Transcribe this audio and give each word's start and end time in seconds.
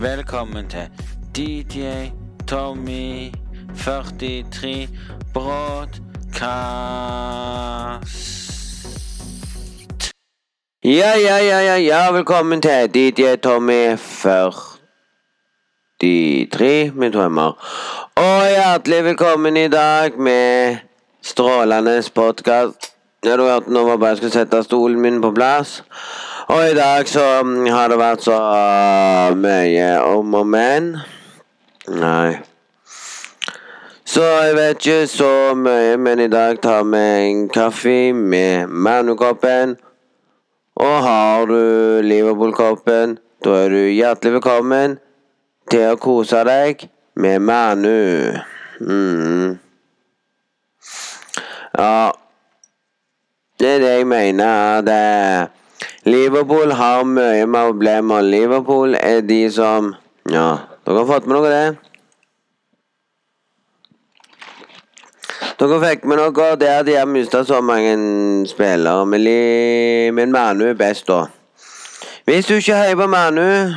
Velkommen 0.00 0.68
til 0.68 0.90
DJ 1.36 1.80
Tommy 2.48 3.32
43 3.78 4.88
Broadcast. 5.34 6.00
Ja, 10.84 11.18
ja, 11.18 11.36
ja, 11.36 11.60
ja, 11.60 11.76
ja, 11.76 12.12
velkommen 12.12 12.62
til 12.62 12.94
DJ 12.94 13.22
Tommy 13.42 13.96
43 13.96 16.92
med 16.94 17.12
drømmer. 17.12 17.66
Og 18.16 18.48
hjertelig 18.48 19.04
velkommen 19.04 19.56
i 19.56 19.68
dag 19.68 20.18
med 20.18 20.76
strålende 21.22 22.02
podkast. 22.14 22.94
Ja, 23.24 23.36
du 23.36 23.42
hørte 23.42 23.72
nå 23.72 23.84
var 23.84 23.96
bare 23.96 24.08
jeg 24.08 24.16
skulle 24.16 24.32
sette 24.32 24.62
stolen 24.62 25.00
min 25.00 25.22
på 25.22 25.32
plass. 25.32 25.82
Og 26.46 26.70
i 26.70 26.74
dag 26.74 27.08
så 27.08 27.42
mm, 27.42 27.66
har 27.74 27.88
det 27.90 27.96
vært 27.98 28.22
så 28.22 28.36
uh, 28.38 29.32
mye 29.34 29.88
om 30.06 30.34
og 30.38 30.46
men. 30.46 30.92
Nei. 31.90 32.36
Så 34.06 34.22
jeg 34.22 34.54
vet 34.54 34.78
ikke 34.78 35.08
så 35.10 35.32
mye, 35.58 35.96
men 35.98 36.22
i 36.22 36.28
dag 36.30 36.60
tar 36.62 36.86
vi 36.86 37.02
en 37.02 37.48
kaffe 37.50 38.12
med 38.14 38.70
Manu-koppen. 38.70 39.74
Og 40.76 40.94
har 41.02 41.50
du 41.50 41.58
Liverpool-koppen, 42.06 43.18
da 43.44 43.58
er 43.64 43.74
du 43.74 43.82
hjertelig 43.90 44.38
velkommen 44.38 44.96
til 45.70 45.90
å 45.90 45.98
kose 45.98 46.46
deg 46.46 46.86
med 47.18 47.42
Manu. 47.42 48.38
Mm. 48.78 49.58
Ja 51.76 52.12
Det 53.58 53.68
er 53.74 53.78
det 53.80 53.94
jeg 53.98 54.06
mener. 54.06 54.82
Det 54.86 54.94
eh, 54.94 55.46
Liverpool 56.06 56.70
har 56.72 57.02
mye 57.04 57.46
problemer. 57.50 58.22
Liverpool 58.22 58.94
er 58.94 59.20
de 59.20 59.50
som 59.50 59.94
Ja, 60.30 60.58
dere 60.86 61.02
har 61.02 61.06
fått 61.06 61.26
med 61.26 61.36
noe 61.36 61.46
av 61.46 61.52
det? 61.54 61.76
Dere 65.58 65.80
fikk 65.82 66.04
med 66.06 66.20
noe 66.20 66.48
det 66.60 66.72
de 66.86 66.94
har 66.98 67.06
mista 67.10 67.42
så 67.44 67.60
mange 67.60 67.96
spillere. 68.46 69.04
Men 70.14 70.32
Manu 70.32 70.66
er 70.68 70.74
best, 70.78 71.06
da. 71.06 71.26
Hvis 72.26 72.46
du 72.46 72.54
ikke 72.54 72.74
heier 72.74 72.96
på 72.98 73.06
Manu, 73.06 73.74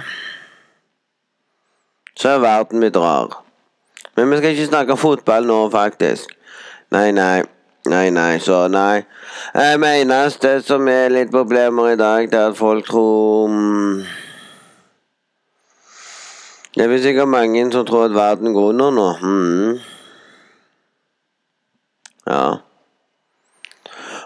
så 2.17 2.29
er 2.29 2.41
verden 2.45 2.79
mitt 2.79 2.97
rar. 2.97 3.41
Men 4.15 4.29
vi 4.29 4.37
skal 4.37 4.51
ikke 4.51 4.65
snakke 4.65 4.97
fotball 4.97 5.45
nå, 5.45 5.69
faktisk. 5.69 6.33
Nei, 6.91 7.11
nei. 7.11 7.43
Nei, 7.87 8.09
nei, 8.11 8.39
så 8.39 8.67
nei. 8.67 9.05
Jeg 9.55 9.79
mener 9.79 10.35
det 10.41 10.65
som 10.67 10.87
er 10.91 11.09
litt 11.09 11.31
problemer 11.31 11.93
i 11.93 11.95
dag, 11.99 12.27
det 12.31 12.39
er 12.39 12.49
at 12.51 12.57
folk 12.57 12.85
tror 12.85 13.47
mm, 13.47 14.03
Det 16.75 16.85
er 16.85 16.97
sikkert 17.01 17.27
mange 17.27 17.71
som 17.71 17.85
tror 17.85 18.05
at 18.05 18.15
verden 18.15 18.53
går 18.53 18.69
under 18.69 18.91
nå. 18.91 19.13
Mm. 19.21 19.79
Ja. 22.27 22.57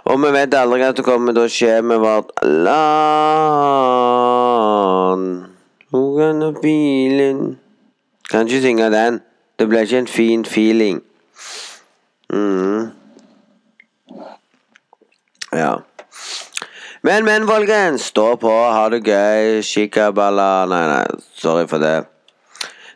Og 0.04 0.20
vi 0.22 0.32
vet 0.36 0.54
aldri 0.54 0.80
hva 0.82 0.92
som 0.96 1.06
kommer 1.08 1.34
til 1.34 1.44
å 1.46 1.50
skje 1.52 1.82
med 1.82 2.00
vårt 2.04 2.32
land. 2.44 2.84
Kan 8.30 8.48
ikke 8.48 8.62
synge 8.66 8.90
den. 8.92 9.22
Det 9.60 9.70
ble 9.70 9.80
ikke 9.86 9.98
en 10.04 10.08
fin 10.10 10.46
feeling. 10.46 11.02
Mm. 12.34 13.03
Ja. 15.56 15.82
Men, 17.02 17.26
men, 17.26 17.48
folkens. 17.48 18.02
Stå 18.02 18.36
på, 18.40 18.52
ha 18.52 18.88
det 18.90 19.04
gøy. 19.04 19.62
Shikaballa 19.62 20.66
Nei, 20.72 20.84
nei, 20.88 21.06
sorry 21.36 21.68
for 21.68 21.84
det. 21.84 22.06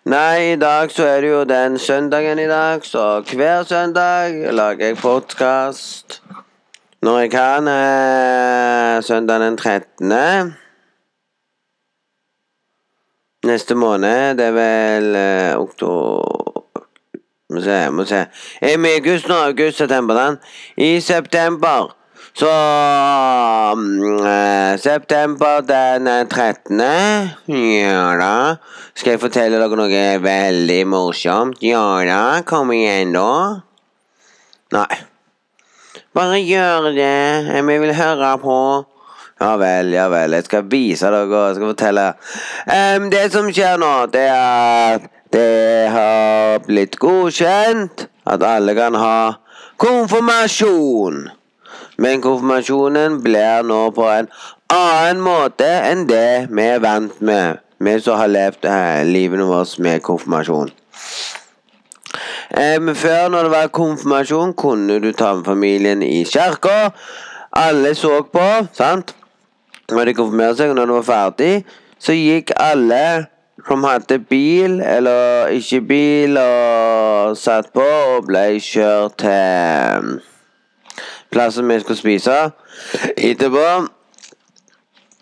Nei, 0.07 0.53
i 0.53 0.55
dag 0.55 0.91
så 0.91 1.03
er 1.03 1.21
det 1.21 1.31
jo 1.33 1.41
den 1.43 1.75
søndagen 1.79 2.39
i 2.39 2.47
dag, 2.47 2.85
så 2.87 3.19
hver 3.27 3.65
søndag 3.67 4.37
lager 4.55 4.85
jeg 4.85 4.97
podkast. 5.01 6.21
Når 7.03 7.19
jeg 7.19 7.31
kan. 7.31 7.67
Eh, 7.67 9.03
søndag 9.03 9.43
den 9.43 9.57
13. 9.57 10.55
Neste 13.45 13.75
måned, 13.75 14.37
det 14.39 14.45
er 14.45 14.55
vel 14.55 15.15
eh, 15.15 15.59
oktober 15.59 16.87
Må 17.53 17.61
se, 17.63 17.77
må 17.91 18.03
se. 18.05 18.25
Er 18.61 18.79
vi 18.79 18.89
i 18.89 18.97
august 18.97 19.27
nå? 19.27 19.35
August, 19.51 19.77
september, 19.77 20.15
den. 20.15 20.39
I 20.77 20.99
september 20.99 21.93
så 22.37 22.49
um, 23.73 24.19
September 24.77 25.61
den 25.65 26.05
13. 26.29 26.81
Ja 27.49 28.03
da. 28.19 28.33
Skal 28.93 29.15
jeg 29.15 29.21
fortelle 29.23 29.57
dere 29.57 29.79
noe 29.79 30.03
veldig 30.21 30.83
morsomt? 30.85 31.63
Ja 31.65 32.03
da. 32.05 32.19
Kom 32.45 32.69
igjen, 32.75 33.15
da. 33.17 33.63
Nei. 34.77 34.99
Bare 36.13 36.37
gjør 36.43 36.91
det. 36.93 37.63
Vi 37.65 37.79
vil 37.81 37.95
høre 37.97 38.29
på. 38.43 38.59
Ja 39.41 39.51
vel, 39.57 39.89
ja 39.97 40.05
vel. 40.13 40.37
Jeg 40.37 40.45
skal 40.45 40.69
vise 40.69 41.09
dere 41.09 41.41
og 41.41 41.57
skal 41.57 41.71
fortelle. 41.71 42.05
Um, 42.69 43.09
det 43.13 43.31
som 43.33 43.49
skjer 43.49 43.81
nå, 43.81 43.91
det 44.13 44.27
er 44.29 44.99
at 44.99 45.09
det 45.33 45.89
har 45.91 46.61
blitt 46.69 47.01
godkjent 47.01 48.05
at 48.29 48.45
alle 48.45 48.77
kan 48.77 48.95
ha 49.01 49.17
konfirmasjon. 49.81 51.27
Men 51.97 52.21
konfirmasjonen 52.21 53.21
blir 53.23 53.65
nå 53.65 53.79
på 53.95 54.05
en 54.11 54.27
annen 54.73 55.21
måte 55.23 55.65
enn 55.65 56.05
det 56.09 56.47
vi 56.51 56.65
er 56.65 56.83
vant 56.83 57.21
med, 57.25 57.63
vi 57.81 57.95
som 58.03 58.19
har 58.21 58.29
levd 58.29 58.67
eh, 58.69 59.01
livene 59.07 59.47
våre 59.49 59.81
med 59.81 60.03
konfirmasjon. 60.05 60.69
Eh, 62.51 62.93
før, 63.01 63.29
når 63.33 63.47
det 63.47 63.53
var 63.55 63.73
konfirmasjon, 63.73 64.53
kunne 64.53 64.99
du 65.01 65.11
ta 65.11 65.33
med 65.39 65.45
familien 65.49 66.05
i 66.05 66.21
kirka. 66.25 66.91
Alle 67.57 67.95
så 67.97 68.21
på, 68.21 68.45
sant? 68.77 69.15
Når 69.89 70.05
de 70.05 70.13
konfirmerte 70.13 70.61
seg, 70.61 70.69
og 70.69 70.77
når 70.77 70.91
det 70.91 70.99
var 70.99 71.09
ferdig, 71.09 71.51
så 71.99 72.13
gikk 72.13 72.53
alle 72.61 73.27
som 73.67 73.83
hadde 73.87 74.19
bil 74.29 74.81
eller 74.85 75.49
ikke 75.57 75.81
bil, 75.81 76.37
og 76.37 77.37
satt 77.39 77.71
på 77.73 77.83
og 77.83 78.27
ble 78.29 78.49
kjørt 78.61 79.17
til 79.23 80.19
plassen 81.31 81.67
vi 81.67 81.79
skulle 81.81 81.99
spise 81.99 82.37
etterpå. 83.15 83.65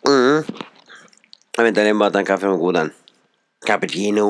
Mm. 0.05 0.45
Jeg 1.55 1.65
venter 1.65 1.87
litt 1.87 1.97
bare 1.97 2.11
at 2.11 2.19
den 2.19 2.27
kaffen 2.27 2.53
var 2.53 2.61
god, 2.61 2.79
den. 2.79 2.93
Cappuccino. 3.65 4.27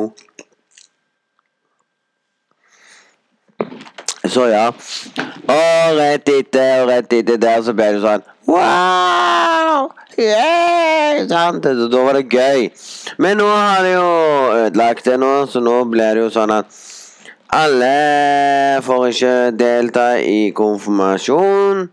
Så 4.29 4.47
ja. 4.49 4.69
Og 5.45 5.99
rett 5.99 6.29
etter 6.29 6.83
og 6.83 6.89
rett 6.89 7.13
etter 7.13 7.37
der 7.41 7.61
så 7.65 7.75
ble 7.77 7.91
det 7.95 8.01
sånn 8.03 8.25
Wow! 8.45 9.91
Yeah! 10.19 11.25
Sant? 11.29 11.65
Så 11.65 11.87
da 11.91 12.03
var 12.05 12.17
det 12.17 12.29
gøy. 12.29 12.69
Men 13.21 13.39
nå 13.41 13.47
har 13.49 13.81
de 13.85 13.95
jo 13.95 14.09
ødelagt 14.65 15.07
det 15.09 15.17
nå, 15.21 15.31
så 15.49 15.61
nå 15.63 15.79
blir 15.91 16.15
det 16.15 16.27
jo 16.27 16.33
sånn 16.33 16.53
at 16.53 16.69
alle 17.49 18.81
får 18.81 19.05
ikke 19.07 19.51
delta 19.59 20.07
i 20.19 20.49
konfirmasjon. 20.55 21.89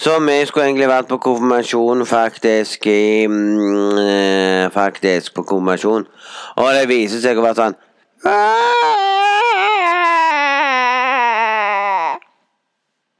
Så 0.00 0.16
vi 0.24 0.46
skulle 0.46 0.66
egentlig 0.66 0.88
vært 0.88 1.08
på 1.08 1.18
konfirmasjon 1.20 2.06
faktisk 2.06 2.86
i 2.86 3.26
mm, 3.28 4.70
Faktisk 4.72 5.34
på 5.34 5.42
konfirmasjon. 5.42 6.06
Og 6.56 6.74
det 6.74 6.88
viser 6.88 7.20
seg 7.20 7.38
å 7.38 7.44
være 7.44 7.58
sånn 7.58 7.76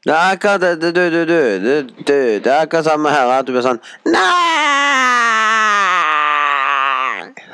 Det 0.01 0.13
er 0.17 0.33
akkurat 0.33 0.61
det, 0.61 0.73
du, 0.81 0.89
du, 0.97 1.11
du, 1.11 1.25
du, 1.29 2.15
Det 2.41 2.47
er 2.47 2.61
akkurat 2.63 2.85
samme 2.85 3.13
her 3.13 3.29
at 3.37 3.47
du 3.47 3.53
blir 3.53 3.65
sånn 3.65 3.81
Nei! 4.09 4.81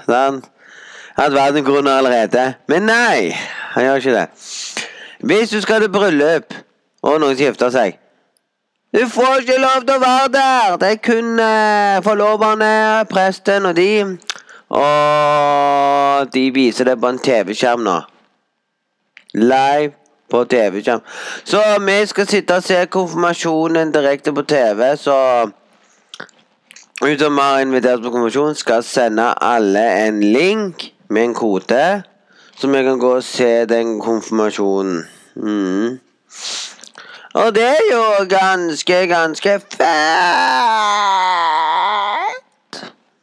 Sånn. 0.07 0.43
At 1.19 1.33
verden 1.35 1.65
går 1.65 1.79
under 1.81 1.99
allerede. 1.99 2.55
Men 2.71 2.87
nei, 2.87 3.35
han 3.77 3.85
gjør 3.85 3.97
ikke 4.01 4.13
det. 4.15 4.29
Hvis 5.21 5.51
du 5.53 5.61
skal 5.61 5.81
til 5.85 5.93
bryllup, 5.93 6.55
og 7.05 7.21
noen 7.21 7.37
gifter 7.37 7.71
seg 7.71 7.99
Du 8.97 9.03
får 9.13 9.43
ikke 9.43 9.59
lov 9.61 9.83
til 9.85 9.99
å 9.99 10.01
være 10.01 10.31
der! 10.33 10.77
Det 10.81 10.89
er 10.95 11.01
kun 11.05 11.41
eh, 11.43 11.99
forloverne, 12.05 13.05
presten 13.11 13.69
og 13.69 13.77
de. 13.77 13.91
Og 14.73 16.33
de 16.33 16.45
viser 16.55 16.89
det 16.89 16.97
på 17.03 17.11
en 17.13 17.21
TV-skjerm 17.21 17.85
nå. 17.85 17.99
Live 19.37 19.93
på 20.33 20.43
TV-skjerm. 20.49 21.05
Så 21.45 21.61
vi 21.85 21.99
skal 22.09 22.31
sitte 22.33 22.57
og 22.57 22.65
se 22.65 22.81
konfirmasjonen 22.97 23.93
direkte 23.93 24.33
på 24.33 24.47
TV, 24.49 24.97
så 24.97 25.19
Hun 27.03 27.19
som 27.21 27.39
har 27.39 27.61
invitert 27.61 28.01
på 28.01 28.09
konfirmasjon, 28.09 28.55
skal 28.57 28.83
sende 28.83 29.35
alle 29.45 29.85
en 30.07 30.21
link 30.21 30.95
med 31.13 31.25
en 31.25 31.35
kode, 31.35 32.03
så 32.57 32.73
jeg 32.73 32.85
kan 32.85 32.99
gå 32.99 33.15
og 33.17 33.25
se 33.25 33.67
den 33.69 34.01
konfirmasjonen. 34.01 35.05
Mm. 35.37 36.01
Og 37.37 37.55
det 37.55 37.69
er 37.69 37.85
jo 37.93 38.03
ganske, 38.31 39.07
ganske 39.13 39.61
fett. 39.61 39.85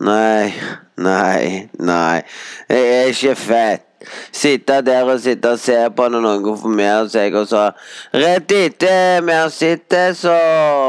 Nei, 0.03 0.53
Nei, 0.97 1.69
nei. 1.79 2.21
Det 2.69 2.77
er 2.77 3.09
ikke 3.09 3.35
fett. 3.35 3.89
Sitte 4.35 4.81
der 4.83 5.07
og 5.07 5.19
sitte 5.23 5.53
og 5.55 5.59
se 5.63 5.77
på 5.95 6.07
når 6.11 6.21
noen 6.25 6.43
konfirmerer 6.43 7.07
seg, 7.09 7.35
og 7.39 7.47
så 7.47 7.69
Rett 8.11 8.51
etter 8.51 9.23
vi 9.23 9.31
har 9.31 9.51
sett 9.53 9.95
så 10.19 10.35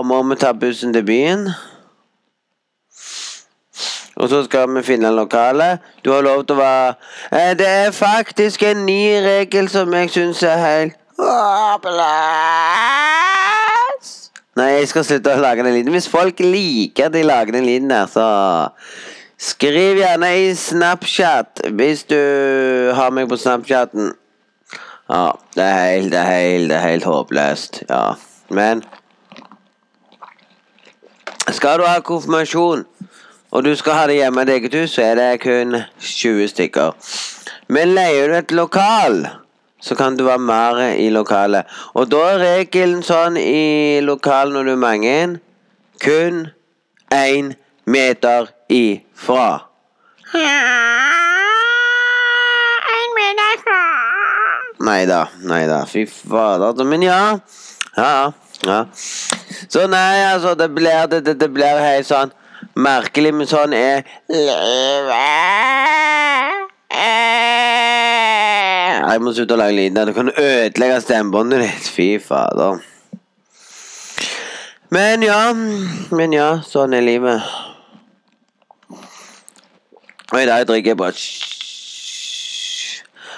må 0.05 0.19
vi 0.29 0.37
ta 0.41 0.51
bussen 0.53 0.93
til 0.93 1.07
byen. 1.07 1.47
Og 4.17 4.29
så 4.29 4.45
skal 4.45 4.71
vi 4.77 4.83
finne 4.87 5.09
en 5.09 5.17
lokale. 5.17 5.79
Du 6.05 6.13
har 6.13 6.23
lov 6.23 6.45
til 6.47 6.57
å 6.57 6.63
være 6.63 6.95
eh, 7.33 7.55
Det 7.59 7.67
er 7.67 7.91
faktisk 7.91 8.63
en 8.63 8.85
ny 8.87 9.03
regel 9.25 9.69
som 9.69 9.95
jeg 9.95 10.11
syns 10.15 10.43
er 10.47 10.61
helt! 10.63 11.01
Nei, 14.55 14.69
jeg 14.79 14.89
skal 14.91 15.05
slutte 15.07 15.35
å 15.35 15.43
lage 15.43 15.65
den 15.67 15.75
lyden. 15.75 15.95
Hvis 15.95 16.11
folk 16.11 16.39
liker 16.43 17.09
at 17.09 17.17
jeg 17.19 17.27
lager 17.27 17.57
den 17.57 17.67
lyden 17.67 17.91
der, 17.91 18.07
så 18.11 18.27
skriv 19.39 19.99
gjerne 19.99 20.31
i 20.45 20.53
Snapchat 20.59 21.65
hvis 21.75 22.05
du 22.11 22.19
har 22.95 23.15
meg 23.15 23.27
på 23.31 23.39
Snapchatten. 23.41 24.13
Ja, 25.11 25.33
det 25.57 25.65
er 25.65 25.81
helt, 25.91 26.13
det 26.13 26.21
er 26.21 26.31
helt, 26.31 26.71
det 26.71 26.77
er 26.79 26.87
helt 26.89 27.05
håpløst. 27.05 27.83
Ja, 27.91 28.15
men 28.49 28.85
Skal 31.53 31.79
du 31.79 31.85
ha 31.85 31.99
konfirmasjon, 32.01 32.87
og 33.55 33.63
du 33.63 33.71
skal 33.79 33.95
ha 33.95 34.07
det 34.11 34.19
hjemme 34.19 34.43
i 34.43 34.51
eget 34.57 34.75
hus, 34.75 34.97
så 34.97 35.03
er 35.13 35.15
det 35.21 35.41
kun 35.45 35.77
20 36.03 36.49
stykker. 36.51 36.97
Men 37.71 37.95
leier 37.95 38.29
du 38.29 38.35
et 38.41 38.53
lokal, 38.53 39.29
så 39.79 39.95
kan 39.95 40.17
du 40.19 40.25
være 40.27 40.43
mer 40.43 40.81
i 40.99 41.07
lokalet. 41.15 41.71
Og 41.95 42.11
da 42.11 42.25
er 42.33 42.43
regelen 42.43 43.05
sånn 43.07 43.39
i 43.39 44.01
lokal 44.03 44.51
når 44.51 44.67
du 44.67 44.73
er 44.75 44.83
mange, 44.83 45.17
kun 46.03 46.49
én 47.15 47.55
meter 47.87 48.51
ifra. 48.75 49.49
Nei 54.85 55.03
da, 55.07 55.25
nei 55.47 55.65
da. 55.71 55.85
Fy 55.87 56.09
fader. 56.11 56.83
Men 56.85 57.07
ja. 57.07 57.21
Ja, 57.95 58.33
ja. 58.67 58.81
Så 59.71 59.87
nei, 59.87 60.25
altså, 60.27 60.59
det 60.59 60.75
blir, 60.75 61.07
det, 61.07 61.23
det, 61.29 61.39
det 61.39 61.55
blir 61.55 61.79
helt 61.79 62.11
sånn 62.11 62.35
merkelig, 62.77 63.35
men 63.35 63.49
sånn 63.49 63.75
er 63.77 64.05
Jeg 69.15 69.23
må 69.23 69.33
slutte 69.35 69.55
å 69.55 69.61
lage 69.61 69.77
lyder. 69.77 70.11
Du 70.11 70.17
kan 70.17 70.31
ødelegge 70.31 71.01
stemmebåndet 71.05 71.65
ditt. 71.65 71.89
Fy 71.95 72.09
fader. 72.23 72.83
Men 74.95 75.23
ja, 75.27 75.53
men 76.15 76.35
ja, 76.35 76.49
sånn 76.67 76.95
er 76.95 77.03
livet. 77.03 77.43
Og 80.33 80.39
i 80.41 80.47
dag 80.49 80.67
drikker 80.67 80.95
jeg 80.95 80.99
bare 80.99 81.19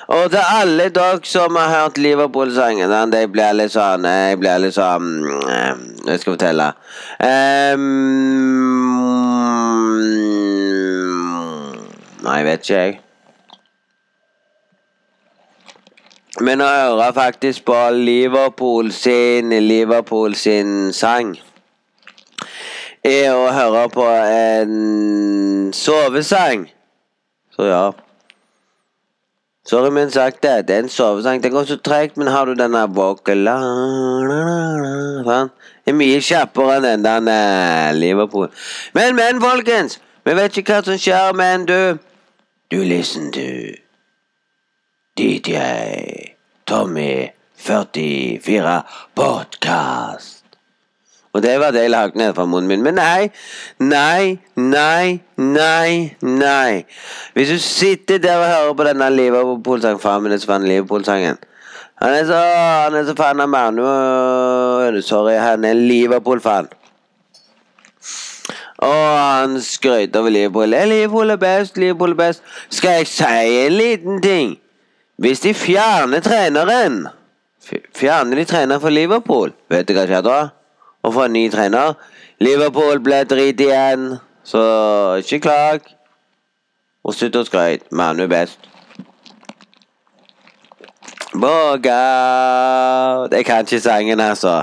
og 0.06 0.30
til 0.30 0.38
alle 0.38 0.88
dere 0.94 1.18
som 1.26 1.56
har 1.58 1.68
hørt 1.72 1.98
Liverpool-sangen 1.98 2.90
den, 2.90 3.12
Jeg 3.12 3.32
blir 3.32 3.52
litt 3.58 3.72
sånn 3.74 4.04
Jeg 4.06 4.38
blir 4.38 4.60
litt 4.62 4.74
sånn 4.76 5.08
eh, 5.50 5.74
Jeg 6.06 6.20
skal 6.22 6.36
fortelle. 6.36 6.68
Um, 7.18 7.82
nei, 12.22 12.36
jeg 12.38 12.46
vet 12.46 12.62
ikke, 12.62 12.78
jeg. 12.84 13.00
Men 16.46 16.60
å 16.60 16.68
høre 16.68 17.10
faktisk 17.16 17.64
på 17.66 17.76
Liverpool 17.96 18.92
sin 18.94 19.50
Liverpool 19.64 20.36
sin 20.38 20.92
sang 20.94 21.34
er 23.06 23.34
å 23.34 23.46
høre 23.54 23.86
på 23.94 24.06
en 24.06 25.70
sovesang. 25.74 26.66
Så 27.54 27.70
ja. 27.70 27.84
Sorry, 29.66 29.90
men 29.90 30.10
sagt 30.10 30.42
det. 30.42 30.68
Det 30.68 30.76
er 30.76 30.84
en 30.84 30.88
sovesang. 30.88 31.42
Det 31.42 31.50
går 31.50 31.64
så 31.64 31.76
tregt, 31.76 32.16
men 32.16 32.28
har 32.30 32.46
du 32.46 32.54
denne 32.54 32.84
sånn? 35.26 35.50
Det 35.82 35.90
er 35.90 35.96
mye 35.98 36.20
kjappere 36.22 36.76
enn 36.78 37.02
den 37.02 37.26
der 37.30 37.92
Liverpool. 37.98 38.48
Men, 38.94 39.16
men, 39.18 39.40
folkens! 39.42 39.98
Vi 40.26 40.34
vet 40.34 40.56
ikke 40.58 40.78
hva 40.78 40.84
som 40.86 40.98
skjer, 40.98 41.34
men 41.38 41.66
du 41.66 41.98
Du 42.70 42.82
listen 42.82 43.30
to 43.30 43.74
DJ 45.18 45.58
Tommy 46.66 47.30
44 47.56 48.82
Podcast. 49.14 50.35
Og 51.36 51.42
det 51.44 51.58
var 51.60 51.74
det 51.74 51.82
jeg 51.84 51.90
lagde 51.92 52.16
ned 52.18 52.32
fra 52.34 52.46
munnen 52.48 52.70
min. 52.70 52.82
Men 52.82 52.96
nei, 52.96 53.28
nei, 53.78 54.38
nei, 54.56 55.20
nei, 55.36 56.16
nei. 56.24 56.84
Hvis 57.36 57.52
du 57.52 57.58
sitter 57.60 58.22
der 58.24 58.40
og 58.40 58.46
hører 58.48 58.72
på 58.78 58.86
denne 58.88 59.10
Liverpool-sangen 59.12 60.00
Faen 60.00 60.24
min 60.24 60.32
er 60.32 60.40
så 60.40 60.48
fan 60.48 60.64
Liverpool-sangen. 60.64 61.36
Han 62.00 62.14
er 62.16 62.24
så 62.24 62.40
Han 62.40 62.96
er 62.96 63.04
så 63.04 63.14
fan 63.16 63.40
av 63.40 63.48
Manu 63.52 63.84
Sorry, 65.02 65.36
han 65.36 65.64
er 65.64 65.76
Liverpool-fan. 65.76 66.72
Og 68.78 69.18
han 69.18 69.60
skrøt 69.60 70.16
over 70.16 70.32
Liverpool. 70.32 70.72
Er 70.72 70.88
Liverpool 70.88 71.30
er 71.30 71.36
best, 71.36 71.76
Liverpool 71.76 72.16
er 72.16 72.22
best. 72.24 72.42
Skal 72.70 73.02
jeg 73.02 73.06
si 73.12 73.64
en 73.66 73.72
liten 73.72 74.22
ting? 74.22 74.56
Hvis 75.20 75.40
de 75.40 75.54
fjerner 75.54 76.20
treneren 76.20 77.06
Fjerner 77.96 78.36
de 78.36 78.44
treneren 78.44 78.80
for 78.80 78.94
Liverpool, 78.94 79.52
vet 79.68 79.88
du 79.88 79.96
hva 79.96 80.04
skjer 80.06 80.22
da? 80.22 80.36
Og 81.06 81.14
få 81.14 81.24
en 81.24 81.32
ny 81.32 81.46
trener. 81.50 81.94
Liverpool 82.42 82.98
ble 83.00 83.22
drit 83.30 83.60
igjen, 83.62 84.16
så 84.44 84.62
ikke 85.22 85.44
klag. 85.46 85.92
Og 87.06 87.14
slutt 87.14 87.38
å 87.38 87.44
skryte. 87.46 87.86
Manu 87.94 88.26
best. 88.26 88.58
Bogout 91.36 93.32
Jeg 93.32 93.44
kan 93.46 93.62
ikke 93.62 93.80
sangen, 93.80 94.20
altså. 94.20 94.62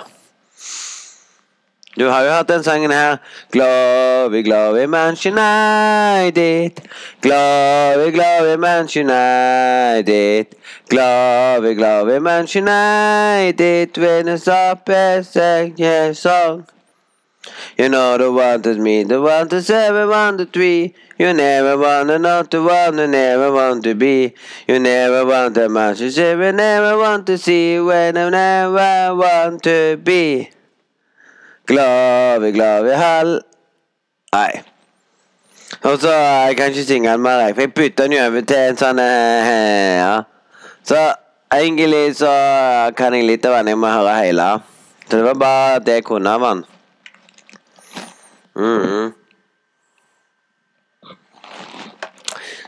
Du 2.00 2.10
har 2.10 2.24
jo 2.25 2.31
hørt 2.34 2.50
den 2.50 2.63
sangen 2.63 2.92
her. 2.92 3.18
Glory, 3.51 4.42
glory, 4.44 4.86
Manchester 4.86 5.31
United. 5.31 6.81
Glory, 7.22 8.12
glory, 8.12 8.57
Manchester 8.57 9.01
United. 9.01 10.46
Glory, 10.89 11.75
glory, 11.75 12.19
Manchester 12.19 12.59
United. 12.59 13.97
Winners 13.97 14.47
up 14.47 14.89
a 14.89 15.24
second 15.24 16.15
song. 16.15 16.68
You 17.77 17.89
know 17.89 18.18
the 18.18 18.31
one 18.31 18.62
that's 18.62 18.77
me, 18.77 19.03
the 19.03 19.19
one 19.21 19.47
that's 19.47 19.69
everyone 19.69 20.09
one 20.09 20.38
to 20.38 20.45
three. 20.45 20.94
You 21.18 21.33
never 21.33 21.77
wanna 21.77 22.19
not 22.19 22.51
the 22.51 22.62
one 22.62 22.97
you 22.97 23.07
never 23.07 23.51
want 23.51 23.83
to 23.83 23.95
be. 23.95 24.33
You 24.68 24.80
never 24.80 25.25
want 25.25 25.56
the 25.56 25.69
Manchester, 25.69 26.43
you 26.46 26.51
never 26.51 26.98
want 26.98 27.27
to 27.27 27.38
see 27.38 27.79
when 27.79 28.17
I 28.17 28.29
never 28.29 29.15
want 29.15 29.63
to 29.63 29.98
be. 29.98 30.50
Glad 31.65 32.53
glad 32.53 32.84
vi 32.84 32.91
hall 32.91 33.41
Nei. 34.34 34.62
Og 35.84 36.00
så 36.00 36.12
Jeg 36.12 36.58
kan 36.58 36.67
ikke 36.67 36.84
synge 36.84 37.12
den 37.12 37.22
mer, 37.22 37.53
for 37.53 37.62
jeg 37.62 37.74
bytta 37.74 38.03
den 38.03 38.13
over 38.13 38.41
til 38.41 38.58
en 38.58 38.77
sånn 38.77 39.00
eh, 39.00 39.98
Ja. 40.00 40.33
Så 40.84 41.00
egentlig 41.54 42.16
så 42.20 42.32
kan 42.98 43.16
jeg 43.16 43.28
litt 43.28 43.46
av 43.46 43.58
den. 43.60 43.74
Jeg 43.74 43.80
må 43.80 43.92
høre 43.92 44.16
hele. 44.20 44.48
Så 45.08 45.18
det 45.18 45.25
var 45.25 45.40
bare 45.40 45.84
det 45.84 46.00
jeg 46.00 46.08
kunne 46.08 46.30
av 46.30 46.42
den. 46.42 46.63
Mm 48.56 48.82
-hmm. 48.82 49.12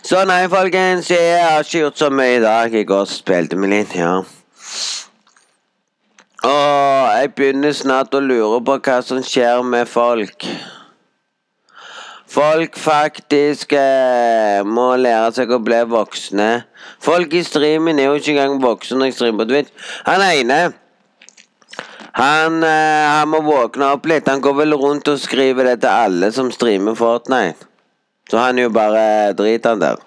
Så 0.04 0.26
nei, 0.26 0.48
folkens. 0.50 1.12
Jeg 1.12 1.44
har 1.44 1.60
ikke 1.60 1.80
gjort 1.80 1.98
så 1.98 2.10
mye 2.10 2.36
i 2.38 2.42
dag. 2.42 2.74
I 2.74 2.84
går 2.84 3.06
spilte 3.06 3.58
vi 3.58 3.68
litt, 3.68 3.96
ja. 3.96 4.22
Og 6.46 7.10
jeg 7.18 7.32
begynner 7.34 7.72
snart 7.74 8.14
å 8.14 8.20
lure 8.20 8.60
på 8.62 8.76
hva 8.78 9.00
som 9.02 9.24
skjer 9.26 9.64
med 9.66 9.88
folk. 9.90 10.46
Folk 12.36 12.75
faktisk 12.75 13.72
eh, 13.80 14.60
må 14.68 14.89
lære 15.00 15.30
seg 15.38 15.54
å 15.56 15.62
bli 15.63 15.77
voksne. 15.88 16.50
Folk 17.04 17.32
i 17.38 17.44
streamen 17.48 18.01
er 18.01 18.10
jo 18.10 18.18
ikke 18.20 18.34
engang 18.34 18.58
voksne 18.63 18.98
når 19.00 19.12
jeg 19.12 19.15
streamer 19.15 19.46
på 19.46 19.54
Twitch. 19.54 19.86
Han 20.10 20.24
ene 20.25 20.58
han, 22.15 22.62
eh, 22.63 23.06
han 23.12 23.32
må 23.32 23.39
våkne 23.44 23.94
opp 23.96 24.06
litt. 24.12 24.27
Han 24.27 24.44
går 24.44 24.60
vel 24.60 24.75
rundt 24.80 25.08
og 25.12 25.20
skriver 25.20 25.72
det 25.72 25.77
til 25.84 25.92
alle 25.92 26.32
som 26.36 26.51
streamer 26.51 26.96
Fortnite. 26.96 27.68
Så 28.32 28.39
han 28.39 28.60
er 28.60 28.68
jo 28.68 28.75
bare 28.75 29.34
drit 29.38 29.65
han 29.68 29.80
der. 29.80 30.00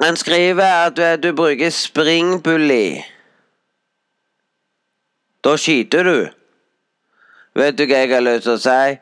Han 0.00 0.16
skriver 0.16 0.88
at 0.88 0.96
du, 0.96 1.04
du 1.20 1.32
bruker 1.36 1.70
springbully. 1.72 3.02
Da 5.44 5.56
skyter 5.56 6.04
du. 6.04 6.18
Vet 7.56 7.76
du 7.76 7.84
hva 7.84 8.04
jeg 8.04 8.12
har 8.12 8.24
lyst 8.24 8.48
til 8.48 8.56
å 8.56 8.60
si? 8.60 9.00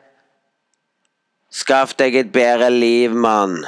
Skaff 1.51 1.93
deg 1.99 2.15
et 2.15 2.31
bedre 2.31 2.69
liv, 2.71 3.11
mann. 3.15 3.65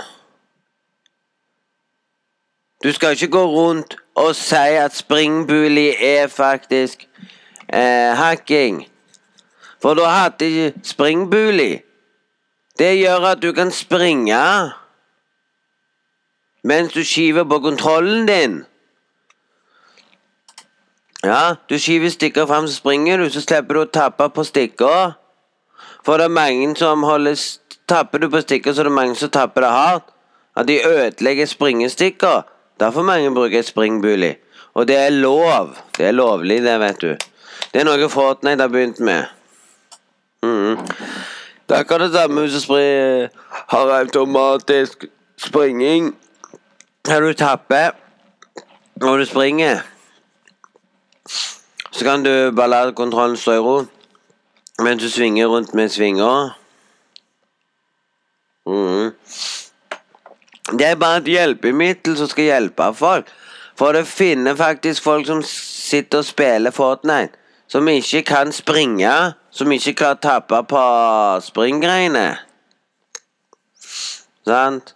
Du 2.83 2.91
skal 2.91 3.11
ikke 3.15 3.27
gå 3.31 3.43
rundt 3.47 3.95
og 4.15 4.35
si 4.35 4.55
at 4.55 4.95
springbuli 4.95 5.89
er 6.03 6.27
faktisk 6.27 7.07
eh, 7.73 8.11
hacking. 8.15 8.85
For 9.81 9.93
da 9.99 10.07
hadde 10.07 10.47
ikke 10.47 10.79
springbuli 10.87 11.81
Det 12.79 12.93
gjør 12.99 13.25
at 13.33 13.41
du 13.43 13.51
kan 13.53 13.71
springe 13.71 14.71
mens 16.63 16.93
du 16.93 17.03
skiver 17.03 17.43
på 17.43 17.59
kontrollen 17.59 18.25
din. 18.27 18.53
Ja, 21.23 21.55
du 21.69 21.75
skiver 21.79 22.09
stikker 22.09 22.45
fram, 22.47 22.67
så 22.67 22.75
springer 22.75 23.17
du, 23.17 23.29
så 23.29 23.41
slipper 23.43 23.75
du 23.75 23.81
å 23.81 23.89
tappe 23.91 24.29
på 24.31 24.45
stikker. 24.47 25.11
For 26.07 26.17
det 26.17 26.29
er 26.29 26.35
mange 26.35 26.71
som 26.79 27.03
holder 27.03 27.35
s- 27.35 27.59
Tapper 27.87 28.17
du 28.17 28.29
på 28.29 28.41
stikker, 28.41 28.73
så 28.73 28.83
er 28.83 28.89
mange 28.89 29.15
som 29.15 29.29
tapper 29.29 29.61
det 29.61 29.69
hardt. 29.69 30.03
At 30.55 30.67
de 30.67 30.79
ødelegger 30.87 31.45
springestikker. 31.45 32.41
Derfor 32.79 33.01
mange 33.01 33.33
bruker 33.33 33.61
springbully. 33.61 34.33
Og 34.73 34.87
det 34.87 34.97
er 34.97 35.09
lov. 35.09 35.75
Det 35.97 36.05
er 36.05 36.11
lovlig, 36.11 36.63
det, 36.63 36.79
vet 36.79 37.01
du. 37.01 37.15
Det 37.73 37.81
er 37.81 37.85
noe 37.85 38.09
Fortnite 38.09 38.61
har 38.61 38.69
begynt 38.69 38.99
med. 38.99 39.23
Mm. 40.43 40.77
Det 41.69 41.75
er 41.75 41.79
akkurat 41.79 42.01
det 42.01 42.13
samme 42.13 42.41
hvis 42.41 42.65
du 42.67 42.73
har 43.69 43.99
automatisk 43.99 45.05
springing. 45.37 46.15
Når 47.07 47.19
du 47.19 47.33
tapper 47.33 47.91
når 48.95 49.17
du 49.17 49.25
springer, 49.25 49.79
så 51.91 52.05
kan 52.05 52.23
du 52.23 52.51
bare 52.55 52.69
la 52.69 52.91
kontrollen 52.91 53.37
stå 53.37 53.51
i 53.51 53.57
ro 53.57 53.85
mens 54.79 55.03
du 55.03 55.09
svinger 55.09 55.47
rundt 55.47 55.73
med 55.73 55.89
svinger. 55.89 56.62
Mhm. 58.65 59.13
Det 60.77 60.85
er 60.87 60.95
bare 60.95 61.17
et 61.17 61.27
hjelpemiddel 61.27 62.17
som 62.17 62.27
skal 62.27 62.43
hjelpe 62.43 62.93
folk. 62.95 63.27
For 63.75 63.91
det 63.91 64.07
finner 64.07 64.55
faktisk 64.55 65.03
folk 65.03 65.27
som 65.27 65.41
sitter 65.43 66.17
og 66.17 66.25
spiller 66.25 66.71
Fortnite, 66.71 67.35
som 67.67 67.87
ikke 67.87 68.21
kan 68.23 68.51
springe, 68.51 69.33
som 69.51 69.71
ikke 69.71 69.93
kan 69.93 70.17
tappe 70.17 70.63
på 70.69 70.83
springgreiene. 71.41 72.37
Sant? 74.45 74.95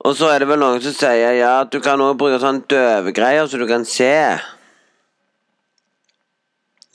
Og 0.00 0.16
så 0.16 0.30
er 0.32 0.40
det 0.40 0.48
vel 0.48 0.60
noen 0.62 0.80
som 0.80 0.94
sier 0.96 1.36
ja, 1.36 1.60
at 1.60 1.72
du 1.72 1.80
kan 1.84 2.00
også 2.00 2.16
bruke 2.18 2.40
sånn 2.40 2.62
døvegreier 2.72 3.46
så 3.50 3.60
du 3.60 3.66
kan 3.68 3.84
se. 3.84 4.14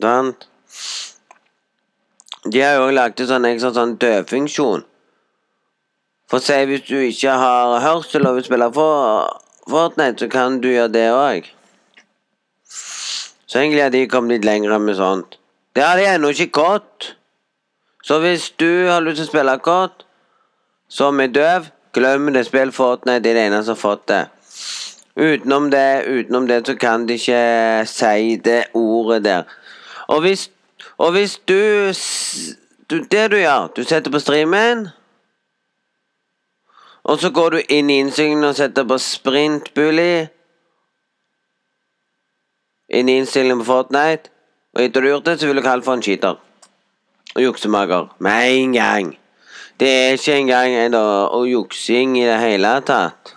Sant? 0.02 0.48
De 2.46 2.62
har 2.62 2.80
jo 2.80 2.88
òg 2.88 2.96
lagt 2.98 3.22
en 3.22 3.30
sånn 3.30 3.46
ekstra 3.50 3.72
sånn 3.78 3.96
døvfunksjon. 4.02 4.86
For 6.30 6.42
si 6.42 6.58
hvis 6.66 6.86
du 6.88 6.98
ikke 6.98 7.32
har 7.32 7.80
hørsel 7.80 8.28
og 8.28 8.36
vil 8.36 8.48
spille 8.48 8.70
for 8.74 9.42
Fortnite, 9.70 10.20
så 10.20 10.28
kan 10.30 10.62
du 10.62 10.68
gjøre 10.70 10.94
det 10.94 11.06
òg. 11.14 11.52
Så 13.46 13.60
egentlig 13.60 13.84
har 13.84 13.90
de 13.90 14.08
kommet 14.08 14.38
litt 14.38 14.46
lenger 14.46 14.78
med 14.78 14.98
sånt. 14.98 15.38
Det 15.76 15.84
har 15.84 15.98
de 15.98 16.08
ennå 16.10 16.34
ikke 16.34 16.52
gått. 16.52 17.16
Så 18.04 18.20
hvis 18.20 18.50
du 18.60 18.88
har 18.88 19.02
lyst 19.02 19.22
til 19.22 19.26
å 19.26 19.32
spille 19.32 19.58
kort 19.66 20.06
som 20.90 21.20
er 21.20 21.34
døv, 21.34 21.70
glem 21.94 22.34
det. 22.34 22.46
Spill 22.46 22.72
Fortnite. 22.72 23.24
Det 23.24 23.32
er 23.32 23.40
det 23.40 23.46
eneste 23.48 23.66
som 23.66 23.78
har 23.78 23.82
fått 23.82 24.08
det. 24.12 24.24
Utenom 25.16 25.70
det, 25.72 26.04
utenom 26.08 26.48
det 26.48 26.66
så 26.68 26.76
kan 26.76 27.08
de 27.08 27.16
ikke 27.16 27.86
si 27.88 28.36
det 28.46 28.66
ordet 28.74 29.24
der. 29.24 29.44
Og 30.08 30.22
hvis, 30.22 30.50
og 30.98 31.12
hvis 31.12 31.38
du, 31.48 31.94
du 32.90 33.04
Det 33.12 33.32
du 33.32 33.38
gjør, 33.38 33.68
du 33.76 33.84
setter 33.84 34.12
på 34.12 34.20
streamen 34.20 34.90
og 37.06 37.20
så 37.22 37.30
går 37.30 37.50
du 37.50 37.60
inn 37.70 37.90
i 37.90 38.00
innstillingen 38.02 38.48
og 38.48 38.56
setter 38.58 38.88
på 38.90 38.98
sprintbully. 38.98 40.26
Inn 42.98 43.10
i 43.10 43.20
innstillingen 43.22 43.62
på 43.62 43.68
Fortnite. 43.70 44.32
Og 44.76 44.82
etter 44.84 45.02
du 45.02 45.08
har 45.08 45.14
gjort 45.14 45.30
det, 45.30 45.36
så 45.40 45.48
vil 45.48 45.62
du 45.62 45.66
kalle 45.66 45.86
for 45.86 45.94
en 45.94 46.04
cheater. 46.04 46.42
Og 47.36 47.44
juksemaker. 47.44 48.10
Med 48.20 48.58
en 48.58 48.74
gang. 48.74 49.14
Det 49.80 49.92
er 49.92 50.18
ikke 50.18 50.38
engang 50.40 50.74
en 50.74 50.98
juksing 51.52 52.18
i 52.18 52.26
det 52.26 52.40
hele 52.40 52.74
tatt. 52.88 53.36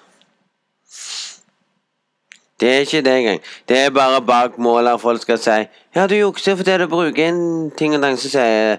Det 2.60 2.68
er 2.68 2.80
ikke 2.86 3.02
det 3.02 3.18
engang. 3.18 3.40
Det 3.68 3.78
er 3.78 3.90
bare 3.90 4.22
bak 4.22 4.58
målet 4.58 5.00
folk 5.00 5.22
skal 5.22 5.38
si 5.38 5.58
Ja, 5.94 6.06
du 6.06 6.14
jukser 6.14 6.56
fordi 6.56 6.78
du 6.78 6.86
bruker 6.86 7.28
en 7.28 7.70
ting 7.78 7.94
og 7.94 8.02
tang 8.02 8.18
som 8.18 8.30
sier 8.30 8.78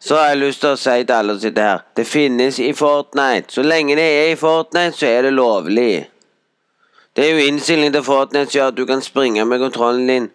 så 0.00 0.16
har 0.16 0.28
jeg 0.28 0.38
lyst 0.40 0.62
til 0.62 0.72
å 0.72 0.78
si 0.80 0.96
til 1.04 1.12
alle 1.14 1.34
som 1.36 1.42
sitter 1.42 1.66
her 1.68 1.80
Det 1.96 2.06
finnes 2.08 2.58
i 2.58 2.72
Fortnite. 2.72 3.52
Så 3.52 3.62
lenge 3.62 3.96
det 3.98 4.06
er 4.08 4.32
i 4.32 4.36
Fortnite, 4.40 4.96
så 4.96 5.06
er 5.06 5.22
det 5.22 5.32
lovlig. 5.36 6.08
Det 7.16 7.26
er 7.26 7.34
jo 7.34 7.48
innstillingen 7.48 7.92
til 7.92 8.04
Fortnite 8.06 8.50
som 8.50 8.58
gjør 8.58 8.70
at 8.72 8.76
du 8.76 8.86
kan 8.86 9.02
springe 9.04 9.44
med 9.44 9.60
kontrollen 9.60 10.06
din. 10.08 10.30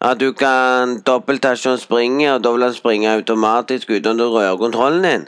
At 0.00 0.20
du 0.20 0.32
kan 0.32 1.00
dobbelttasje 1.06 1.72
og 1.72 1.80
springe, 1.80 2.34
og 2.34 2.44
da 2.44 2.52
vil 2.52 2.62
han 2.62 2.74
springe 2.74 3.12
automatisk 3.12 3.90
uten 3.90 4.20
å 4.20 4.30
røre 4.32 4.56
kontrollen 4.60 5.04
din. 5.04 5.26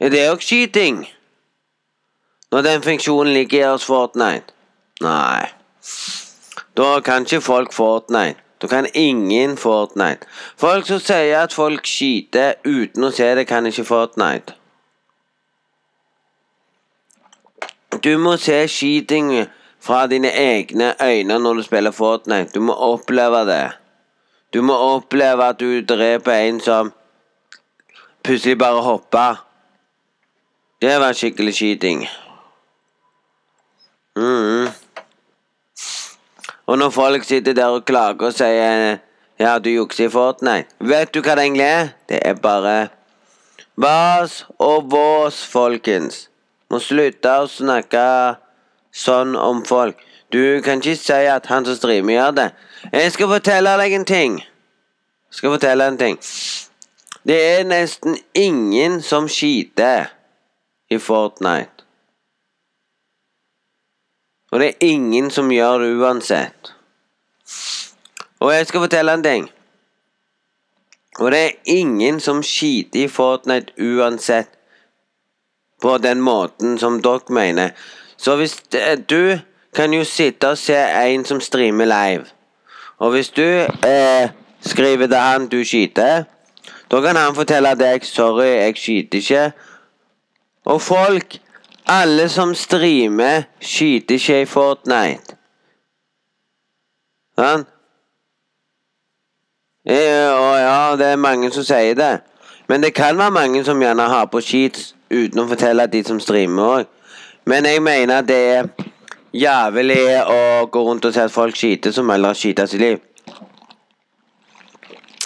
Er 0.00 0.12
det 0.12 0.26
òg 0.30 0.44
skyting? 0.44 1.06
Når 2.52 2.62
den 2.62 2.82
funksjonen 2.82 3.32
ligger 3.32 3.72
hos 3.72 3.84
Fortnite? 3.88 4.52
Nei. 5.00 5.48
Da 6.76 7.00
kan 7.04 7.24
ikke 7.24 7.40
folk 7.40 7.72
Fortnite. 7.72 8.40
Da 8.60 8.66
kan 8.66 8.86
ingen 8.94 9.56
Fortnite. 9.56 10.26
Folk 10.56 10.86
som 10.86 11.00
sier 11.00 11.42
at 11.42 11.54
folk 11.54 11.86
skyter 11.86 12.58
uten 12.64 13.04
å 13.04 13.12
se 13.14 13.28
det, 13.34 13.46
kan 13.46 13.66
ikke 13.66 13.86
Fortnite. 13.86 14.54
Du 18.02 18.18
må 18.18 18.36
se 18.36 18.66
skyting 18.68 19.46
fra 19.80 20.06
dine 20.06 20.30
egne 20.30 20.94
øyne 21.02 21.38
når 21.38 21.54
du 21.54 21.62
spiller 21.62 21.94
Fortnite. 21.94 22.52
Du 22.54 22.60
må 22.60 22.74
oppleve 22.74 23.44
det. 23.46 23.66
Du 24.54 24.62
må 24.62 24.74
oppleve 24.74 25.48
at 25.48 25.60
du 25.60 25.80
dreper 25.86 26.32
en 26.48 26.60
som 26.60 26.92
plutselig 28.24 28.58
bare 28.58 28.82
hopper. 28.82 29.44
Det 30.82 31.00
var 31.00 31.12
skikkelig 31.12 31.54
skyting. 31.54 32.06
Mhm. 34.16 34.87
Og 36.68 36.78
når 36.78 36.90
folk 36.92 37.24
sitter 37.24 37.56
der 37.56 37.72
og 37.72 37.86
klager 37.88 38.28
og 38.28 38.34
sier 38.36 38.98
ja, 39.40 39.54
du 39.58 39.70
jukser 39.70 40.08
i 40.08 40.12
Fortnite, 40.12 40.68
vet 40.80 41.14
du 41.14 41.22
hva 41.22 41.36
det 41.38 41.46
egentlig 41.46 41.64
er? 41.64 41.92
Det 42.10 42.18
er 42.26 42.34
bare 42.42 42.88
vas 43.78 44.42
og 44.58 44.90
vås, 44.92 45.38
folkens. 45.48 46.26
Må 46.68 46.82
slutte 46.82 47.32
å 47.40 47.46
snakke 47.48 48.04
sånn 48.92 49.36
om 49.38 49.62
folk. 49.64 49.96
Du 50.28 50.60
kan 50.64 50.82
ikke 50.82 50.98
si 51.00 51.22
at 51.30 51.48
han 51.48 51.64
som 51.64 51.78
streamer, 51.78 52.18
gjør 52.18 52.36
det. 52.36 52.48
Jeg 52.92 53.14
skal 53.14 53.32
fortelle 53.32 53.76
deg 53.80 53.96
en 53.96 54.04
ting. 54.04 54.38
Jeg 54.42 55.40
skal 55.40 55.54
fortelle 55.54 55.88
en 55.88 55.96
ting. 56.00 56.20
Det 57.24 57.38
er 57.38 57.64
nesten 57.64 58.18
ingen 58.36 59.00
som 59.02 59.28
skiter 59.32 60.10
i 60.92 61.00
Fortnite. 61.00 61.77
Og 64.50 64.60
det 64.60 64.68
er 64.68 64.86
ingen 64.86 65.30
som 65.30 65.50
gjør 65.52 65.78
det 65.78 65.94
uansett. 66.00 66.74
Og 68.40 68.54
jeg 68.54 68.66
skal 68.66 68.80
fortelle 68.80 69.14
en 69.14 69.22
ting. 69.22 69.50
Og 71.18 71.32
det 71.32 71.40
er 71.44 71.50
ingen 71.64 72.20
som 72.20 72.42
skiter 72.42 73.04
i 73.04 73.08
Fortnite 73.08 73.72
uansett. 73.82 74.48
På 75.82 75.98
den 75.98 76.20
måten 76.20 76.78
som 76.78 77.02
dere 77.02 77.20
mener. 77.30 77.70
Så 78.16 78.36
hvis 78.36 78.56
du 79.10 79.38
kan 79.74 79.92
jo 79.92 80.04
sitte 80.04 80.48
og 80.48 80.58
se 80.58 80.76
en 80.76 81.24
som 81.24 81.40
streamer 81.40 81.84
live. 81.84 82.24
Og 82.98 83.10
hvis 83.10 83.28
du 83.30 83.42
eh, 83.42 84.30
skriver 84.60 85.06
til 85.06 85.16
han 85.16 85.48
du 85.48 85.64
skyter, 85.64 86.24
da 86.90 87.00
kan 87.00 87.16
han 87.16 87.34
fortelle 87.34 87.74
deg 87.78 88.04
'sorry, 88.04 88.46
jeg 88.46 88.76
skyter 88.76 89.18
ikke'. 89.18 89.52
Og 90.64 90.82
folk, 90.82 91.38
alle 91.88 92.28
som 92.28 92.54
streamer, 92.54 93.42
skyter 93.60 94.14
ikke 94.14 94.42
i 94.42 94.46
Fortnite. 94.46 95.36
Sånn? 97.38 97.64
Og 99.88 100.54
ja, 100.60 100.96
det 101.00 101.06
er 101.14 101.20
mange 101.22 101.50
som 101.54 101.64
sier 101.64 101.96
det. 101.96 102.18
Men 102.68 102.82
det 102.84 102.92
kan 102.94 103.16
være 103.18 103.32
mange 103.32 103.64
som 103.64 103.80
gjerne 103.80 104.08
har 104.10 104.26
på 104.28 104.42
cheats 104.44 104.92
uten 105.08 105.40
å 105.40 105.46
fortelle 105.48 105.86
at 105.86 105.92
de 105.92 106.02
som 106.04 106.20
streamer 106.20 106.72
òg. 106.80 106.90
Men 107.48 107.64
jeg 107.64 107.80
mener 107.80 108.26
det 108.28 108.40
er 108.52 108.68
jævlig 109.32 110.02
å 110.28 110.66
gå 110.68 110.82
rundt 110.84 111.08
og 111.08 111.14
se 111.14 111.24
at 111.24 111.32
folk 111.32 111.56
skyter 111.56 111.94
som 111.96 112.10
heller 112.12 112.36
skyter 112.36 112.68
sitt 112.68 112.84
liv. 112.84 113.00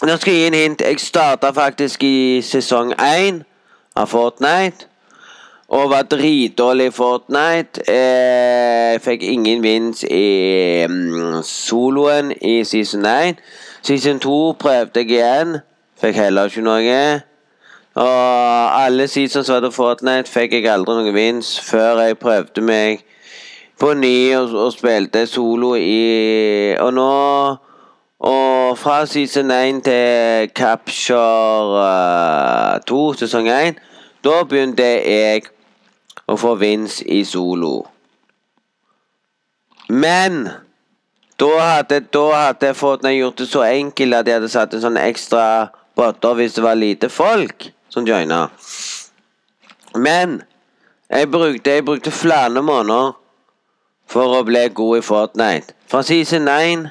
Nå 0.02 0.14
skal 0.18 0.32
jeg 0.32 0.40
gi 0.40 0.46
en 0.46 0.58
hint. 0.60 0.86
Jeg 0.86 1.00
starta 1.02 1.50
faktisk 1.54 2.02
i 2.06 2.40
sesong 2.46 2.94
én 2.98 3.42
av 3.98 4.06
Fortnite. 4.10 4.91
Og 5.72 5.90
var 5.90 6.02
dritdårlig 6.02 6.86
i 6.86 6.92
Fortnite. 6.92 7.80
Eh, 7.88 8.98
fikk 9.00 9.22
ingen 9.24 9.62
vins 9.64 10.02
i 10.04 10.84
mm, 10.84 11.40
soloen 11.48 12.32
i 12.40 12.58
season 12.64 13.06
1. 13.08 13.40
Season 13.82 14.20
2 14.20 14.52
prøvde 14.60 15.00
jeg 15.00 15.10
igjen. 15.10 15.56
Fikk 16.00 16.18
heller 16.20 16.50
ikke 16.50 16.64
noe. 16.66 16.98
Og 17.94 18.84
alle 18.84 19.08
seasons 19.08 19.48
var 19.48 19.62
hadde 19.62 19.72
Fortnite, 19.72 20.28
fikk 20.28 20.58
jeg 20.58 20.68
aldri 20.68 20.94
noen 20.96 21.14
vins 21.14 21.54
før 21.60 22.00
jeg 22.04 22.20
prøvde 22.20 22.64
meg 22.64 23.02
på 23.80 23.94
ny 23.96 24.32
og, 24.36 24.52
og 24.66 24.72
spilte 24.72 25.26
solo 25.26 25.74
i 25.76 26.76
Og 26.80 26.92
nå 26.94 27.08
Og 28.22 28.78
fra 28.78 29.06
season 29.06 29.50
1 29.50 29.82
til 29.84 30.52
Capture 30.54 31.16
uh, 32.76 32.80
2, 32.86 33.00
sesong 33.24 33.48
1, 33.48 33.80
da 34.24 34.42
begynte 34.48 34.86
jeg 34.86 35.48
å 36.32 36.38
får 36.40 36.60
Vince 36.60 37.04
i 37.04 37.20
solo. 37.28 37.82
Men 39.92 40.48
da 41.36 41.50
hadde, 41.60 42.00
da 42.14 42.24
hadde 42.32 42.72
Fortnite 42.74 43.18
gjort 43.18 43.42
det 43.42 43.48
så 43.50 43.64
enkelt 43.66 44.14
at 44.14 44.26
de 44.26 44.36
hadde 44.36 44.50
satt 44.52 44.74
en 44.74 44.84
sånn 44.84 45.00
ekstra 45.00 45.44
botter 45.98 46.38
hvis 46.38 46.56
det 46.56 46.64
var 46.64 46.78
lite 46.78 47.10
folk 47.12 47.68
som 47.92 48.06
joina. 48.08 48.46
Men 49.98 50.40
jeg 51.12 51.28
brukte, 51.28 51.76
jeg 51.76 51.84
brukte 51.84 52.14
flere 52.14 52.62
måneder 52.64 53.12
for 54.08 54.38
å 54.38 54.44
bli 54.46 54.64
god 54.72 54.98
i 54.98 55.04
Fortnite. 55.04 55.76
Fra 55.88 56.00
season 56.06 56.48
9 56.48 56.88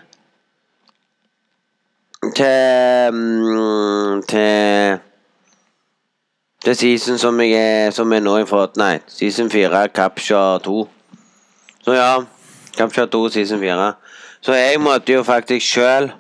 til 2.38 3.18
mm, 3.18 4.22
til 6.64 6.70
er 6.70 6.74
season 6.74 7.18
som 7.18 7.40
jeg 7.40 7.52
er, 7.52 7.92
som 7.92 8.14
er 8.14 8.20
nå 8.20 8.38
i 8.38 8.46
Fortnite. 8.46 9.04
Season 9.08 9.50
4, 9.50 9.88
Capture 9.88 10.60
2. 10.60 10.90
Så 11.84 11.94
ja. 11.94 12.20
Capture 12.78 13.08
2, 13.08 13.30
season 13.30 13.60
4. 13.60 13.94
Så 14.42 14.54
jeg 14.54 14.82
måtte 14.82 15.14
jo 15.14 15.24
faktisk 15.24 15.66
sjøl 15.66 16.12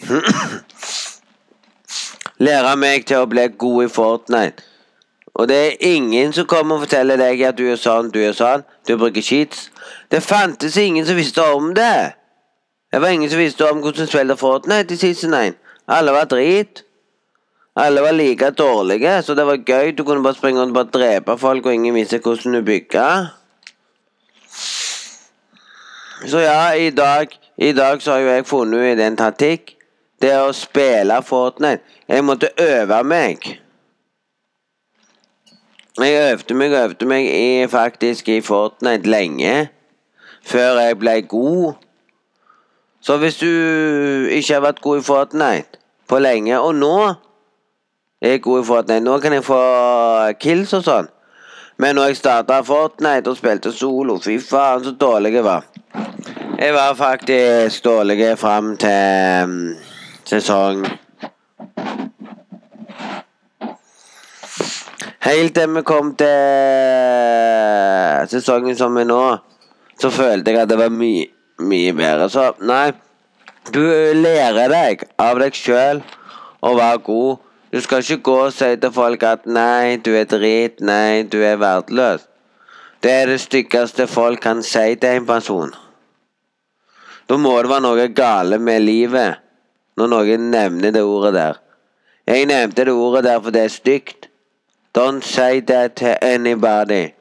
lære 2.46 2.76
meg 2.76 3.06
til 3.06 3.24
å 3.24 3.26
bli 3.26 3.48
god 3.58 3.84
i 3.84 3.88
Fortnite. 3.90 4.62
Og 5.34 5.48
det 5.48 5.56
er 5.56 5.76
ingen 5.80 6.32
som 6.32 6.46
kommer 6.46 6.78
og 6.78 6.86
forteller 6.86 7.18
deg 7.20 7.42
at 7.44 7.58
du 7.58 7.66
er 7.68 7.76
sånn, 7.76 8.10
du 8.14 8.22
er 8.22 8.32
sånn. 8.38 8.62
Du 8.88 8.94
bruker 8.96 9.22
cheats. 9.22 9.70
Det 10.10 10.22
fantes 10.22 10.78
ingen 10.80 11.06
som 11.06 11.18
visste 11.18 11.42
om 11.42 11.74
det. 11.74 12.14
Det 12.92 13.02
var 13.02 13.10
ingen 13.12 13.30
som 13.30 13.42
visste 13.42 13.66
om 13.66 13.82
hvordan 13.82 14.06
du 14.06 14.10
spilte 14.14 14.38
Fortnite 14.38 14.94
i 14.94 15.02
season 15.02 15.34
1. 15.34 15.58
Alle 15.90 16.14
var 16.14 16.30
drit. 16.30 16.85
Alle 17.76 18.00
var 18.00 18.12
like 18.12 18.50
dårlige, 18.50 19.22
så 19.22 19.34
det 19.34 19.44
var 19.46 19.56
gøy. 19.56 19.92
Du 19.98 20.04
kunne 20.04 20.22
bare 20.22 20.34
springe 20.34 20.60
rundt 20.60 20.76
og 20.76 20.78
bare 20.78 20.92
drepe 20.92 21.38
folk, 21.38 21.66
og 21.66 21.74
ingen 21.74 21.94
visste 21.94 22.18
hvordan 22.24 22.52
du 22.52 22.62
bygga. 22.64 23.08
Så 26.26 26.38
ja, 26.38 26.72
i 26.72 26.90
dag, 26.90 27.28
i 27.56 27.72
dag 27.72 28.02
så 28.02 28.12
har 28.12 28.18
jo 28.18 28.28
jeg 28.28 28.46
funnet 28.46 28.78
ut 28.80 29.02
en 29.04 29.16
taktikk. 29.16 29.74
Det 30.22 30.30
er 30.32 30.46
å 30.46 30.54
spille 30.56 31.20
Fortnite. 31.22 31.84
Jeg 32.08 32.24
måtte 32.24 32.48
øve 32.56 33.02
meg. 33.04 33.44
Jeg 36.00 36.32
øvde 36.32 36.54
meg 36.54 36.72
øvde 36.72 37.06
meg 37.06 37.28
i, 37.28 37.66
faktisk 37.68 38.28
i 38.28 38.40
Fortnite 38.40 39.08
lenge. 39.08 39.68
Før 40.44 40.80
jeg 40.80 40.98
ble 40.98 41.20
god. 41.28 41.76
Så 43.00 43.16
hvis 43.20 43.36
du 43.36 43.52
ikke 44.32 44.54
har 44.54 44.64
vært 44.64 44.80
god 44.80 44.98
i 44.98 45.04
Fortnite 45.04 45.84
på 46.08 46.18
lenge, 46.18 46.56
og 46.60 46.74
nå 46.74 46.96
er 48.34 48.42
god 48.44 48.60
i 48.60 48.66
Fortnite, 48.66 49.04
nå 49.04 49.18
kan 49.22 49.32
jeg 49.36 49.44
få 49.44 49.60
kills 50.40 50.74
og 50.78 50.84
sånn. 50.86 51.08
Men 51.78 51.98
når 51.98 52.10
jeg 52.10 52.20
starta 52.22 52.62
Fortnite 52.64 53.30
og 53.30 53.36
spilte 53.36 53.72
solo, 53.72 54.18
fy 54.22 54.38
faen 54.40 54.84
så 54.84 54.94
dårlig 54.96 55.34
jeg 55.36 55.44
var. 55.44 55.66
Jeg 56.56 56.72
var 56.72 56.94
faktisk 56.96 57.84
dårlig 57.84 58.38
fram 58.40 58.76
til 58.80 59.44
um, 59.44 59.74
sesong 60.24 60.86
Helt 65.26 65.54
til 65.54 65.74
vi 65.74 65.82
kom 65.82 66.14
til 66.16 66.28
sesongen 68.30 68.76
som 68.78 68.96
er 68.96 69.08
nå, 69.08 69.22
så 69.98 70.10
følte 70.14 70.52
jeg 70.52 70.60
at 70.62 70.70
det 70.70 70.78
var 70.78 70.92
mye, 70.94 71.24
mye 71.58 71.92
bedre. 71.98 72.28
Så 72.30 72.52
nei, 72.62 72.92
du 73.74 73.82
lærer 74.14 74.70
deg 74.70 75.02
av 75.18 75.40
deg 75.42 75.58
sjøl 75.58 75.98
å 76.62 76.76
være 76.78 77.02
god. 77.08 77.42
Du 77.76 77.80
skal 77.80 77.98
ikke 77.98 78.22
gå 78.22 78.34
og 78.40 78.52
si 78.56 78.76
til 78.80 78.92
folk 78.92 79.22
at 79.22 79.42
'nei, 79.46 79.96
du 79.96 80.14
er 80.16 80.24
drit', 80.24 80.80
'nei, 80.80 81.22
du 81.22 81.42
er 81.42 81.56
verdiløs'. 81.56 82.22
Det 83.02 83.10
er 83.12 83.26
det 83.26 83.40
styggeste 83.40 84.06
folk 84.06 84.40
kan 84.40 84.62
si 84.62 84.94
til 84.94 85.08
en 85.10 85.26
person. 85.26 85.74
Da 87.28 87.36
må 87.36 87.58
det 87.58 87.68
være 87.68 87.80
noe 87.80 88.08
gale 88.08 88.58
med 88.58 88.80
livet 88.80 89.36
når 89.96 90.06
noen 90.06 90.50
nevner 90.50 90.90
det 90.90 91.02
ordet 91.02 91.34
der. 91.34 91.54
Jeg 92.26 92.46
nevnte 92.46 92.84
det 92.84 92.92
ordet 92.92 93.24
der 93.24 93.40
for 93.40 93.50
det 93.50 93.64
er 93.64 93.68
stygt. 93.68 94.28
Don't 94.98 95.20
say 95.20 95.60
that 95.60 95.96
to 95.96 96.16
anybody. 96.22 97.12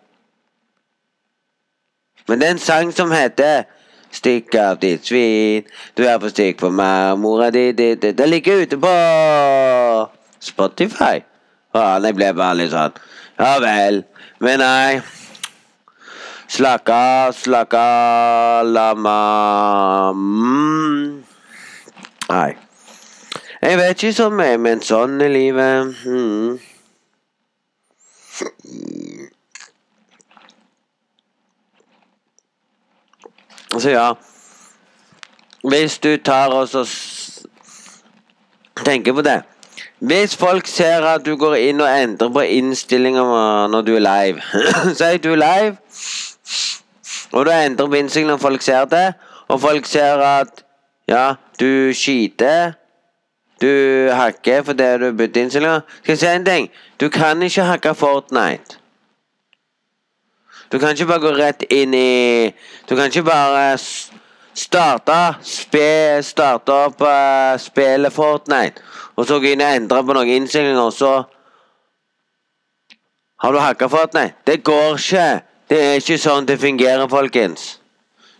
Men 2.27 2.39
det 2.39 2.47
er 2.47 2.51
en 2.51 2.57
sang 2.57 2.93
som 2.93 3.11
heter 3.11 3.63
Stikk 4.11 4.55
av 4.55 4.79
ditt 4.79 5.03
svin, 5.05 5.63
du 5.95 6.05
er 6.07 6.19
for 6.19 6.29
stygg 6.29 6.59
for 6.59 6.71
meg, 6.71 7.17
mora 7.19 7.49
di 7.51 7.71
Det 7.71 8.17
Det 8.17 8.29
ligger 8.29 8.61
ute 8.61 8.77
på 8.77 8.95
Spotify. 10.45 11.23
Og 11.75 12.05
jeg 12.05 12.15
ble 12.15 12.31
bare 12.37 12.59
litt 12.61 12.73
sånn 12.73 12.95
Ja 13.39 13.55
vel. 13.63 14.03
Men 14.39 14.61
nei. 14.63 15.01
Slakka, 16.47 17.33
slapp 17.33 17.73
av, 17.73 18.67
la 18.69 18.91
meg 18.93 20.19
mm. 20.19 21.23
Nei. 22.29 22.51
Jeg 23.65 23.77
vet 23.79 24.03
ikke 24.03 24.13
så 24.13 24.29
mye, 24.29 24.59
men 24.61 24.83
sånn 24.85 25.17
er 25.25 25.31
livet. 25.33 26.05
Mm. 26.05 26.59
Så 33.79 33.89
ja 33.89 34.13
Hvis 35.63 35.97
du 35.99 36.17
tar 36.17 36.53
og 36.53 36.67
så 36.69 36.85
tenker 38.85 39.15
på 39.15 39.23
det 39.25 39.39
Hvis 39.99 40.35
folk 40.35 40.67
ser 40.67 41.05
at 41.07 41.25
du 41.25 41.35
går 41.39 41.55
inn 41.55 41.81
og 41.81 41.87
endrer 41.87 42.31
på 42.33 42.43
innstillinger 42.57 43.67
når 43.71 43.81
du 43.87 43.93
er 43.95 44.03
live 44.03 44.41
Si 44.99 45.17
du 45.23 45.31
er 45.31 45.39
live, 45.39 45.77
og 47.31 47.45
du 47.45 47.51
endrer 47.51 47.87
på 47.87 47.99
innstillingene 48.01 48.35
når 48.35 48.41
folk 48.43 48.61
ser 48.61 48.85
det, 48.91 49.13
og 49.47 49.61
folk 49.61 49.85
ser 49.85 50.19
at 50.23 50.65
ja, 51.07 51.33
du 51.59 51.93
skiter 51.93 52.73
du 53.61 54.09
hakker 54.11 54.63
fordi 54.67 54.87
du 54.99 55.11
bytter 55.15 55.41
innstillinger. 55.41 55.81
Skal 56.03 56.11
jeg 56.11 56.19
si 56.19 56.27
en 56.27 56.45
ting? 56.45 56.69
Du 56.99 57.09
kan 57.09 57.41
ikke 57.41 57.63
hakke 57.63 57.95
Fortnite. 57.95 58.79
Du 60.71 60.79
kan 60.79 60.91
ikke 60.91 61.05
bare 61.05 61.23
gå 61.23 61.31
rett 61.37 61.63
inn 61.69 61.93
i 61.93 62.51
Du 62.89 62.95
kan 62.95 63.05
ikke 63.05 63.23
bare 63.23 63.77
starte 64.55 65.35
spe, 65.43 66.21
starta 66.23 66.85
opp 66.87 67.01
uh, 67.01 67.55
spille 67.59 68.11
Fortnite, 68.11 68.81
og 69.15 69.27
så 69.27 69.39
gå 69.39 69.51
inn 69.53 69.63
og 69.63 69.79
endre 69.79 70.03
på 70.03 70.15
noen 70.15 70.31
innstillinger, 70.39 70.81
og 70.81 70.93
så 70.93 71.13
Har 73.43 73.51
du 73.51 73.59
hacka 73.59 73.87
Fortnite? 73.91 74.33
Det 74.47 74.63
går 74.63 74.95
ikke. 74.95 75.41
Det 75.69 75.79
er 75.83 75.97
ikke 75.99 76.17
sånn 76.17 76.47
det 76.47 76.55
fungerer, 76.57 77.03
folkens. 77.11 77.79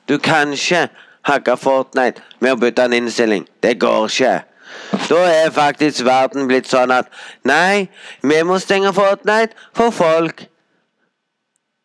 Du 0.07 0.17
kan 0.17 0.53
ikke 0.55 0.87
hacke 1.27 1.57
Fortnite 1.59 2.23
med 2.39 2.55
å 2.55 2.59
bytte 2.61 2.85
en 2.87 2.95
innstilling. 2.95 3.43
Det 3.61 3.75
går 3.81 4.07
ikke. 4.07 4.33
Da 5.09 5.19
er 5.29 5.51
faktisk 5.53 6.05
verden 6.07 6.47
blitt 6.47 6.71
sånn 6.71 6.93
at 6.95 7.11
nei, 7.43 7.89
vi 8.23 8.39
må 8.47 8.57
stenge 8.63 8.93
Fortnite 8.95 9.53
for 9.75 9.93
folk 9.93 10.47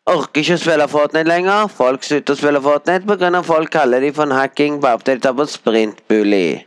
orker 0.09 0.43
ikke 0.43 0.57
å 0.57 0.63
spille 0.63 0.89
Fortnite 0.91 1.29
lenger. 1.29 1.69
Folk 1.73 2.07
slutter 2.07 2.35
å 2.35 2.41
spille 2.41 2.63
Fortnite 2.65 3.07
pga. 3.07 3.43
folk 3.43 3.71
kaller 3.71 4.01
de 4.01 4.13
for 4.13 4.25
en 4.25 4.39
hacking 4.39 4.81
bare 4.81 5.01
updater 5.01 5.33
på 5.37 5.47
sprintbully. 5.47 6.65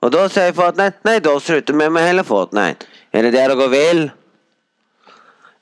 Og 0.00 0.12
da 0.12 0.28
sier 0.28 0.54
Fortnite 0.56 1.04
nei, 1.04 1.18
da 1.20 1.36
slutter 1.38 1.76
vi 1.76 1.88
med 1.88 2.06
hele 2.06 2.24
Fortnite. 2.24 2.86
Er 3.12 3.22
det 3.22 3.32
det 3.34 3.48
dere 3.48 3.68
vil? 3.68 4.10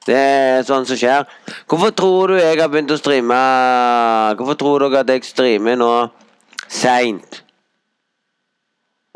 Det 0.09 0.17
er 0.17 0.63
sånn 0.65 0.87
som 0.89 0.97
skjer. 0.97 1.27
Hvorfor 1.69 1.91
tror 1.93 2.33
du 2.33 2.39
jeg 2.39 2.57
har 2.61 2.71
begynt 2.73 2.95
å 2.95 2.97
streame 2.97 3.37
Hvorfor 4.39 4.57
tror 4.57 4.85
dere 4.87 5.03
at 5.03 5.11
jeg 5.13 5.27
streamer 5.27 5.77
nå 5.77 5.91
seint? 6.65 7.43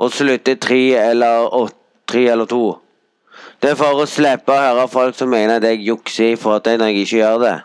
Og 0.02 0.12
slutter 0.12 0.58
tre 0.60 0.82
eller 0.98 1.46
åtte, 1.48 1.78
tre 2.12 2.26
eller 2.32 2.48
to? 2.50 2.64
Det 3.62 3.70
er 3.70 3.76
for 3.78 3.94
å 4.02 4.06
slippe 4.10 4.50
å 4.50 4.58
høre 4.58 4.88
folk 4.90 5.14
som 5.14 5.30
mener 5.30 5.60
at 5.60 5.66
jeg 5.68 5.84
jukser 5.86 6.32
i 6.32 6.38
forhold 6.38 6.80
når 6.80 6.90
jeg 6.90 7.04
ikke 7.04 7.20
gjør 7.20 7.36
det. 7.44 7.58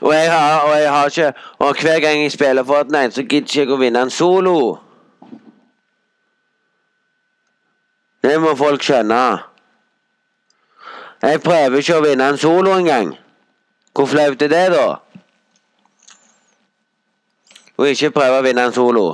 Og 0.00 0.14
jeg 0.14 0.30
har, 0.32 0.62
og 0.64 0.80
jeg 0.80 0.90
har 0.90 1.06
ikke 1.06 1.32
Og 1.58 1.80
hver 1.80 2.00
gang 2.00 2.22
jeg 2.22 2.32
spiller 2.32 2.64
Fortnite, 2.64 3.14
så 3.14 3.22
gidder 3.22 3.60
ikke 3.62 3.76
å 3.76 3.80
vinne 3.80 4.00
en 4.04 4.10
solo. 4.10 4.56
Det 8.24 8.40
må 8.40 8.54
folk 8.56 8.82
skjønne. 8.82 9.20
Jeg 11.24 11.40
prøver 11.44 11.78
ikke 11.80 11.98
å 12.00 12.04
vinne 12.04 12.28
en 12.32 12.40
solo 12.40 12.72
engang. 12.72 13.12
Hvor 13.92 14.08
flaut 14.08 14.42
er 14.42 14.48
det, 14.48 14.64
da? 14.72 14.86
Å 17.76 17.88
ikke 17.92 18.12
prøve 18.16 18.40
å 18.40 18.44
vinne 18.44 18.64
en 18.64 18.76
solo. 18.76 19.06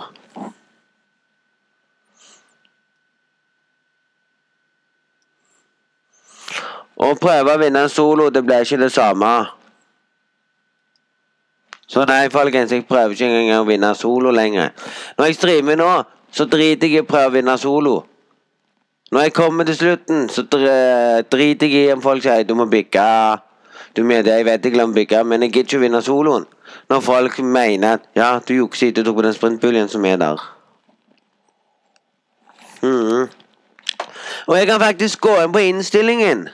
Å 7.10 7.16
prøve 7.18 7.56
å 7.56 7.58
vinne 7.58 7.82
en 7.86 7.90
solo, 7.90 8.28
det 8.30 8.44
blir 8.46 8.62
ikke 8.62 8.78
det 8.84 8.92
samme. 8.94 9.32
Så 11.90 12.04
nei, 12.06 12.28
folkens, 12.30 12.70
jeg 12.70 12.86
prøver 12.86 13.16
ikke 13.16 13.26
engang 13.26 13.64
å 13.64 13.66
vinne 13.66 13.90
solo 13.98 14.30
lenger. 14.30 14.70
Når 15.18 15.26
jeg 15.26 15.38
streamer 15.40 15.78
nå, 15.80 15.90
så 16.30 16.46
driter 16.46 16.86
jeg 16.86 17.00
i 17.00 17.02
å 17.02 17.08
prøve 17.08 17.32
å 17.32 17.34
vinne 17.40 17.56
solo. 17.58 17.96
Når 19.10 19.26
jeg 19.26 19.34
kommer 19.34 19.66
til 19.66 19.74
slutten, 19.74 20.28
så 20.30 20.44
driter 20.46 21.66
jeg 21.66 21.88
i 21.88 21.92
om 21.96 22.02
folk 22.04 22.22
sier 22.22 22.46
du 22.46 22.54
må 22.54 22.68
bygge. 22.70 23.02
Du 23.96 24.04
med 24.06 24.22
det, 24.24 24.36
jeg 24.38 24.46
vet 24.46 24.64
jeg 24.64 24.76
glemmer 24.76 24.94
bygge, 24.94 25.24
men 25.26 25.42
jeg 25.42 25.50
gidder 25.50 25.66
ikke 25.66 25.80
å 25.80 25.84
vinne 25.88 26.02
soloen. 26.06 26.46
Når 26.90 27.02
folk 27.02 27.42
mener 27.42 27.98
at 27.98 28.06
ja, 28.14 28.36
du 28.38 28.54
jukser 28.54 28.92
ikke 28.92 29.00
du 29.00 29.08
tok 29.08 29.18
på 29.18 29.26
den 29.26 29.34
sprintbuljen 29.34 29.90
som 29.90 30.06
er 30.06 30.20
der. 30.20 30.46
Mm. 32.86 33.26
Og 34.46 34.56
jeg 34.56 34.70
kan 34.70 34.80
faktisk 34.80 35.26
gå 35.26 35.40
inn 35.42 35.52
på 35.58 35.66
innstillingen. 35.72 36.46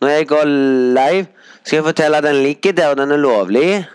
Når 0.00 0.08
jeg 0.08 0.28
går 0.28 0.44
live, 0.44 1.26
skal 1.64 1.76
jeg 1.76 1.84
fortelle 1.84 2.16
at 2.16 2.24
den 2.24 2.42
ligger 2.42 2.72
der, 2.72 2.88
og 2.88 2.96
den 2.96 3.10
er 3.10 3.16
lovlig. 3.16 3.86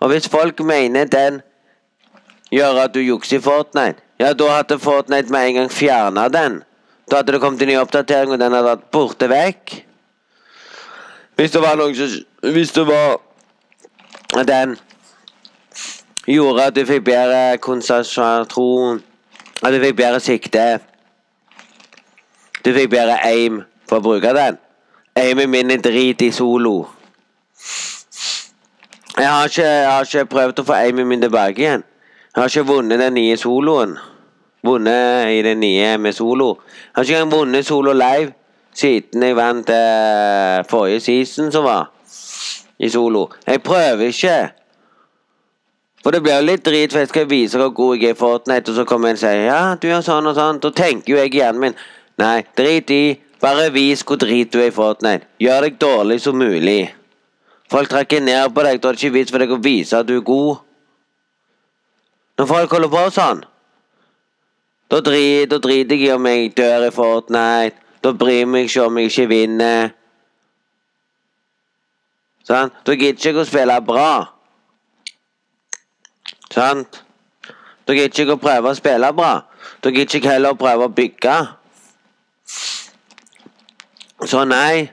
Og 0.00 0.08
hvis 0.08 0.28
folk 0.28 0.60
mener 0.60 1.04
den 1.04 1.40
gjør 2.50 2.84
at 2.84 2.94
du 2.94 3.00
jukser 3.00 3.38
i 3.38 3.40
Fortnite, 3.40 3.98
ja, 4.20 4.32
da 4.32 4.50
hadde 4.50 4.78
Fortnite 4.78 5.32
med 5.32 5.48
en 5.48 5.54
gang 5.54 5.72
fjerna 5.72 6.28
den. 6.28 6.62
Da 7.10 7.16
hadde 7.16 7.32
det 7.32 7.40
kommet 7.40 7.62
en 7.62 7.68
ny 7.68 7.76
oppdatering, 7.76 8.32
og 8.32 8.38
den 8.38 8.52
hadde 8.52 8.68
vært 8.68 8.90
borte 8.92 9.28
vekk. 9.30 9.84
Hvis 11.38 11.50
det 11.54 11.62
var 11.62 11.78
noen 11.78 11.94
som 11.94 12.52
Hvis 12.52 12.72
det 12.74 12.86
var 12.86 13.20
den 14.46 14.76
gjorde 16.26 16.64
at 16.66 16.76
du 16.76 16.84
fikk 16.86 17.04
bedre 17.06 17.58
konsentrasjon 17.62 19.02
At 19.62 19.72
du 19.72 19.78
fikk 19.80 19.96
bedre 19.96 20.20
sikte 20.20 20.64
Du 22.64 22.72
fikk 22.74 22.90
bedre 22.90 23.20
aim 23.26 23.62
for 23.88 23.98
å 23.98 24.04
bruke 24.04 24.32
den. 24.36 24.58
Amy 25.18 25.48
min 25.50 25.72
er 25.74 25.82
drit 25.82 26.22
i 26.22 26.30
solo. 26.34 26.76
Jeg 29.18 29.26
har 29.26 29.48
ikke, 29.50 29.66
jeg 29.66 29.90
har 29.90 30.06
ikke 30.06 30.30
prøvd 30.30 30.60
å 30.62 30.66
få 30.68 30.76
Amy 30.78 31.06
min 31.08 31.24
tilbake 31.24 31.64
igjen. 31.64 31.84
Jeg 32.34 32.42
har 32.42 32.52
ikke 32.52 32.68
vunnet 32.68 33.00
den 33.00 33.16
nye 33.18 33.36
soloen. 33.40 33.96
Vunnet 34.62 35.32
i 35.32 35.40
den 35.42 35.60
nye 35.62 35.96
med 35.98 36.14
solo. 36.14 36.58
Jeg 36.68 36.94
har 36.94 37.08
ikke 37.08 37.22
engang 37.22 37.32
vunnet 37.32 37.66
solo 37.66 37.94
live 37.96 38.34
siden 38.78 39.24
jeg 39.26 39.34
vant 39.34 39.70
eh, 39.74 40.60
forrige 40.70 41.00
season 41.02 41.50
som 41.52 41.64
var 41.66 41.88
i 42.78 42.88
solo. 42.88 43.28
Jeg 43.46 43.62
prøver 43.62 44.12
ikke. 44.12 44.38
For 46.02 46.14
det 46.14 46.22
blir 46.22 46.38
jo 46.38 46.46
litt 46.46 46.64
drit, 46.66 46.92
for 46.92 47.02
jeg 47.02 47.10
skal 47.10 47.30
vise 47.30 47.58
hvor 47.58 47.72
god 47.74 47.96
jeg 47.96 48.12
er 48.12 48.14
i 48.14 48.18
Fortnite, 48.18 48.70
og 48.70 48.76
så 48.76 48.84
kommer 48.86 49.10
en 49.10 49.18
og 49.18 49.22
sier 49.22 49.48
ja, 49.48 49.62
du 49.74 49.88
gjør 49.88 50.04
sånn 50.06 50.30
og 50.30 50.36
sånn. 50.38 50.60
Da 50.62 50.70
tenker 50.70 51.12
jo 51.12 51.18
jeg 51.18 51.34
i 51.34 51.40
hjernen 51.40 51.64
min 51.64 51.80
nei, 52.22 52.44
drit 52.58 52.92
i. 52.94 53.02
Bare 53.40 53.68
vis 53.70 54.02
hvor 54.02 54.18
drit 54.18 54.52
du 54.52 54.58
er 54.60 54.72
i 54.72 54.74
Fortnite. 54.74 55.26
Gjør 55.42 55.66
deg 55.66 55.76
dårlig 55.80 56.20
som 56.22 56.38
mulig. 56.38 56.94
Folk 57.70 57.90
trekker 57.92 58.24
ned 58.24 58.54
på 58.54 58.64
deg, 58.64 58.80
da 58.80 58.88
er 58.88 58.96
det 58.96 59.04
ikke 59.04 59.16
vits 59.18 59.34
for 59.34 59.44
deg 59.44 59.52
å 59.52 59.60
vise 59.62 59.98
at 59.98 60.08
du 60.08 60.16
er 60.16 60.24
god. 60.26 60.64
Når 62.38 62.48
folk 62.48 62.74
holder 62.74 62.92
på 62.92 63.04
sånn, 63.12 63.44
da, 64.88 65.02
drit, 65.04 65.52
driter 65.52 65.98
jeg 66.00 66.08
i 66.08 66.14
om 66.14 66.26
jeg 66.30 66.54
dør 66.56 66.86
i 66.86 66.94
Fortnite. 66.94 67.84
Da 68.00 68.12
bryr 68.14 68.44
jeg 68.44 68.48
meg 68.48 68.68
ikke 68.68 68.86
om 68.86 68.98
jeg 69.00 69.10
ikke 69.10 69.26
vinner. 69.28 69.90
Sant? 72.46 72.76
Da 72.86 72.94
gidder 72.96 73.32
ikke 73.32 73.42
å 73.42 73.48
spille 73.48 73.76
bra. 73.84 74.12
Sant? 76.54 77.02
Da 77.84 77.96
gidder 77.96 78.24
ikke 78.24 78.38
å 78.38 78.40
prøve 78.40 78.70
å 78.72 78.78
spille 78.78 79.10
bra. 79.18 79.32
Da 79.82 79.92
gidder 79.92 80.08
ikke 80.08 80.30
jeg 80.30 80.38
heller 80.38 80.56
å 80.56 80.60
prøve 80.60 80.88
å 80.88 80.94
bygge. 80.94 81.36
Så 84.26 84.42
nei, 84.48 84.88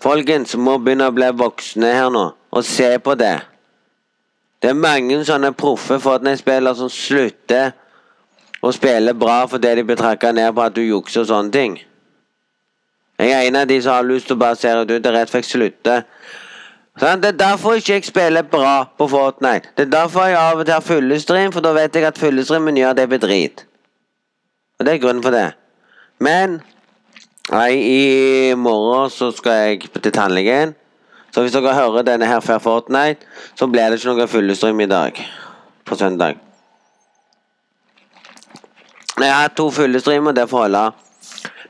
folkens 0.00 0.54
må 0.56 0.78
begynne 0.80 1.10
å 1.10 1.14
bli 1.16 1.28
voksne 1.36 1.90
her 1.92 2.08
nå, 2.12 2.30
og 2.32 2.64
se 2.64 2.94
på 3.04 3.16
det. 3.18 3.36
Det 4.62 4.70
er 4.72 4.78
mange 4.78 5.18
sånne 5.28 5.52
proffe 5.52 5.98
Fortnite-spillere 6.00 6.78
som 6.78 6.88
slutter 6.90 7.74
å 8.64 8.72
spille 8.72 9.12
bra 9.14 9.42
fordi 9.50 9.74
de 9.76 9.84
blir 9.84 9.98
trakka 10.00 10.32
ned 10.32 10.54
på 10.56 10.64
at 10.64 10.74
du 10.74 10.80
jukser 10.82 11.22
og 11.22 11.28
sånne 11.28 11.52
ting. 11.52 11.76
Jeg 13.20 13.32
er 13.32 13.48
en 13.48 13.60
av 13.60 13.68
de 13.68 13.76
som 13.82 13.96
har 13.96 14.08
lyst 14.08 14.28
til 14.28 14.36
å 14.36 14.40
bare 14.40 14.58
se 14.60 14.72
det 14.72 14.96
ut. 14.96 15.06
Er 15.06 15.14
rett 15.16 15.32
fikk 15.32 15.46
slutte. 15.48 16.00
Sånn, 17.00 17.20
det 17.20 17.34
er 17.34 17.38
derfor 17.40 17.76
ikke 17.76 17.98
jeg 17.98 18.08
spiller 18.08 18.44
bra 18.48 18.86
på 18.96 19.08
Fortnite. 19.12 19.72
Det 19.76 19.86
er 19.86 19.92
derfor 19.92 20.28
jeg 20.28 20.38
av 20.40 20.60
og 20.60 20.64
til 20.64 20.74
har 20.74 20.84
fullestream, 20.84 21.52
for 21.52 21.64
da 21.64 21.72
vet 21.76 21.96
jeg 21.96 22.08
at 22.08 22.20
fullestreamen 22.20 22.80
gjør 22.80 22.96
det 22.96 23.06
blir 23.12 23.20
drit. 23.20 23.64
Og 24.80 24.88
det 24.88 24.94
er 24.94 25.02
grunnen 25.04 25.24
for 25.24 25.36
det. 25.36 25.50
Men 26.20 26.60
nei, 27.52 27.72
i 27.76 28.54
morgen 28.58 29.10
så 29.10 29.30
skal 29.34 29.52
jeg 29.52 29.90
til 30.02 30.12
tannlegen. 30.12 30.74
Så 31.34 31.42
hvis 31.44 31.52
dere 31.52 31.74
hører 31.74 32.02
denne 32.02 32.26
her 32.26 32.40
før 32.40 32.58
Fortnite, 32.58 33.26
så 33.54 33.66
blir 33.68 33.90
det 33.90 34.00
ikke 34.00 34.14
noe 34.14 34.28
fullestream 34.30 34.80
i 34.80 34.88
dag. 34.88 35.18
På 35.84 35.94
søndag. 35.94 36.38
Jeg 39.20 39.32
har 39.32 39.42
hatt 39.42 39.56
to 39.56 39.70
fullestreamer, 39.70 40.32
det 40.32 40.48
får 40.48 40.62
holde. 40.66 40.90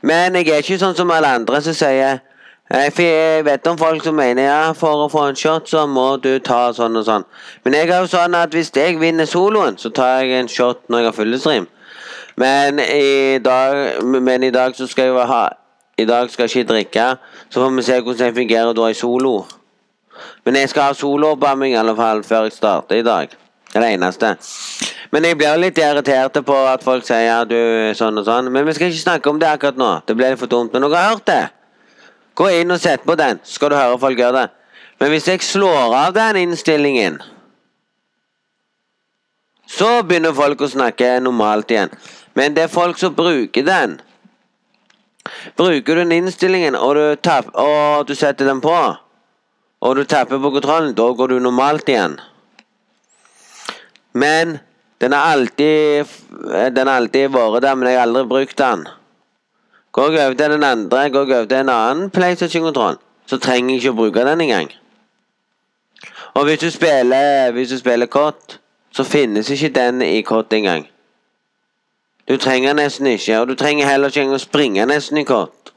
Men 0.01 0.35
jeg 0.35 0.49
er 0.49 0.63
ikke 0.63 0.79
sånn 0.79 0.95
som 0.95 1.11
alle 1.11 1.35
andre 1.39 1.61
som 1.61 1.75
sier 1.75 2.19
jeg 2.67 3.43
vet 3.47 3.67
om 3.67 3.77
folk 3.79 4.03
som 4.03 4.17
mener 4.19 4.43
ja, 4.43 4.73
for 4.75 5.05
å 5.05 5.11
få 5.11 5.29
en 5.29 5.37
shot, 5.39 5.69
så 5.71 5.85
må 5.87 6.17
du 6.19 6.33
ta 6.43 6.73
sånn 6.75 6.99
og 6.99 7.05
sånn. 7.07 7.23
Men 7.63 7.77
jeg 7.77 7.87
er 7.87 8.01
jo 8.03 8.09
sånn 8.11 8.35
at 8.35 8.51
hvis 8.51 8.73
jeg 8.75 8.97
vinner 8.99 9.25
soloen, 9.25 9.77
så 9.79 9.87
tar 9.95 10.25
jeg 10.25 10.35
en 10.35 10.51
shot 10.51 10.81
når 10.91 10.99
jeg 10.99 11.07
har 11.07 11.15
fullestream. 11.15 11.67
Men 12.35 12.75
men 14.03 14.43
i 14.43 14.51
dag 14.51 14.75
så 14.75 14.87
skal 14.87 15.07
jeg 15.07 15.15
jo 15.15 15.23
ha 15.31 15.45
I 15.97 16.05
dag 16.05 16.29
skal 16.29 16.45
jeg 16.45 16.61
ikke 16.61 16.73
drikke, 16.73 17.05
så 17.49 17.61
får 17.61 17.75
vi 17.75 17.85
se 17.87 17.99
hvordan 18.01 18.25
jeg 18.25 18.35
fungerer 18.35 18.73
da 18.77 18.89
i 18.89 18.93
solo. 18.93 19.45
Men 20.45 20.55
jeg 20.55 20.69
skal 20.69 20.91
ha 20.91 20.93
solooppvarming 20.93 21.73
i 21.73 21.79
alle 21.79 21.95
fall 21.97 22.23
før 22.23 22.47
jeg 22.47 22.57
starter 22.57 23.01
i 23.01 23.05
dag. 23.05 23.33
Det 23.67 23.75
er 23.75 23.83
det 23.83 23.93
eneste. 23.97 24.35
Men 25.11 25.25
jeg 25.25 25.37
blir 25.37 25.57
litt 25.59 25.77
irritert 25.77 26.37
på 26.45 26.57
at 26.69 26.83
folk 26.83 27.05
sier 27.07 27.47
du 27.49 27.57
sånn 27.97 28.21
og 28.21 28.27
sånn. 28.27 28.51
Men 28.53 28.65
vi 28.67 28.75
skal 28.77 28.91
ikke 28.91 29.03
snakke 29.03 29.31
om 29.31 29.39
det 29.41 29.49
akkurat 29.49 29.79
nå. 29.79 29.89
Det 30.07 30.15
blir 30.17 30.37
for 30.39 30.51
dumt. 30.51 30.73
Men 30.73 30.85
dere 30.85 31.01
har 31.01 31.15
hørt 31.15 31.27
det. 31.27 31.43
Gå 32.37 32.49
inn 32.59 32.71
og 32.71 32.79
sett 32.79 33.03
på 33.05 33.15
den, 33.17 33.41
så 33.43 33.57
skal 33.57 33.73
du 33.73 33.75
høre 33.79 33.99
folk 33.99 34.19
gjøre 34.21 34.43
det. 34.43 34.47
Men 35.01 35.13
hvis 35.13 35.27
jeg 35.29 35.41
slår 35.45 35.95
av 35.97 36.13
den 36.13 36.37
innstillingen, 36.43 37.17
så 39.67 40.03
begynner 40.07 40.35
folk 40.37 40.61
å 40.61 40.69
snakke 40.71 41.17
normalt 41.21 41.73
igjen. 41.73 41.91
Men 42.37 42.53
det 42.55 42.67
er 42.67 42.71
folk 42.71 42.99
som 43.01 43.15
bruker 43.17 43.65
den. 43.65 43.97
Bruker 45.57 45.95
du 45.95 46.01
den 46.01 46.11
innstillingen, 46.11 46.75
og 46.75 46.95
du, 46.95 47.03
tapp, 47.21 47.49
og 47.53 48.07
du 48.07 48.15
setter 48.15 48.47
den 48.49 48.61
på, 48.61 48.75
og 49.81 49.95
du 49.95 50.03
tapper 50.03 50.41
på 50.41 50.51
kontrollen, 50.55 50.95
da 50.97 51.09
går 51.13 51.33
du 51.33 51.39
normalt 51.39 51.89
igjen. 51.89 52.17
Men 54.17 54.57
den 55.01 55.13
har 55.13 55.33
alltid 55.35 56.05
har 56.51 56.89
alltid 56.89 57.29
vært 57.29 57.61
der, 57.61 57.75
men 57.75 57.89
jeg 57.89 57.99
har 57.99 58.07
aldri 58.07 58.25
brukt 58.25 58.57
den. 58.57 58.87
Går 59.93 60.11
jeg 60.11 60.25
over 60.25 60.37
til 60.37 60.51
den 60.51 60.63
andre, 60.63 61.09
går 61.09 61.25
jeg 61.25 61.37
over 61.37 61.45
til 61.45 61.57
en 61.57 61.69
annen 61.73 62.09
PlayStation-kontroll, 62.09 62.97
så 63.25 63.37
trenger 63.37 63.75
jeg 63.75 63.83
ikke 63.83 63.93
å 63.93 63.99
bruke 64.01 64.25
den 64.25 64.41
engang. 64.45 64.69
Og 66.37 66.45
hvis 66.45 66.59
du 66.61 66.69
spiller 66.69 67.51
Hvis 67.51 67.69
du 67.69 67.77
spiller 67.77 68.05
kort, 68.05 68.59
så 68.91 69.03
finnes 69.03 69.49
ikke 69.49 69.73
den 69.73 70.01
i 70.01 70.21
kort 70.21 70.53
engang. 70.53 70.85
Du 72.27 72.37
trenger 72.37 72.73
nesten 72.75 73.07
ikke, 73.07 73.39
og 73.39 73.47
du 73.47 73.55
trenger 73.55 73.87
heller 73.87 74.11
ikke 74.11 74.25
engang 74.25 74.35
å 74.35 74.43
springe 74.43 74.85
nesten 74.89 75.21
i 75.21 75.25
kort. 75.27 75.71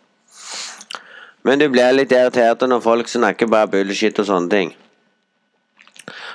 Men 1.47 1.61
du 1.61 1.69
blir 1.71 1.95
litt 1.95 2.13
irritert 2.13 2.67
når 2.67 2.83
folk 2.85 3.09
snakker 3.09 3.49
bare 3.49 3.71
bullshit 3.71 4.19
og 4.19 4.27
sånne 4.27 4.51
ting. 4.51 4.73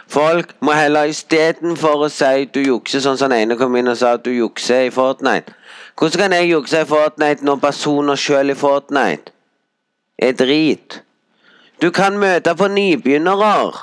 Folk 0.08 0.54
må 0.64 0.74
heller 0.78 1.10
istedenfor 1.10 2.06
å 2.06 2.10
si 2.14 2.46
du 2.54 2.62
jukser, 2.62 3.02
sånn 3.04 3.18
som 3.20 3.34
den 3.34 3.44
ene 3.44 3.58
kom 3.60 3.76
inn 3.76 3.92
og 3.92 3.98
sa 4.00 4.16
at 4.16 4.24
du 4.26 4.32
jukser 4.32 4.88
i 4.88 4.94
Fortnite. 4.94 5.54
Hvordan 6.00 6.22
kan 6.22 6.36
jeg 6.38 6.52
jukse 6.52 6.82
i 6.82 6.88
Fortnite 6.88 7.46
når 7.46 7.62
personer 7.64 8.20
sjøl 8.20 8.54
i 8.54 8.58
Fortnite 8.60 9.34
er 10.22 10.38
drit? 10.38 11.02
Du 11.82 11.90
kan 11.92 12.16
møte 12.20 12.56
på 12.56 12.70
nybegynnere. 12.72 13.82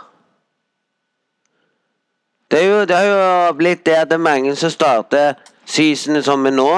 Det 2.51 2.61
er 2.61 2.69
jo, 2.69 2.85
det 2.85 2.97
har 2.97 3.09
jo 3.09 3.57
blitt 3.57 3.85
det 3.87 3.97
at 3.97 4.11
det 4.11 4.17
er 4.17 4.29
mange 4.31 4.57
som 4.57 4.73
starter 4.73 5.35
seasonet 5.73 6.25
som 6.27 6.47
er 6.47 6.55
nå. 6.55 6.73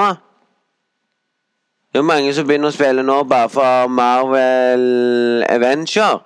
Det 1.91 1.99
er 1.99 2.07
mange 2.07 2.31
som 2.35 2.47
begynner 2.47 2.71
å 2.71 2.75
spille 2.75 3.03
nå 3.07 3.21
bare 3.27 3.51
for 3.51 3.91
Marvel 3.91 5.43
Avenger. 5.47 6.23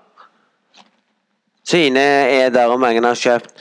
Sine 1.69 2.01
er 2.01 2.49
der, 2.49 2.71
og 2.73 2.79
mange 2.81 3.03
har 3.05 3.17
kjøpt, 3.17 3.51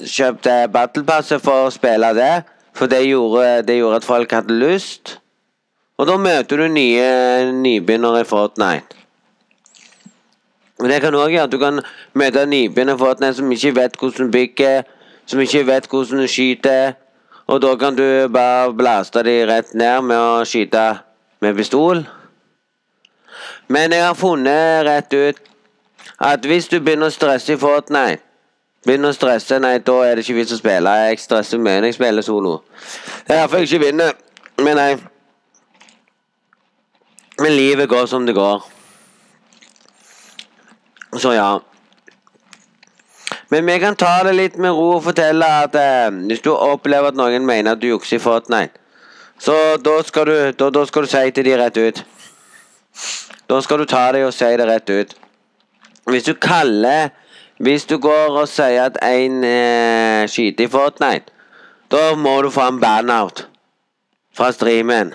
kjøpt 0.00 0.46
eh, 0.48 0.66
Battlepasset 0.72 1.44
for 1.44 1.66
å 1.66 1.72
spille 1.72 2.14
det. 2.16 2.32
For 2.72 2.88
det 2.88 3.02
gjorde, 3.04 3.66
det 3.68 3.76
gjorde 3.80 3.98
at 4.00 4.06
folk 4.08 4.32
hadde 4.32 4.56
lyst. 4.56 5.18
Og 5.98 6.06
da 6.08 6.14
møter 6.16 6.62
du 6.62 6.68
nye 6.70 7.50
nybegynnere 7.52 8.22
i 8.22 8.28
Fortnite. 8.28 8.96
Men 10.78 10.92
det 10.94 11.00
kan 11.02 11.16
òg 11.18 11.34
gjøre. 11.34 11.50
Du 11.50 11.58
kan 11.60 11.82
møte 12.16 12.46
nybegynnere 12.46 12.96
i 12.96 13.02
Fortnite 13.02 13.40
som 13.40 13.52
ikke 13.52 13.74
vet 13.76 13.98
hvordan 13.98 14.32
bygger, 14.32 14.88
som 15.26 15.42
ikke 15.42 15.66
vet 15.66 15.90
hvordan 15.90 16.24
skyter. 16.30 16.94
Og 17.48 17.62
da 17.64 17.74
kan 17.80 17.96
du 17.96 18.28
bare 18.32 18.74
blaste 18.76 19.22
de 19.24 19.40
rett 19.48 19.74
ned 19.74 20.04
med 20.04 20.20
å 20.20 20.44
skyte 20.44 20.84
med 21.40 21.56
pistol. 21.56 22.04
Men 23.68 23.92
jeg 23.92 24.04
har 24.04 24.16
funnet 24.16 24.84
rett 24.88 25.14
ut 25.14 25.44
at 26.18 26.44
hvis 26.44 26.68
du 26.68 26.80
begynner 26.80 27.08
å 27.08 27.14
stresse 27.14 27.54
i 27.54 27.60
Fortnite 27.60 28.24
Begynner 28.86 29.10
å 29.10 29.16
stresse, 29.16 29.58
nei, 29.60 29.80
da 29.84 29.94
er 30.06 30.16
det 30.16 30.22
ikke 30.22 30.36
vits 30.38 30.54
å 30.54 30.56
spille. 30.60 30.92
Jeg 31.02 31.18
stresser 31.20 31.58
mye 31.60 31.80
når 31.80 31.90
jeg 31.90 31.96
spiller 31.98 32.24
solo. 32.24 32.52
Det 33.26 33.34
er 33.34 33.40
derfor 33.42 33.60
jeg 33.60 33.68
ikke 33.68 33.80
vinner. 33.82 34.14
Men 34.62 34.78
nei. 34.78 34.92
Men 37.42 37.52
livet 37.52 37.90
går 37.90 38.06
som 38.08 38.24
det 38.26 38.36
går. 38.38 38.62
Så 41.18 41.34
ja. 41.34 41.50
Men 43.48 43.66
vi 43.66 43.78
kan 43.80 43.96
ta 43.96 44.22
det 44.24 44.34
litt 44.36 44.56
med 44.60 44.76
ro 44.76 44.90
og 44.98 45.04
fortelle 45.06 45.46
at 45.64 45.76
eh, 45.78 46.10
hvis 46.28 46.42
du 46.44 46.50
opplever 46.52 47.08
at 47.08 47.16
noen 47.16 47.46
mener 47.48 47.72
at 47.72 47.80
du 47.80 47.88
jukser 47.88 48.18
i 48.18 48.22
Fortnite, 48.22 48.76
så 49.38 49.54
da 49.80 50.02
skal, 50.04 50.26
du, 50.26 50.52
da, 50.58 50.68
da 50.74 50.84
skal 50.84 51.06
du 51.06 51.08
si 51.08 51.30
til 51.32 51.46
de 51.46 51.54
rett 51.56 51.78
ut. 51.78 52.02
Da 53.48 53.60
skal 53.64 53.80
du 53.80 53.86
ta 53.88 54.10
det 54.12 54.26
og 54.26 54.34
si 54.36 54.50
det 54.60 54.66
rett 54.68 54.90
ut. 54.90 55.16
Hvis 56.08 56.28
du 56.28 56.34
kaller 56.34 57.10
Hvis 57.58 57.88
du 57.90 57.96
går 57.98 58.36
og 58.38 58.46
sier 58.46 58.84
at 58.84 58.98
en 59.02 59.40
eh, 59.42 60.28
skyter 60.30 60.68
i 60.68 60.70
Fortnite, 60.70 61.32
da 61.90 62.14
må 62.14 62.36
du 62.42 62.52
få 62.54 62.68
en 62.70 62.78
ban-out 62.78 63.48
fra 64.30 64.52
streamen. 64.54 65.10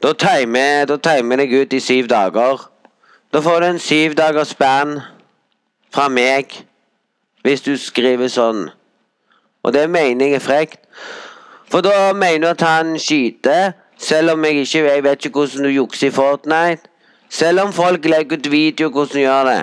Da 0.00 0.14
timer 0.16 0.96
timer 1.04 1.42
deg 1.42 1.52
ut 1.52 1.76
i 1.76 1.82
syv 1.84 2.08
dager. 2.08 2.64
Da 3.28 3.44
får 3.44 3.60
du 3.60 3.66
en 3.66 3.82
syv 3.82 4.16
dagers 4.16 4.54
ban 4.56 5.02
fra 5.96 6.08
meg 6.12 6.52
hvis 7.46 7.62
du 7.64 7.76
skriver 7.80 8.28
sånn. 8.28 8.66
Og 9.64 9.72
det 9.74 9.86
mener 9.90 10.28
jeg 10.28 10.38
er 10.38 10.44
frekt. 10.44 10.80
For 11.70 11.82
da 11.82 12.12
mener 12.14 12.44
du 12.44 12.48
at 12.52 12.64
han 12.66 12.94
skyter, 13.00 13.72
selv 13.96 14.34
om 14.34 14.44
jeg 14.44 14.62
ikke 14.62 14.82
jeg 14.84 15.04
vet 15.06 15.24
ikke 15.24 15.40
hvordan 15.40 15.66
du 15.66 15.72
jukser 15.72 16.10
i 16.10 16.14
Fortnite. 16.14 16.90
Selv 17.32 17.64
om 17.64 17.72
folk 17.74 18.04
legger 18.06 18.38
ut 18.38 18.50
video 18.50 18.90
hvordan 18.90 19.14
du 19.14 19.22
gjør 19.24 19.48
det, 19.48 19.62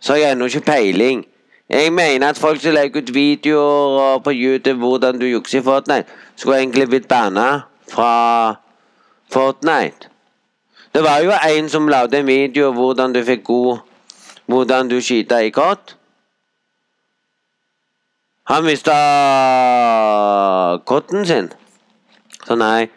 så 0.00 0.14
har 0.14 0.20
jeg 0.20 0.36
ennå 0.36 0.48
ikke 0.48 0.66
peiling. 0.66 1.24
Jeg 1.68 1.92
mener 1.92 2.32
at 2.32 2.40
folk 2.40 2.62
som 2.62 2.74
legger 2.74 3.02
ut 3.02 3.14
videoer 3.14 4.22
på 4.24 4.32
YouTube 4.34 4.80
hvordan 4.80 5.20
du 5.20 5.26
jukser 5.28 5.60
i 5.60 5.66
Fortnite, 5.66 6.08
skulle 6.36 6.62
egentlig 6.62 6.88
blitt 6.88 7.08
banna 7.08 7.48
fra 7.90 8.14
Fortnite. 9.32 10.08
Det 10.94 11.04
var 11.04 11.20
jo 11.20 11.36
en 11.36 11.68
som 11.68 11.88
lagde 11.88 12.18
en 12.18 12.26
video 12.26 12.72
hvordan 12.72 13.12
du 13.12 13.22
fikk 13.24 13.44
god 13.44 13.84
Hvordan 14.48 14.88
du 14.88 15.00
skyter 15.00 15.38
i 15.38 15.50
kort? 15.50 15.96
Han 18.48 18.64
mista 18.64 18.94
kotten 20.88 21.26
sin. 21.26 21.50
Så 22.46 22.56
nei. 22.56 22.88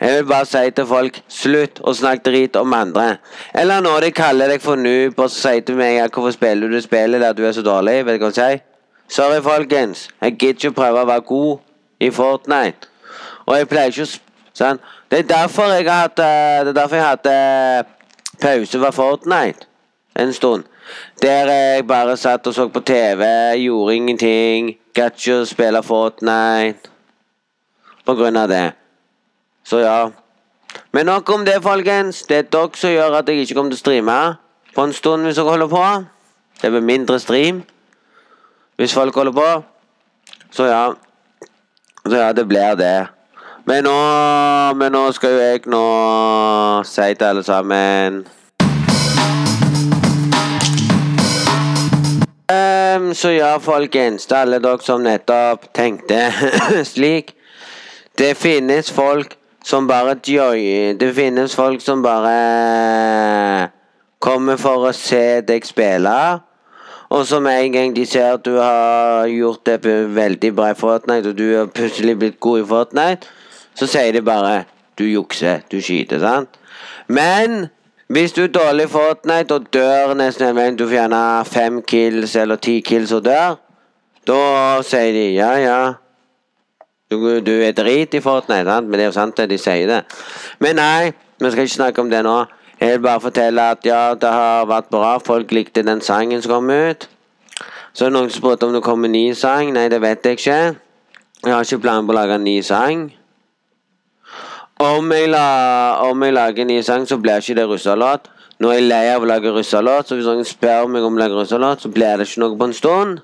Jeg 0.00 0.14
vil 0.14 0.28
bare 0.30 0.46
si 0.46 0.70
til 0.70 0.86
folk 0.86 1.18
slutt 1.34 1.80
å 1.82 1.96
snakke 1.98 2.22
drit 2.28 2.56
om 2.60 2.76
andre. 2.78 3.16
Eller 3.58 3.82
når 3.82 4.06
de 4.06 4.12
kaller 4.14 4.54
deg 4.54 4.62
for 4.62 4.78
noob 4.78 5.18
og 5.18 5.32
sier 5.34 5.64
til 5.66 5.80
meg 5.80 5.98
hvorfor 6.14 6.36
spiller 6.36 6.70
du 6.70 6.78
spillet 6.80 7.26
der 7.26 7.34
du 7.34 7.42
er 7.42 7.56
så 7.56 7.64
dårlig. 7.66 8.04
Vet 8.06 8.20
du 8.20 8.28
hva 8.28 8.30
jeg 8.30 8.38
sier? 8.38 8.62
Sorry, 9.10 9.42
folkens. 9.42 10.06
Jeg 10.22 10.36
gidder 10.38 10.60
ikke 10.60 10.70
å 10.76 10.78
prøve 10.78 11.02
å 11.02 11.10
være 11.10 11.26
god 11.32 12.06
i 12.06 12.10
Fortnite. 12.14 12.92
Og 13.48 13.56
jeg 13.58 13.68
pleier 13.72 13.90
ikke 13.90 14.06
å 14.06 14.12
sånn. 14.60 14.78
Det 15.10 15.24
er 15.24 15.30
derfor 15.32 15.74
jeg 15.74 15.88
har 15.88 16.04
hatt 16.04 16.20
eh, 16.22 16.60
Det 16.66 16.70
er 16.70 16.76
derfor 16.76 17.00
jeg 17.00 17.06
hadde 17.08 17.34
eh, 17.34 17.96
pause 18.38 18.78
fra 18.78 18.94
Fortnite 18.94 19.67
en 20.18 20.32
stund. 20.32 20.64
Der 21.22 21.52
jeg 21.52 21.86
bare 21.86 22.16
satt 22.16 22.46
og 22.46 22.54
så 22.54 22.68
på 22.68 22.80
TV, 22.80 23.24
gjorde 23.56 23.94
ingenting. 23.94 24.76
Gadd 24.94 25.16
ikke 25.16 25.40
å 25.42 25.48
spille 25.48 25.82
Fortnite 25.82 26.90
på 28.06 28.14
grunn 28.16 28.36
av 28.36 28.48
det. 28.48 28.72
Så 29.64 29.82
ja. 29.84 30.08
Men 30.92 31.06
nok 31.06 31.30
om 31.30 31.44
det, 31.44 31.62
folkens. 31.62 32.22
Det 32.28 32.36
er 32.36 32.48
dere 32.52 32.80
som 32.80 32.90
gjør 32.90 33.18
at 33.18 33.28
jeg 33.28 33.44
ikke 33.44 33.58
kommer 33.58 33.74
til 33.74 33.78
å 33.78 33.84
streame 33.84 34.20
på 34.74 34.86
en 34.86 34.96
stund 34.96 35.28
hvis 35.28 35.36
dere 35.36 35.52
holder 35.52 35.68
på. 35.72 35.84
Det 36.62 36.70
blir 36.72 36.86
mindre 36.86 37.20
stream 37.20 37.62
hvis 38.78 38.94
folk 38.94 39.14
holder 39.14 39.36
på. 39.36 39.48
Så 40.50 40.64
ja. 40.70 40.82
Så 42.08 42.16
ja, 42.16 42.32
det 42.32 42.48
blir 42.48 42.74
det. 42.78 43.06
Men 43.68 43.84
nå, 43.84 43.94
men 44.80 44.92
nå 44.92 45.04
skal 45.12 45.34
jo 45.34 45.40
jeg 45.42 45.66
nå 45.68 45.84
si 46.88 47.08
til 47.14 47.26
alle 47.28 47.42
sammen 47.44 48.22
um, 52.52 53.14
Så 53.14 53.30
ja, 53.36 53.56
folkens. 53.58 54.26
Til 54.26 54.34
alle 54.34 54.60
dere 54.62 54.82
som 54.82 55.02
nettopp 55.02 55.68
tenkte 55.74 56.32
slik. 56.94 57.34
Det 58.18 58.34
finnes 58.36 58.92
folk 58.92 59.36
som 59.64 59.86
bare 59.88 60.16
joy. 60.26 60.94
Det 61.00 61.14
finnes 61.14 61.54
folk 61.54 61.80
som 61.80 62.02
bare 62.02 63.70
kommer 64.18 64.56
for 64.58 64.88
å 64.88 64.92
se 64.96 65.40
deg 65.46 65.66
spille. 65.66 66.18
Og 67.08 67.24
så 67.26 67.40
med 67.40 67.62
en 67.62 67.72
gang 67.72 67.94
de 67.96 68.04
ser 68.06 68.34
at 68.34 68.44
du 68.44 68.58
har 68.58 69.26
gjort 69.32 69.64
det 69.66 69.78
veldig 70.14 70.50
bra 70.56 70.72
i 70.72 70.76
Fortnite, 70.76 71.30
og 71.30 71.38
du 71.38 71.46
har 71.56 71.70
plutselig 71.72 72.18
blitt 72.18 72.40
god 72.40 72.60
i 72.60 72.66
Fortnite, 72.68 73.30
så 73.74 73.86
sier 73.86 74.12
de 74.12 74.20
bare 74.22 74.64
'du 74.98 75.04
jukser, 75.04 75.60
du 75.70 75.80
skyter', 75.80 76.20
sant? 76.20 76.48
Men 77.08 77.68
hvis 78.08 78.32
du 78.32 78.42
er 78.42 78.52
dårlig 78.52 78.84
i 78.84 78.88
Fortnite 78.88 79.54
og 79.54 79.66
dør 79.72 80.14
nesten 80.16 80.58
en 80.58 80.76
du 80.76 80.86
får 80.86 80.94
gjerne 80.94 81.44
fem 81.44 81.82
kills 81.82 82.36
eller 82.36 82.56
ti 82.56 82.80
kills 82.80 83.12
og 83.12 83.24
dør, 83.24 83.58
da 84.26 84.82
sier 84.82 85.12
de 85.12 85.34
'ja, 85.34 85.52
ja'. 85.60 85.94
Du, 87.10 87.40
du 87.40 87.52
er 87.62 87.72
drit 87.72 88.14
i 88.14 88.20
Fortnite, 88.20 88.64
sant? 88.64 88.88
men 88.88 88.92
det 88.92 89.00
er 89.00 89.06
jo 89.06 89.12
sant 89.12 89.38
at 89.40 89.50
de 89.50 89.58
sier 89.58 89.86
det. 89.86 90.04
Men 90.60 90.76
nei, 90.76 91.12
vi 91.40 91.50
skal 91.50 91.62
ikke 91.62 91.74
snakke 91.74 92.00
om 92.00 92.10
det 92.10 92.22
nå. 92.24 92.44
Jeg 92.80 92.90
vil 92.90 93.00
bare 93.02 93.20
fortelle 93.20 93.62
at 93.70 93.78
ja, 93.84 94.14
det 94.14 94.28
har 94.28 94.66
vært 94.66 94.90
bra. 94.90 95.18
Folk 95.18 95.52
likte 95.52 95.82
den 95.82 96.00
sangen 96.00 96.42
som 96.42 96.52
kom 96.52 96.70
ut. 96.70 97.08
Så 97.92 98.04
er 98.04 98.08
det 98.08 98.12
noen 98.12 98.30
som 98.30 98.38
spurte 98.38 98.66
om 98.66 98.72
det 98.72 98.82
kommer 98.82 99.08
en 99.08 99.12
ny 99.12 99.32
sang. 99.32 99.72
Nei, 99.72 99.88
det 99.88 100.02
vet 100.02 100.26
jeg 100.26 100.38
ikke. 100.38 100.76
Jeg 101.44 101.54
har 101.54 101.64
ikke 101.64 101.80
planer 101.82 102.06
på 102.06 102.12
å 102.12 102.18
lage 102.20 102.34
en 102.34 102.44
ny 102.44 102.60
sang. 102.62 103.08
Om 104.78 105.12
jeg, 105.12 105.28
lager 106.32 106.62
en 106.62 106.66
ny 106.70 106.82
sang, 106.82 107.06
så 107.08 107.18
blir 107.18 107.42
ikke 107.42 107.54
det 107.58 107.66
russelåt. 107.66 108.28
Nå 108.58 108.70
er 108.70 108.78
jeg 108.78 108.86
lei 108.90 109.06
av 109.10 109.22
å 109.22 109.26
lage 109.26 109.50
russelåt, 109.54 110.06
så 110.06 110.18
hvis 110.18 110.26
noen 110.26 110.46
spør 110.46 110.86
meg 110.90 111.06
om 111.06 111.16
å 111.18 111.22
lage 111.22 111.34
russelåt, 111.34 111.82
så 111.82 111.90
blir 111.90 112.18
det 112.18 112.28
ikke 112.28 112.42
noe 112.44 112.58
på 112.58 112.68
en 112.68 112.76
stund. 112.78 113.18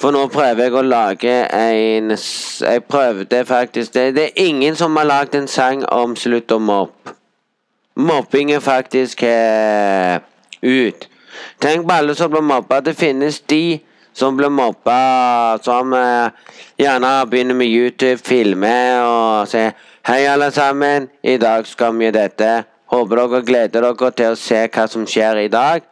For 0.00 0.12
nå 0.12 0.26
prøver 0.28 0.66
jeg 0.66 0.74
å 0.74 0.82
lage 0.82 1.34
en 1.54 2.10
Jeg 2.10 2.84
prøvde 2.90 3.44
faktisk 3.46 3.94
det. 3.94 4.14
Det 4.16 4.24
er 4.24 4.46
ingen 4.48 4.76
som 4.76 4.96
har 4.96 5.06
lagd 5.08 5.36
en 5.38 5.48
sang 5.48 5.84
om 5.88 6.16
slutt 6.16 6.52
å 6.52 6.58
mobbe. 6.58 7.14
Mobbing 7.94 8.50
er 8.52 8.60
faktisk 8.60 9.22
eh, 9.22 10.18
ut. 10.60 11.08
Tenk 11.62 11.86
på 11.86 11.94
alle 11.94 12.14
som 12.18 12.30
blir 12.30 12.42
mobba. 12.42 12.80
Det 12.80 12.96
finnes 12.98 13.38
de 13.40 13.78
som 14.14 14.36
blir 14.36 14.48
mobba, 14.48 15.58
som 15.62 15.92
eh, 15.92 16.30
gjerne 16.78 17.26
begynner 17.26 17.58
med 17.58 17.66
YouTube, 17.66 18.22
filmer 18.22 19.02
og 19.02 19.50
sier 19.50 19.74
Hei, 20.04 20.26
alle 20.28 20.50
sammen. 20.52 21.08
I 21.24 21.38
dag 21.40 21.64
skal 21.66 21.94
vi 21.96 22.04
gjøre 22.04 22.18
dette. 22.18 22.48
Håper 22.92 23.16
dere 23.22 23.38
gleder 23.46 23.86
dere 23.86 24.10
til 24.12 24.34
å 24.34 24.36
se 24.36 24.58
hva 24.68 24.84
som 24.92 25.06
skjer 25.08 25.40
i 25.46 25.48
dag. 25.48 25.86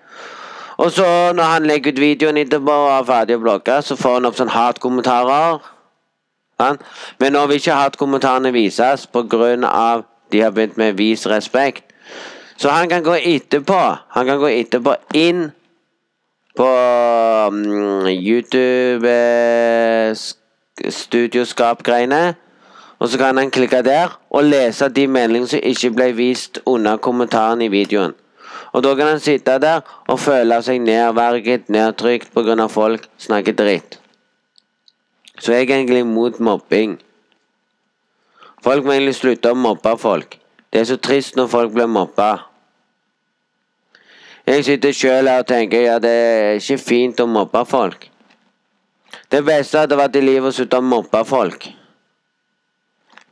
Og 0.76 0.90
så, 0.92 1.06
når 1.32 1.48
han 1.48 1.68
legger 1.68 1.94
ut 1.94 2.02
videoen 2.02 2.40
etterpå 2.42 2.74
og 2.74 2.90
er 2.92 3.06
ferdig 3.08 3.38
å 3.38 3.40
blogge, 3.40 3.78
så 3.80 3.96
får 3.96 4.18
han 4.18 4.28
opp 4.28 4.36
sånn 4.36 4.52
hatkommentarer. 4.52 5.64
Men 6.60 7.34
nå 7.34 7.46
vil 7.48 7.62
ikke 7.62 7.78
hatkommentarene 7.78 8.52
vises 8.52 9.06
pga. 9.08 10.04
de 10.32 10.40
har 10.40 10.50
begynt 10.50 10.76
med 10.76 10.94
'vis 10.96 11.26
respekt'. 11.26 11.88
Så 12.56 12.68
han 12.68 12.88
kan 12.88 13.02
gå 13.02 13.14
etterpå. 13.14 13.96
Han 14.08 14.26
kan 14.26 14.38
gå 14.38 14.46
etterpå 14.46 14.94
inn 15.14 15.52
på 16.56 16.68
um, 17.48 18.06
YouTube 18.08 19.08
eh. 19.08 20.16
Og 23.02 23.08
så 23.08 23.18
kan 23.18 23.36
han 23.36 23.50
klikke 23.50 23.82
der 23.82 24.18
og 24.30 24.44
lese 24.44 24.88
de 24.88 25.06
meldingene 25.06 25.48
som 25.48 25.60
ikke 25.62 25.90
ble 25.90 26.12
vist 26.16 26.60
under 26.66 26.96
kommentaren 26.96 27.62
i 27.62 27.68
videoen. 27.68 28.14
Og 28.72 28.84
da 28.84 28.94
kan 28.94 29.06
han 29.06 29.20
sitte 29.20 29.58
der 29.58 29.80
og 30.08 30.20
føle 30.20 30.62
seg 30.62 30.80
nedverget, 30.80 31.68
nedtrykt 31.68 32.30
pga. 32.34 32.66
folk 32.66 33.08
snakker 33.18 33.52
dritt. 33.52 33.98
Så 35.38 35.52
jeg 35.52 35.70
er 35.70 35.74
egentlig 35.74 36.00
imot 36.00 36.40
mobbing. 36.40 37.00
Folk 38.62 38.84
må 38.84 38.92
egentlig 38.92 39.14
slutte 39.14 39.50
å 39.50 39.58
mobbe 39.58 39.96
folk. 39.98 40.38
Det 40.72 40.80
er 40.80 40.84
så 40.84 40.96
trist 40.96 41.36
når 41.36 41.46
folk 41.46 41.72
blir 41.74 41.86
mobba. 41.90 42.51
Jeg 44.46 44.64
sitter 44.66 44.92
sjøl 44.96 45.28
her 45.30 45.44
og 45.44 45.46
tenker 45.46 45.84
ja, 45.84 45.98
det 46.02 46.10
er 46.10 46.56
ikke 46.58 46.80
fint 46.82 47.20
å 47.22 47.28
mobbe 47.30 47.62
folk. 47.68 48.08
Det 49.30 49.40
beste 49.46 49.84
hadde 49.84 49.96
vært 49.96 50.18
i 50.18 50.24
livet 50.24 50.50
å 50.50 50.56
slutte 50.56 50.80
å 50.80 50.84
mobbe 50.84 51.22
folk. 51.24 51.68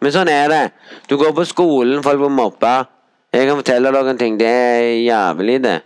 Men 0.00 0.14
sånn 0.14 0.30
er 0.32 0.48
det. 0.48 0.62
Du 1.10 1.16
går 1.20 1.34
på 1.36 1.44
skolen, 1.48 2.02
folk 2.04 2.22
blir 2.22 2.32
mobba. 2.32 2.74
Jeg 3.34 3.46
kan 3.46 3.58
fortelle 3.58 3.92
dere 3.92 4.14
en 4.14 4.18
ting. 4.18 4.38
Det 4.40 4.48
er 4.48 4.86
jævlig, 5.04 5.58
det. 5.62 5.76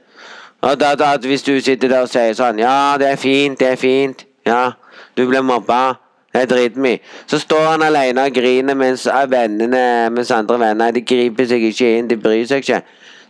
Og 0.65 0.79
da, 0.81 0.95
da, 0.97 1.17
hvis 1.21 1.43
du 1.45 1.59
sitter 1.61 1.91
der 1.91 2.07
og 2.07 2.09
sier 2.09 2.33
sånn 2.37 2.63
Ja, 2.63 2.95
det 3.01 3.11
er 3.11 3.21
fint, 3.21 3.59
det 3.61 3.75
er 3.75 3.81
fint. 3.81 4.25
Ja, 4.47 4.77
du 5.17 5.27
ble 5.29 5.43
mobba. 5.45 5.97
Det 6.35 6.45
er 6.45 6.51
dritmye. 6.51 6.99
Så 7.31 7.39
står 7.39 7.67
han 7.69 7.83
alene 7.87 8.25
og 8.27 8.35
griner 8.35 8.75
mens 8.75 9.05
vennene, 9.31 10.11
mens 10.11 10.33
andre 10.35 10.59
venner 10.59 10.95
de 10.95 11.05
griper 11.07 11.47
seg 11.47 11.63
ikke 11.69 11.91
inn. 11.99 12.09
De 12.11 12.17
bryr 12.19 12.47
seg 12.51 12.65
ikke. 12.65 12.81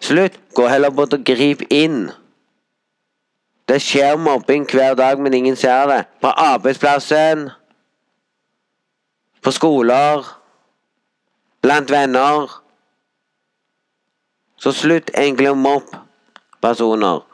Slutt. 0.04 0.36
Gå 0.54 0.68
heller 0.68 0.90
bort 0.90 1.16
og 1.16 1.24
grip 1.24 1.62
inn. 1.72 2.10
Det 3.68 3.80
skjer 3.80 4.18
mobbing 4.20 4.66
hver 4.68 4.94
dag, 4.94 5.20
men 5.20 5.34
ingen 5.34 5.56
ser 5.56 5.86
det. 5.88 6.02
På 6.20 6.28
arbeidsplassen. 6.28 7.48
På 9.42 9.50
skoler. 9.50 10.26
Blant 11.62 11.90
venner. 11.90 12.50
Så 14.60 14.72
slutt 14.72 15.10
egentlig 15.16 15.48
å 15.50 15.56
mobbe 15.56 16.02
personer. 16.60 17.24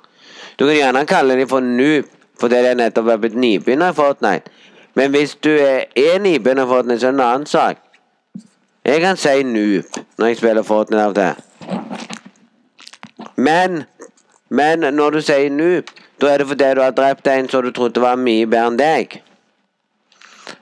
Du 0.59 0.67
kan 0.67 0.77
gjerne 0.77 1.05
kalle 1.11 1.37
dem 1.39 1.51
for 1.51 1.65
noob 1.65 2.09
fordi 2.41 2.63
de 2.65 2.73
nettopp 2.79 3.11
er 3.13 3.19
blitt 3.21 3.37
nybegynner 3.37 3.93
i 3.93 3.97
Fortnite. 3.99 4.55
Men 4.97 5.11
hvis 5.13 5.35
du 5.45 5.51
er, 5.51 5.91
er 5.93 6.23
nybegynner 6.23 6.65
i 6.65 6.71
Fortnite, 6.71 7.01
så 7.03 7.11
er 7.11 7.13
det 7.13 7.19
en 7.19 7.27
annen 7.27 7.47
sak. 7.47 7.83
Jeg 8.87 9.03
kan 9.03 9.19
si 9.21 9.43
noob 9.45 10.01
når 10.17 10.31
jeg 10.31 10.41
spiller 10.41 10.65
Fortnite 10.65 11.05
av 11.05 11.13
og 11.13 11.21
til. 11.21 12.20
Men 13.37 13.85
Men 14.51 14.81
når 14.81 15.11
du 15.11 15.21
sier 15.23 15.51
noob, 15.51 15.91
da 16.21 16.33
er 16.33 16.43
det 16.43 16.47
fordi 16.51 16.75
du 16.75 16.81
har 16.83 16.91
drept 16.91 17.29
en 17.31 17.49
som 17.49 17.63
du 17.63 17.71
trodde 17.71 18.03
var 18.03 18.17
mye 18.19 18.47
bedre 18.51 18.73
enn 18.73 18.79
deg. 18.81 19.21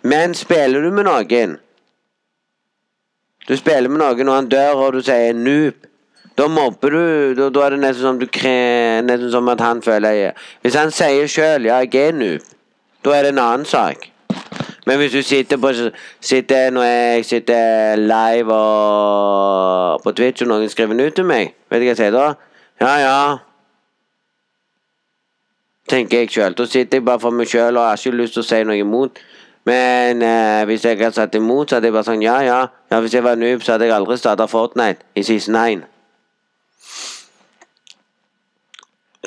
Men 0.03 0.35
spiller 0.35 0.85
du 0.85 0.91
med 0.93 1.09
noen 1.09 1.57
Du 3.49 3.57
spiller 3.57 3.89
med 3.89 4.03
noen, 4.03 4.29
og 4.29 4.35
han 4.35 4.49
dør, 4.49 4.75
og 4.75 4.93
du 4.93 5.01
sier 5.03 5.33
noob. 5.33 5.89
Da 6.39 6.47
mobber 6.47 6.91
du 6.91 7.35
Da, 7.35 7.49
da 7.49 7.65
er 7.65 7.71
det 7.71 7.81
nesten 7.81 8.03
som 8.03 8.19
du 8.21 8.27
kre, 8.27 9.01
Nesten 9.03 9.33
som 9.33 9.49
at 9.49 9.61
han 9.61 9.83
føler 9.83 10.11
jeg. 10.11 10.33
Hvis 10.63 10.75
han 10.75 10.91
sier 10.91 11.27
sjøl 11.27 11.65
'ja, 11.65 11.81
jeg 11.81 11.95
er 11.95 12.13
noob', 12.13 12.45
da 13.05 13.11
er 13.11 13.23
det 13.23 13.33
en 13.33 13.39
annen 13.39 13.65
sak. 13.65 14.11
Men 14.87 14.99
hvis 14.99 15.13
du 15.13 15.23
sitter 15.23 15.57
på 15.57 15.73
sitter, 16.21 16.71
Når 16.71 16.83
jeg 16.83 17.25
sitter 17.25 17.97
live 17.97 18.53
og 18.53 20.03
på 20.03 20.13
Twitch, 20.13 20.43
og 20.43 20.49
noen 20.49 20.69
skriver 20.69 21.07
ut 21.07 21.15
til 21.15 21.25
meg, 21.25 21.55
vet 21.71 21.81
du 21.81 21.85
hva 21.85 21.89
jeg 21.89 21.97
sier 21.97 22.11
da? 22.11 22.35
Ja, 22.81 22.95
ja. 23.03 23.19
Tenker 25.89 26.23
jeg 26.23 26.31
sjøl. 26.31 26.55
Da 26.55 26.67
sitter 26.69 27.01
jeg 27.01 27.05
bare 27.05 27.21
for 27.23 27.35
meg 27.35 27.49
sjøl 27.51 27.77
og 27.77 27.89
har 27.89 27.99
ikke 27.99 28.17
lyst 28.17 28.37
til 28.37 28.45
å 28.45 28.49
si 28.49 28.63
noe 28.69 28.79
imot. 28.79 29.19
Men 29.69 30.23
eh, 30.23 30.65
hvis 30.69 30.85
jeg 30.87 31.01
hadde 31.01 31.17
satt 31.17 31.35
imot, 31.37 31.69
så 31.69 31.77
hadde 31.77 31.91
jeg 31.91 31.97
bare 31.97 32.07
sånn 32.07 32.25
ja, 32.25 32.39
ja. 32.45 32.61
ja 32.93 33.01
hvis 33.05 33.17
jeg 33.19 33.25
var 33.27 33.37
noob, 33.41 33.65
så 33.65 33.75
hadde 33.75 33.89
jeg 33.89 33.97
aldri 33.97 34.17
starta 34.21 34.47
Fortnite 34.49 35.05
i 35.19 35.25
season 35.27 35.59
9. 35.59 35.83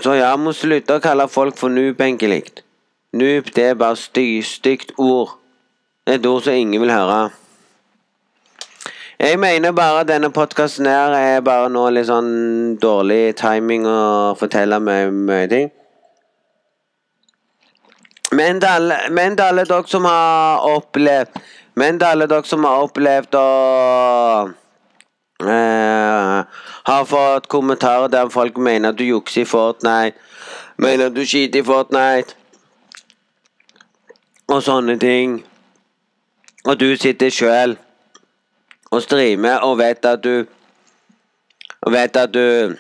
Så 0.02 0.16
ja, 0.18 0.32
må 0.40 0.54
slutte 0.56 0.98
å 0.98 1.04
kalle 1.04 1.28
folk 1.30 1.60
for 1.60 1.70
noob, 1.70 2.00
egentlig. 2.02 2.46
Noob, 3.14 3.52
det 3.54 3.68
er 3.74 3.78
bare 3.78 4.00
stygt, 4.00 4.48
stygt 4.48 4.96
ord. 4.98 5.36
Et 6.10 6.26
ord 6.26 6.42
som 6.48 6.58
ingen 6.58 6.82
vil 6.82 6.94
høre. 6.94 7.30
Jeg 9.22 9.38
mener 9.40 9.72
bare 9.72 10.02
denne 10.04 10.32
podkasten 10.34 10.88
her 10.90 11.14
er 11.14 11.44
bare 11.46 11.68
nå 11.70 11.84
litt 11.94 12.08
sånn 12.08 12.30
dårlig 12.82 13.36
timing 13.38 13.84
å 13.86 14.34
fortelle 14.40 14.80
meg 14.82 15.12
mye 15.14 15.50
ting. 15.52 15.68
Men 18.34 18.62
til 18.64 18.72
alle, 18.72 18.98
men 19.14 19.36
til 19.38 19.46
alle 19.46 19.66
dere 19.70 19.92
som 19.92 20.08
har 20.08 20.64
opplevd 20.72 21.38
Men 21.76 22.00
til 22.00 22.08
alle 22.08 22.28
dere 22.32 22.48
som 22.50 22.66
har 22.66 22.88
opplevd 22.88 23.38
å 23.38 23.46
Uh, 25.42 26.46
Har 26.86 27.06
fått 27.10 27.48
kommentarer 27.50 28.10
der 28.14 28.30
folk 28.30 28.58
mener 28.58 28.90
at 28.90 28.98
du 29.00 29.04
jukser 29.04 29.42
i 29.42 29.46
Fortnite, 29.50 30.14
mener 30.78 31.10
at 31.10 31.16
du 31.16 31.24
skiter 31.26 31.64
i 31.64 31.66
Fortnite 31.66 32.36
og 34.48 34.62
sånne 34.62 35.00
ting. 35.02 35.40
Og 36.70 36.78
du 36.78 36.94
sitter 36.94 37.34
sjøl 37.34 37.74
og 38.92 39.02
streamer 39.02 39.64
og 39.66 39.78
vet 39.80 40.06
at 40.06 40.24
du 40.24 40.46
Og 41.82 41.92
vet 41.92 42.18
at 42.18 42.34
du 42.34 42.76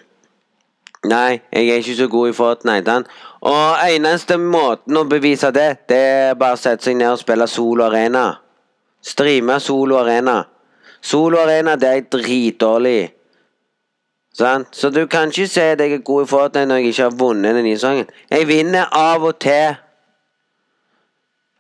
Nei, 1.10 1.40
jeg 1.50 1.68
er 1.68 1.80
ikke 1.82 1.96
så 1.98 2.08
god 2.08 2.30
i 2.30 2.34
Fortnite. 2.38 2.92
Han. 2.92 3.06
Og 3.42 3.80
eneste 3.90 4.36
måten 4.38 4.98
å 5.00 5.02
bevise 5.10 5.50
det, 5.50 5.88
det 5.90 5.98
er 5.98 6.36
bare 6.38 6.54
å 6.54 6.60
sette 6.62 6.86
seg 6.86 7.00
ned 7.00 7.10
og 7.10 7.18
spille 7.18 7.48
solo 7.50 7.88
arena. 7.88 8.36
Streame 9.02 9.56
solo 9.60 9.98
arena. 9.98 10.44
Solo 11.02 11.40
arena, 11.42 11.74
det 11.76 11.90
er 11.90 12.06
dritdårlig. 12.06 13.10
Sant? 14.38 14.70
Så 14.78 14.92
du 14.94 15.08
kan 15.10 15.34
ikke 15.34 15.50
si 15.50 15.64
at 15.74 15.82
jeg 15.82 15.98
er 15.98 16.06
god 16.06 16.28
i 16.28 16.30
Fortnite 16.36 16.70
når 16.70 16.84
jeg 16.84 16.94
ikke 16.94 17.08
har 17.08 17.18
vunnet 17.24 17.58
den 17.58 17.72
isongen. 17.74 18.14
Jeg 18.30 18.48
vinner 18.48 18.94
av 18.94 19.26
og 19.26 19.40
til. 19.42 19.82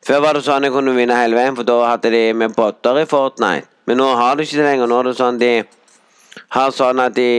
Før 0.06 0.22
var 0.22 0.38
det 0.38 0.46
sånn 0.46 0.70
jeg 0.70 0.74
kunne 0.78 0.94
vinne 0.94 1.18
hele 1.18 1.42
veien, 1.42 1.58
for 1.58 1.66
da 1.66 1.82
hadde 1.96 2.14
de 2.14 2.24
med 2.38 2.54
botter 2.54 3.02
i 3.02 3.10
Fortnite. 3.10 3.66
Men 3.92 4.00
nå 4.00 4.06
har 4.16 4.38
du 4.40 4.46
ikke 4.46 4.56
det 4.56 4.66
lenger. 4.70 4.88
Nå 4.88 4.98
er 5.02 5.08
det 5.10 5.18
sånn 5.20 5.40
de 5.42 5.52
har 6.56 6.70
sånn 6.72 7.00
at 7.04 7.12
de 7.18 7.32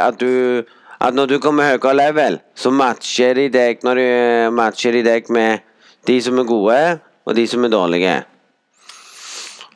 At 0.00 0.16
du 0.16 0.64
At 1.04 1.12
når 1.12 1.26
du 1.28 1.36
kommer 1.38 1.68
høyere 1.68 1.92
level, 1.94 2.38
så 2.56 2.72
matcher 2.72 3.36
de 3.36 3.44
deg 3.52 3.84
Når 3.84 4.00
de 4.00 4.06
matcher 4.56 4.96
de 4.96 5.02
deg 5.04 5.28
med 5.28 5.60
de 6.08 6.16
som 6.24 6.38
er 6.40 6.46
gode, 6.48 6.76
og 7.28 7.34
de 7.36 7.44
som 7.46 7.64
er 7.66 7.68
dårlige. 7.68 8.14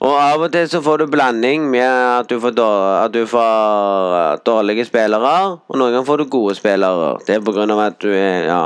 Og 0.00 0.14
av 0.16 0.40
og 0.46 0.52
til 0.54 0.70
så 0.70 0.80
får 0.80 1.02
du 1.02 1.10
blanding 1.12 1.66
med 1.68 1.84
at 1.84 2.30
du 2.30 2.38
får, 2.40 2.54
dår, 2.56 2.86
at 3.02 3.12
du 3.12 3.26
får 3.28 4.40
dårlige 4.46 4.86
spillere, 4.88 5.34
og 5.68 5.76
noen 5.76 5.92
ganger 5.92 6.06
får 6.08 6.22
du 6.22 6.30
gode 6.32 6.54
spillere. 6.56 7.18
Det 7.26 7.36
er 7.36 7.44
på 7.44 7.52
grunn 7.52 7.74
av 7.74 7.82
at 7.90 8.00
du 8.00 8.08
er 8.08 8.48
Ja. 8.48 8.62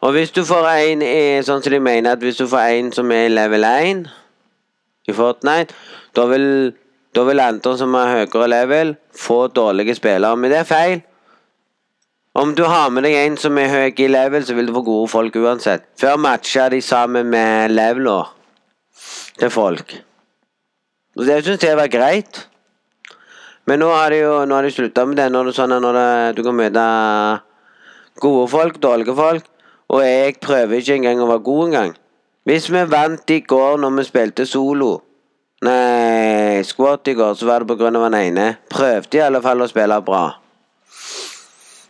Og 0.00 0.12
hvis 0.14 0.30
du 0.30 0.44
får 0.44 0.68
en 0.68 1.02
sånn 1.42 1.62
som 1.62 1.72
de 1.72 1.82
mener 1.82 2.12
at 2.12 2.22
hvis 2.22 2.38
du 2.38 2.46
får 2.46 2.70
en 2.76 2.92
som 2.92 3.10
er 3.10 3.28
level 3.28 3.64
1 3.64 4.06
i 5.08 5.12
Fortnite, 5.12 5.74
da 6.16 6.26
vil, 6.28 6.46
da 7.14 7.24
vil 7.28 7.40
andre 7.40 7.72
som 7.78 7.94
har 7.96 8.12
høyere 8.16 8.48
level, 8.50 8.94
få 9.16 9.46
dårlige 9.54 9.96
spillere. 9.98 10.36
Men 10.36 10.52
det 10.52 10.60
er 10.62 10.68
feil. 10.68 11.02
Om 12.34 12.54
du 12.56 12.62
har 12.64 12.88
med 12.88 13.04
deg 13.04 13.18
en 13.18 13.34
som 13.36 13.58
er 13.60 13.68
høy 13.68 13.98
i 14.00 14.08
level, 14.08 14.44
så 14.44 14.54
vil 14.56 14.70
du 14.70 14.72
få 14.72 14.84
gode 14.86 15.08
folk 15.12 15.36
uansett. 15.36 15.84
Før 16.00 16.16
matcha 16.16 16.70
de 16.72 16.80
sammen 16.80 17.28
med 17.28 17.74
levela 17.74 18.22
til 19.36 19.52
folk. 19.52 19.92
Og 21.16 21.28
det 21.28 21.42
syns 21.44 21.64
jeg 21.66 21.76
var 21.76 21.92
greit. 21.92 22.46
Men 23.68 23.82
nå 23.84 23.90
har 23.92 24.10
de 24.10 24.22
jo 24.22 24.70
slutta 24.72 25.04
med 25.04 25.20
det. 25.20 25.28
Nå 25.30 25.42
er 25.42 25.50
det 25.50 25.56
sånn 25.56 25.76
at 25.76 25.84
det, 25.84 26.36
du 26.36 26.42
kan 26.42 26.56
møte 26.56 26.86
gode 28.24 28.48
folk, 28.48 28.80
dårlige 28.80 29.14
folk. 29.14 29.44
Og 29.92 30.00
jeg 30.00 30.40
prøver 30.40 30.80
ikke 30.80 30.96
engang 30.96 31.20
å 31.20 31.28
være 31.28 31.44
god 31.44 31.66
engang. 31.66 31.96
Hvis 32.48 32.70
vi 32.72 32.80
vant 32.88 33.30
i 33.30 33.42
går 33.44 33.76
når 33.78 33.98
vi 33.98 34.08
spilte 34.08 34.46
solo 34.48 35.02
Nei, 35.62 36.62
squat 36.66 37.06
i 37.08 37.14
går, 37.14 37.34
så 37.38 37.46
var 37.46 37.62
det 37.62 37.70
på 37.70 37.78
grunn 37.78 37.96
av 37.98 38.08
han 38.08 38.18
ene. 38.18 38.46
Prøvde 38.72 39.18
i 39.18 39.22
alle 39.22 39.42
fall 39.44 39.62
å 39.62 39.68
spille 39.70 40.00
bra. 40.02 40.24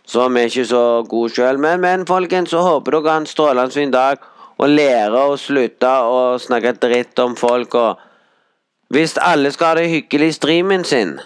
Så 0.05 0.27
vi 0.29 0.43
er 0.43 0.51
ikke 0.51 0.67
så 0.69 0.83
gode 1.09 1.33
sjøl. 1.33 1.57
Men, 1.57 1.81
men 1.81 2.05
folkens, 2.05 2.53
så 2.53 2.61
håper 2.61 2.99
dere 2.99 3.09
har 3.09 3.23
en 3.23 3.29
strålende 3.29 3.73
fin 3.73 3.93
dag. 3.93 4.21
Og 4.61 4.69
lærer 4.69 5.17
å 5.17 5.39
slutte 5.41 5.89
å 6.05 6.37
snakke 6.37 6.75
dritt 6.77 7.17
om 7.23 7.33
folk. 7.39 7.73
Og 7.73 8.93
hvis 8.93 9.17
alle 9.17 9.49
skal 9.51 9.71
ha 9.71 9.81
det 9.81 9.89
hyggelig 9.89 10.29
i 10.29 10.37
streamen 10.37 10.85
sin, 10.85 11.17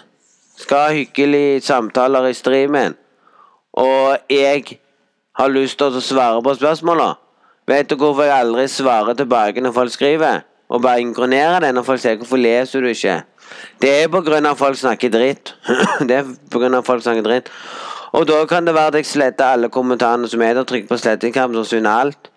skal 0.56 0.86
ha 0.86 0.94
hyggelige 0.96 1.60
samtaler 1.60 2.30
i 2.30 2.34
streamen, 2.34 2.96
og 3.78 4.16
jeg 4.32 4.78
har 5.38 5.52
lyst 5.52 5.78
til 5.78 5.94
å 5.94 6.02
svare 6.02 6.40
på 6.42 6.54
spørsmåla, 6.56 7.12
vet 7.68 7.90
du 7.90 7.98
hvorfor 8.00 8.24
jeg 8.24 8.40
aldri 8.40 8.64
svarer 8.72 9.14
tilbake 9.14 9.62
når 9.62 9.76
folk 9.76 9.92
skriver? 9.94 10.40
Og 10.68 10.82
bare 10.82 11.00
inkronerer 11.00 11.60
det 11.60 11.74
når 11.74 11.82
folk 11.82 12.00
sier 12.00 12.16
'hvorfor 12.16 12.36
leser 12.36 12.80
du 12.80 12.88
ikke'? 12.88 13.22
Det 13.80 14.02
er 14.02 14.08
på 14.08 14.20
grunn 14.20 14.46
av 14.46 14.52
at 14.52 14.58
folk 14.58 14.76
snakker 14.76 15.08
dritt. 15.08 15.54
det 16.08 16.16
er 16.16 16.24
på 16.50 16.58
grunn 16.58 16.74
av 16.74 16.78
at 16.78 16.86
folk 16.86 17.02
snakker 17.02 17.22
dritt. 17.22 17.50
Og 18.12 18.28
da 18.28 18.44
kan 18.44 18.66
det 18.66 18.74
være 18.74 18.86
at 18.86 18.94
jeg 18.94 19.06
sletter 19.06 19.44
alle 19.44 19.68
kommentarene 19.68 20.28
som 20.28 20.42
er 20.42 20.54
der, 20.54 20.64
trykker 20.64 20.88
på 20.88 20.98
slettingknappen 20.98 21.56
og 21.56 21.66
sunner 21.66 21.90
alt. 21.90 22.30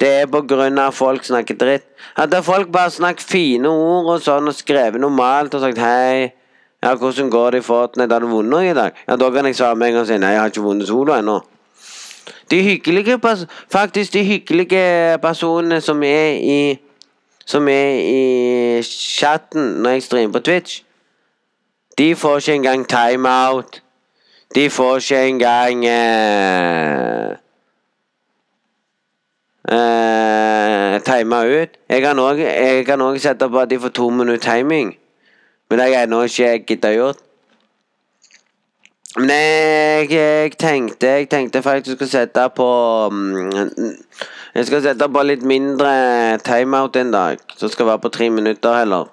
Det 0.00 0.08
er 0.08 0.26
på 0.26 0.44
grunn 0.46 0.78
av 0.78 0.92
at 0.92 0.94
folk 0.94 1.24
snakker 1.24 1.56
dritt. 1.58 1.86
Hadde 2.16 2.42
folk 2.42 2.72
bare 2.72 2.90
snakket 2.90 3.26
fine 3.26 3.68
ord 3.68 4.12
og 4.14 4.20
sånn 4.22 4.48
og 4.48 4.54
skrevet 4.54 5.00
normalt 5.00 5.54
og 5.54 5.60
sagt 5.60 5.78
'hei', 5.78 6.30
ja, 6.82 6.94
hvordan 6.94 7.30
går 7.30 7.50
det 7.50 7.58
i 7.58 7.66
Fortnite, 7.66 8.12
har 8.12 8.20
du 8.20 8.26
vunnet 8.26 8.50
noe 8.50 8.70
i 8.70 8.74
dag? 8.74 8.92
Ja, 9.08 9.16
da 9.16 9.30
kan 9.30 9.46
jeg 9.46 9.56
svare 9.56 9.74
med 9.76 9.88
en 9.88 9.94
gang 9.94 10.00
og 10.00 10.06
si 10.06 10.18
'nei, 10.18 10.30
jeg 10.30 10.40
har 10.40 10.50
ikke 10.50 10.62
vunnet 10.62 10.86
solo 10.86 11.12
ennå'. 11.12 11.42
De 12.50 12.62
hyggelige, 12.62 13.18
faktisk 13.70 14.12
de 14.12 14.24
hyggelige 14.24 15.18
personene 15.18 15.80
som 15.80 16.02
er 16.02 16.38
i 16.38 16.78
som 17.48 17.68
er 17.68 18.00
i 18.04 18.82
chatten 18.84 19.78
når 19.82 19.90
jeg 19.90 20.02
streamer 20.02 20.32
på 20.32 20.44
Twitch, 20.44 20.82
de 21.98 22.14
får 22.16 22.36
ikke 22.36 22.54
engang 22.54 22.88
timeout. 22.88 23.82
De 24.54 24.70
får 24.70 24.96
ikke 24.96 25.28
engang 25.28 25.86
eh, 25.86 27.30
eh, 29.72 31.00
Tima 31.04 31.42
ut. 31.44 31.78
Jeg 31.88 32.84
kan 32.86 33.00
òg 33.00 33.18
sette 33.20 33.48
på 33.48 33.58
at 33.58 33.70
de 33.70 33.80
får 33.80 33.88
to 33.88 34.10
minutter 34.10 34.52
timing, 34.52 34.96
men 35.68 35.78
det 35.78 35.84
har 35.84 35.92
jeg 35.92 36.02
ennå 36.02 36.22
ikke 36.22 36.58
gidda 36.66 36.92
gjort. 36.92 37.24
Men 39.16 39.30
jeg, 39.30 40.10
jeg, 40.12 40.52
tenkte 40.58 41.06
Jeg 41.06 41.28
tenkte 41.32 41.62
faktisk 41.62 42.02
å 42.04 42.06
sette 42.06 42.42
på 42.54 42.66
um, 43.10 43.48
Jeg 44.58 44.66
skal 44.66 44.80
sette 44.82 45.06
på 45.14 45.20
litt 45.22 45.44
mindre 45.46 45.90
timeout 46.42 46.96
en 46.98 47.12
dag. 47.14 47.42
Som 47.54 47.70
skal 47.70 47.86
være 47.92 48.02
på 48.02 48.10
tre 48.10 48.26
minutter 48.34 48.74
heller. 48.74 49.04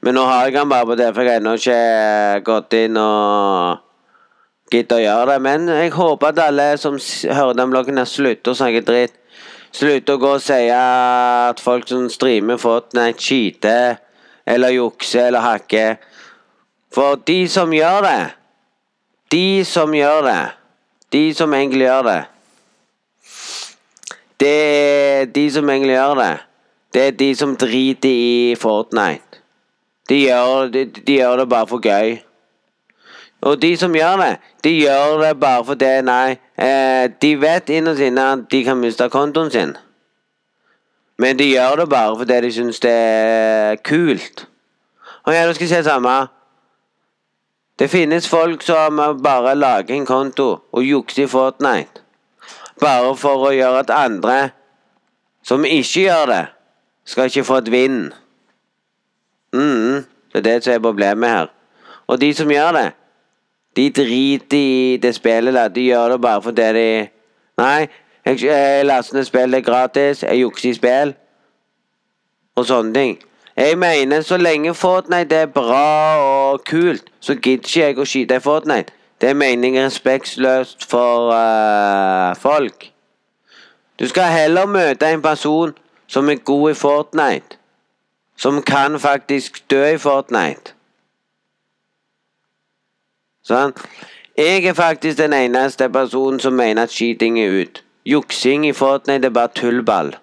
Men 0.00 0.16
nå 0.16 0.22
har 0.24 0.46
jeg 0.46 0.54
den 0.54 0.70
bare 0.70 0.88
på 0.88 0.96
det, 0.96 1.10
for 1.12 1.20
jeg 1.20 1.34
har 1.34 1.42
ennå 1.42 1.52
ikke 1.58 2.44
gått 2.46 2.76
inn 2.78 2.96
og 2.96 3.82
giddet 4.72 4.96
å 4.96 5.02
gjøre 5.02 5.26
det. 5.34 5.36
Men 5.44 5.68
jeg 5.68 5.92
håper 5.92 6.32
at 6.32 6.40
alle 6.46 6.70
som 6.80 6.96
hører 6.96 7.60
den 7.60 7.74
bloggen, 7.74 8.00
slutter 8.08 8.54
å 8.54 8.60
snakke 8.62 8.80
dritt. 8.88 9.18
Slutter 9.76 10.16
å 10.16 10.24
gå 10.24 10.32
og 10.38 10.42
si 10.46 10.62
at 10.72 11.60
folk 11.60 11.92
som 11.92 12.08
streamer 12.08 12.56
Fortnite, 12.60 13.20
cheater 13.20 14.00
eller 14.48 14.72
jukser 14.72 15.28
eller 15.28 15.50
hakker. 15.52 16.00
For 16.96 17.20
de 17.28 17.42
som 17.48 17.72
gjør 17.72 18.04
det 18.04 18.20
De 19.32 19.64
som 19.64 19.92
gjør 19.96 20.26
det, 20.26 20.42
de 21.12 21.26
som 21.36 21.52
egentlig 21.56 21.86
gjør 21.90 22.08
det 22.08 22.20
Det 24.42 24.54
er 25.20 25.24
de 25.24 25.44
som 25.54 25.70
egentlig 25.70 25.94
gjør 25.94 26.14
det. 26.18 26.32
Det 26.94 27.02
er 27.06 27.10
de 27.10 27.34
som 27.38 27.56
driter 27.56 28.08
i 28.10 28.56
Fortnite. 28.58 29.38
De 30.08 30.18
gjør, 30.24 30.66
de, 30.74 30.84
de 31.06 31.12
gjør 31.12 31.36
det 31.36 31.48
bare 31.48 31.66
for 31.66 31.78
gøy. 31.78 32.16
Og 33.42 33.62
de 33.62 33.76
som 33.76 33.94
gjør 33.94 34.16
det, 34.16 34.32
de 34.64 34.70
gjør 34.70 35.22
det 35.22 35.40
bare 35.40 35.64
for 35.64 35.78
det, 35.78 35.94
Nei, 36.04 36.34
eh, 36.58 37.06
de 37.22 37.30
vet 37.40 37.70
innerst 37.70 38.02
inne 38.02 38.26
at 38.32 38.44
de 38.50 38.64
kan 38.66 38.82
miste 38.82 39.08
kontoen 39.14 39.50
sin. 39.50 39.76
Men 41.18 41.38
de 41.38 41.46
gjør 41.52 41.84
det 41.84 41.88
bare 41.88 42.18
fordi 42.18 42.40
de 42.42 42.52
syns 42.52 42.82
det 42.82 42.92
er 42.92 43.80
kult. 43.86 44.46
Og 45.22 45.34
ja, 45.34 45.46
du 45.48 45.54
skal 45.54 45.68
si 45.68 45.74
det 45.74 45.84
samme. 45.86 46.18
Det 47.78 47.90
finnes 47.90 48.28
folk 48.28 48.62
som 48.62 48.98
bare 49.22 49.54
lager 49.54 49.94
en 49.94 50.06
konto 50.06 50.48
og 50.72 50.82
jukser 50.82 51.24
i 51.24 51.30
Fortnite. 51.30 52.01
Bare 52.82 53.14
for 53.16 53.46
å 53.46 53.52
gjøre 53.54 53.84
at 53.84 53.94
andre 53.94 54.38
som 55.46 55.64
ikke 55.66 56.06
gjør 56.06 56.26
det, 56.30 56.42
skal 57.06 57.30
ikke 57.30 57.44
få 57.46 57.60
et 57.62 57.70
vinn. 57.70 58.12
mm, 59.52 60.04
det 60.32 60.38
er 60.38 60.42
det 60.42 60.64
som 60.64 60.72
er 60.72 60.78
problemet 60.78 61.28
her. 61.28 61.46
Og 62.06 62.20
de 62.20 62.34
som 62.34 62.50
gjør 62.50 62.72
det, 62.72 62.92
de 63.76 63.90
driter 63.90 64.56
i 64.56 64.98
det 65.02 65.14
spillet 65.14 65.54
Da. 65.54 65.68
De 65.68 65.80
gjør 65.80 66.08
det 66.08 66.20
bare 66.20 66.42
fordi 66.42 66.72
de 66.72 67.08
Nei, 67.58 67.88
jeg, 68.24 68.42
jeg 68.42 68.86
laster 68.86 69.16
ned 69.16 69.24
spill, 69.24 69.52
det 69.52 69.58
er 69.58 69.70
gratis. 69.70 70.22
Jeg 70.22 70.40
jukser 70.40 70.70
i 70.70 70.74
spill. 70.74 71.14
Og 72.56 72.66
sånne 72.66 72.94
ting. 72.94 73.18
Jeg 73.56 73.78
mener, 73.78 74.20
så 74.20 74.36
lenge 74.36 74.74
Fortnite 74.74 75.36
er 75.36 75.46
bra 75.46 76.16
og 76.24 76.64
kult, 76.64 77.04
så 77.20 77.34
gidder 77.34 77.68
ikke 77.68 77.80
jeg 77.80 77.98
å 77.98 78.06
skyte 78.08 78.38
i 78.40 78.40
Fortnite. 78.40 78.94
Det 79.22 79.30
er 79.30 79.34
meningen 79.34 79.84
respektløst 79.84 80.90
for 80.90 81.30
uh, 81.30 82.36
folk. 82.36 82.90
Du 83.98 84.08
skal 84.08 84.22
heller 84.22 84.66
møte 84.66 85.06
en 85.06 85.22
person 85.22 85.76
som 86.06 86.28
er 86.28 86.34
god 86.34 86.70
i 86.70 86.74
Fortnite. 86.74 87.56
Som 88.36 88.62
kan 88.62 89.00
faktisk 89.00 89.70
dø 89.70 89.84
i 89.94 89.98
Fortnite. 89.98 90.74
Sånn. 93.46 93.76
Jeg 94.38 94.64
er 94.66 94.74
faktisk 94.74 95.18
den 95.18 95.36
eneste 95.38 95.86
personen 95.88 96.40
som 96.40 96.58
mener 96.58 96.82
at 96.82 96.90
skyting 96.90 97.38
er 97.38 97.54
ut. 97.62 97.82
Juksing 98.06 98.66
i 98.66 98.72
Fortnite 98.74 99.30
er 99.30 99.36
bare 99.38 99.54
tullball. 99.54 100.16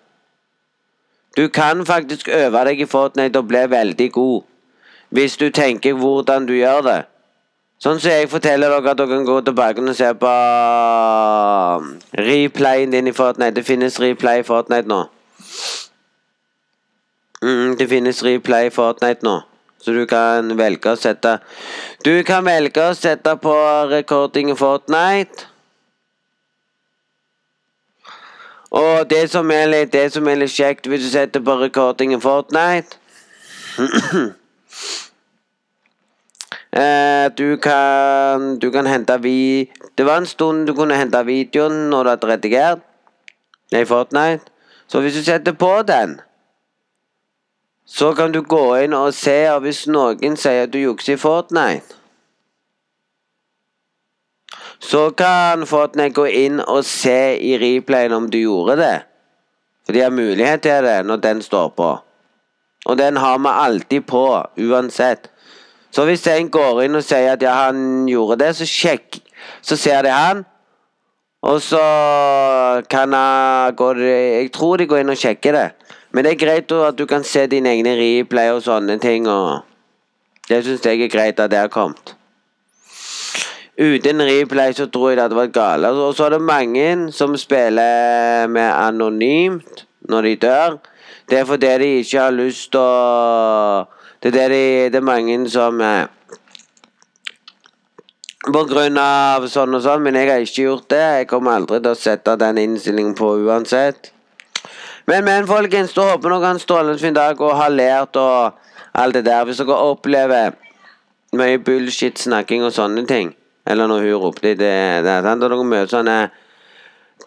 Du 1.37 1.47
kan 1.47 1.85
faktisk 1.85 2.27
øve 2.27 2.65
deg 2.67 2.83
i 2.83 2.89
Fortnite 2.89 3.39
og 3.39 3.47
bli 3.47 3.63
veldig 3.69 4.11
god. 4.11 4.43
Hvis 5.09 5.37
du 5.37 5.49
tenker 5.49 5.93
hvordan 5.93 6.51
du 6.51 6.53
gjør 6.53 6.81
det. 6.81 6.99
Sånn 7.79 7.99
som 8.03 8.11
jeg 8.11 8.27
forteller 8.27 8.73
dere 8.73 8.91
at 8.91 8.97
dere 8.99 9.07
kan 9.07 9.27
gå 9.27 9.37
tilbake 9.47 9.83
og 9.85 9.95
se 9.95 10.07
på 10.19 10.31
um, 11.79 11.93
replayen 12.19 12.91
din 12.91 13.07
i 13.07 13.13
Fortnite. 13.15 13.55
Det 13.55 13.63
finnes 13.63 13.99
replay 14.03 14.41
i 14.41 14.47
Fortnite 14.47 14.91
nå. 14.91 15.05
Mm, 17.39 17.77
det 17.79 17.87
finnes 17.87 18.19
replay 18.25 18.67
i 18.67 18.73
Fortnite 18.75 19.23
nå. 19.23 19.37
Så 19.79 19.95
du 19.95 20.01
kan 20.11 20.51
velge 20.59 20.91
å 20.91 20.99
sette 20.99 21.37
Du 22.03 22.11
kan 22.27 22.43
velge 22.43 22.83
å 22.83 22.97
sette 22.99 23.37
på 23.39 23.53
recording 23.93 24.51
i 24.51 24.57
Fortnite. 24.59 25.47
Og 28.75 29.07
det 29.09 29.23
som 29.31 29.47
er 29.55 29.71
litt, 29.71 29.93
det 29.95 30.11
som 30.11 30.27
er 30.27 30.43
litt 30.43 30.51
kjekt 30.51 30.91
hvis 30.91 31.07
du 31.07 31.09
setter 31.13 31.39
på 31.39 31.55
recording 31.63 32.11
i 32.13 32.19
Fortnite 32.21 32.99
Du 37.37 37.57
kan 37.57 38.59
Du 38.59 38.71
kan 38.71 38.85
hente 38.85 39.17
vi... 39.21 39.71
Det 39.97 40.05
var 40.05 40.17
en 40.17 40.25
stund 40.25 40.67
du 40.67 40.73
kunne 40.73 40.95
hente 40.95 41.25
videoen 41.25 41.89
når 41.89 42.03
du 42.03 42.09
hadde 42.09 42.27
redigert 42.27 42.79
i 43.71 43.85
Fortnite. 43.85 44.45
Så 44.87 45.01
hvis 45.01 45.17
du 45.17 45.23
setter 45.23 45.51
på 45.51 45.81
den 45.81 46.19
så 47.89 48.13
kan 48.13 48.31
du 48.31 48.43
gå 48.45 48.65
inn 48.83 48.93
og 48.93 49.15
se 49.17 49.37
og 49.49 49.63
hvis 49.63 49.87
noen 49.89 50.35
sier 50.37 50.67
at 50.67 50.73
du 50.73 50.77
jukser 50.77 51.15
i 51.15 51.21
Fortnite. 51.21 51.95
Så 54.79 55.09
kan 55.17 55.65
Fortnite 55.67 56.13
gå 56.13 56.27
inn 56.45 56.61
og 56.61 56.83
se 56.85 57.33
i 57.41 57.55
replayen 57.57 58.13
om 58.13 58.27
du 58.29 58.37
gjorde 58.43 58.77
det. 58.77 58.99
For 59.85 59.97
de 59.97 60.03
har 60.05 60.13
mulighet 60.13 60.61
til 60.67 60.85
det 60.85 60.99
når 61.09 61.23
den 61.25 61.41
står 61.41 61.73
på. 61.81 61.89
Og 62.85 62.97
den 62.97 63.17
har 63.17 63.41
vi 63.41 63.55
alltid 63.65 64.05
på, 64.07 64.23
uansett. 64.69 65.31
Så 65.91 66.05
hvis 66.05 66.27
en 66.27 66.49
går 66.53 66.83
inn 66.85 66.95
og 66.99 67.03
sier 67.03 67.33
at 67.33 67.43
ja, 67.43 67.55
han 67.65 68.07
gjorde 68.09 68.39
det, 68.43 68.53
så 68.55 68.65
sjekk 68.69 69.21
Så 69.61 69.75
ser 69.75 70.03
de 70.05 70.11
han. 70.13 70.43
Og 71.41 71.61
så 71.61 71.81
kan 72.89 73.13
han 73.13 73.75
gå 73.75 73.93
Jeg 73.97 74.51
tror 74.51 74.77
de 74.77 74.87
går 74.87 75.03
inn 75.03 75.09
og 75.09 75.17
sjekker 75.17 75.55
det. 75.55 75.69
Men 76.11 76.25
det 76.25 76.33
er 76.33 76.45
greit 76.45 76.71
at 76.71 76.97
du 76.97 77.05
kan 77.05 77.23
se 77.23 77.47
dine 77.47 77.69
egne 77.69 77.95
replay 77.95 78.51
og 78.51 78.63
sånne 78.65 78.99
ting. 78.99 79.27
og 79.27 79.61
Det 80.49 80.63
syns 80.65 80.85
jeg 80.85 81.01
er 81.01 81.11
greit 81.11 81.39
at 81.39 81.51
det 81.51 81.59
har 81.59 81.67
kommet. 81.67 82.15
Uten 83.79 84.21
replay 84.21 84.73
så 84.73 84.89
tror 84.91 85.09
jeg 85.09 85.17
det 85.17 85.23
hadde 85.23 85.37
vært 85.37 85.53
galt. 85.55 85.85
Og 85.85 86.15
så 86.15 86.25
er 86.25 86.35
det 86.35 86.41
mange 86.41 87.11
som 87.15 87.37
spiller 87.37 88.47
med 88.47 88.67
anonymt 88.73 89.85
når 90.09 90.21
de 90.21 90.35
dør. 90.35 90.77
Det 91.29 91.39
er 91.39 91.45
fordi 91.45 91.67
de 91.79 91.87
ikke 92.01 92.19
har 92.19 92.35
lyst 92.35 92.71
til 92.71 92.81
å 92.81 93.85
Det 94.19 94.33
er 94.33 94.35
det, 94.35 94.49
de, 94.51 94.89
det 94.91 94.99
er 94.99 95.05
mange 95.07 95.35
som 95.49 95.79
eh, 95.81 96.07
På 98.43 98.63
grunn 98.67 98.97
av 98.99 99.45
sånn 99.51 99.75
og 99.77 99.83
sånn, 99.83 100.03
men 100.03 100.17
jeg 100.19 100.27
har 100.27 100.43
ikke 100.43 100.63
gjort 100.65 100.87
det. 100.91 101.03
Jeg 101.19 101.27
kommer 101.31 101.59
aldri 101.59 101.79
til 101.79 101.91
å 101.91 101.99
sette 101.99 102.35
den 102.39 102.59
innstillingen 102.59 103.15
på 103.15 103.33
uansett. 103.45 104.11
Men, 105.09 105.23
men, 105.25 105.47
folkens, 105.47 105.95
da 105.95 106.11
håper 106.11 106.35
dere 106.35 106.53
en 106.53 106.61
strålende 106.61 107.01
fin 107.01 107.15
dag 107.15 107.39
og 107.41 107.55
har 107.59 107.71
lært 107.73 108.19
og 108.19 108.59
alt 108.99 109.17
det 109.17 109.25
der. 109.27 109.43
Hvis 109.47 109.59
dere 109.61 109.79
opplever 109.91 110.55
mye 111.39 111.59
bullshit-snakking 111.63 112.63
og 112.67 112.75
sånne 112.75 113.07
ting, 113.09 113.33
eller 113.69 113.91
når 113.91 114.07
hun 114.07 114.23
ropte 114.23 114.55
det, 114.59 114.77
det 115.05 115.17
sant? 115.25 115.43
Og 115.43 115.51
dere 115.51 115.67
møter 115.73 115.93
sånne 115.95 116.17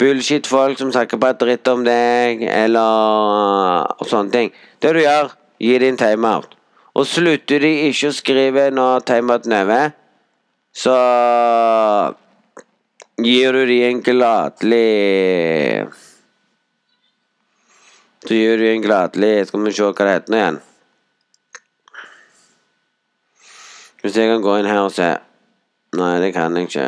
bullshit-folk 0.01 0.81
som 0.81 0.93
snakker 0.95 1.21
bare 1.23 1.39
dritt 1.41 1.69
om 1.73 1.85
deg, 1.87 2.45
eller 2.49 3.93
og 3.93 4.09
sånne 4.09 4.33
ting 4.33 4.53
Det 4.81 4.97
du 4.97 5.03
gjør, 5.05 5.33
gi 5.61 5.79
dem 5.79 6.01
timeout. 6.01 6.57
Og 6.93 7.07
slutter 7.09 7.63
de 7.65 7.73
ikke 7.89 8.11
å 8.11 8.17
skrive 8.17 8.69
når 8.75 9.05
timeouten 9.09 9.55
er 9.57 9.65
over, 9.65 9.93
så 10.73 10.97
gir 13.23 13.57
du 13.57 13.65
de 13.69 13.79
en 13.87 14.01
gladelig 14.05 14.89
så 18.23 18.37
gir 18.39 18.61
du 18.61 18.69
en 18.69 18.85
gladelig 18.85 19.49
Skal 19.49 19.65
vi 19.65 19.73
se 19.75 19.83
hva 19.83 20.05
det 20.07 20.13
heter 20.15 20.33
nå 20.33 20.39
igjen. 20.39 20.59
Hvis 24.03 24.19
jeg 24.19 24.31
kan 24.31 24.45
gå 24.45 24.55
inn 24.59 24.71
her 24.71 24.85
og 24.85 24.95
se 24.95 25.09
Nei, 25.93 26.15
det 26.23 26.31
kan 26.33 26.55
jeg 26.57 26.71
ikke. 26.71 26.87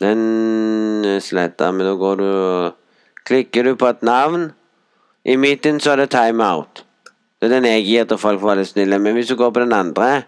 Den 0.00 1.20
sletter 1.22 1.70
men 1.76 1.86
da 1.86 1.92
går 2.00 2.18
du 2.18 2.32
Klikker 3.28 3.68
du 3.68 3.76
på 3.78 3.92
et 3.92 4.02
navn 4.02 4.50
I 5.24 5.36
midten 5.36 5.80
så 5.80 5.90
er 5.92 5.96
det 6.02 6.10
timeout. 6.10 6.84
Det 7.40 7.46
er 7.48 7.54
den 7.56 7.64
jeg 7.70 7.86
gir 7.86 8.04
til 8.10 8.18
folk 8.18 8.40
for 8.40 8.50
å 8.50 8.54
være 8.54 8.66
snille. 8.66 8.98
Men 8.98 9.14
hvis 9.18 9.30
du 9.30 9.36
går 9.36 9.50
på 9.50 9.60
den 9.64 9.72
andre 9.72 10.22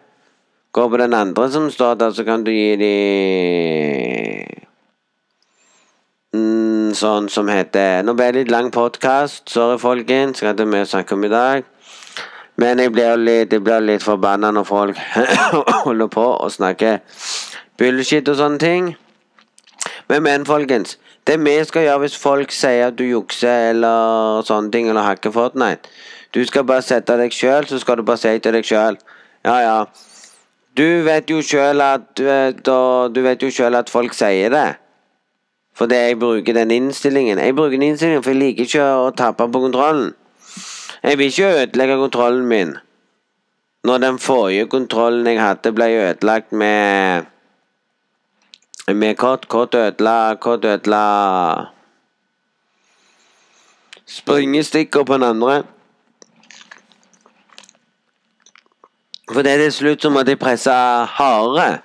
Går 0.75 0.89
på 0.91 0.99
den 0.99 1.15
andre 1.15 1.51
som 1.51 1.71
står 1.71 1.95
der, 1.95 2.11
så 2.11 2.25
kan 2.27 2.43
du 2.43 2.51
gi 2.51 2.75
dem 2.75 4.65
sånn 6.95 7.29
som 7.31 7.49
heter 7.51 8.03
Nå 8.03 8.15
ble 8.19 8.31
det 8.33 8.41
litt 8.41 8.51
lang 8.51 8.71
podkast. 8.75 9.49
Sorry, 9.51 9.79
folkens. 9.83 10.43
Jeg 10.43 10.53
hadde 10.53 10.67
mye 10.67 10.87
å 10.87 10.91
snakke 10.91 11.15
om 11.15 11.27
i 11.27 11.31
dag. 11.33 11.65
Men 12.61 12.79
jeg 12.83 12.93
blir 12.95 13.17
litt, 13.19 13.53
jeg 13.53 13.83
litt 13.83 14.03
forbanna 14.03 14.53
når 14.55 14.67
folk 14.69 14.99
holder 15.87 16.11
på 16.11 16.27
å 16.39 16.51
snakke 16.51 17.01
bullshit 17.79 18.29
og 18.31 18.39
sånne 18.39 18.63
ting. 18.63 18.93
Men, 20.09 20.23
men, 20.23 20.47
folkens. 20.47 20.99
Det 21.27 21.39
vi 21.41 21.55
skal 21.65 21.87
gjøre 21.87 22.03
hvis 22.05 22.17
folk 22.21 22.53
sier 22.53 22.91
at 22.91 22.99
du 22.99 23.05
jukser 23.07 23.71
eller 23.71 24.43
sånne 24.45 24.71
ting, 24.73 24.89
eller 24.91 25.07
hacker 25.07 25.33
Fortnite 25.33 25.89
Du 26.35 26.43
skal 26.45 26.67
bare 26.69 26.85
sette 26.85 27.17
deg 27.17 27.33
sjøl, 27.33 27.65
så 27.69 27.79
skal 27.81 27.97
du 27.97 28.05
bare 28.05 28.21
si 28.21 28.35
til 28.39 28.53
deg 28.53 28.67
sjøl 28.69 28.99
Ja, 29.45 29.57
ja. 29.65 29.79
Du 30.77 30.85
vet 31.07 31.31
jo 31.31 31.41
sjøl 31.41 31.81
at, 31.81 32.09
du 32.19 33.21
vet 33.23 33.43
jo 33.43 33.51
selv 33.55 33.79
at 33.79 33.91
folk 33.93 34.17
sier 34.17 34.51
det. 34.51 34.75
Fordi 35.79 35.95
jeg 35.95 36.17
bruker 36.19 36.57
den 36.57 36.73
innstillingen. 36.75 37.39
Jeg 37.39 37.55
bruker 37.55 37.77
den 37.77 37.93
innstillingen 37.93 38.25
for 38.25 38.35
jeg 38.35 38.41
liker 38.41 38.67
ikke 38.67 38.89
å 39.05 39.13
tape 39.15 39.47
på 39.47 39.63
kontrollen. 39.69 40.11
Jeg 41.05 41.21
vil 41.21 41.31
ikke 41.31 41.53
ødelegge 41.61 42.01
kontrollen 42.01 42.49
min. 42.51 42.75
Når 43.85 44.03
den 44.03 44.19
forrige 44.19 44.67
kontrollen 44.73 45.27
jeg 45.31 45.39
hadde, 45.39 45.73
ble 45.77 45.91
ødelagt 46.09 46.53
med 46.53 47.31
Med 48.89 49.17
kort, 49.17 49.49
kort 49.49 49.75
Kort 50.41 50.65
ødela 50.65 51.69
Springestikker 54.07 55.05
på 55.05 55.15
den 55.15 55.23
andre. 55.23 55.63
For 59.33 59.43
det 59.43 59.59
til 59.59 59.73
slutt 59.73 60.03
så 60.03 60.11
måtte 60.13 60.31
jeg 60.35 60.39
presse 60.39 60.71
hardere. 61.17 61.79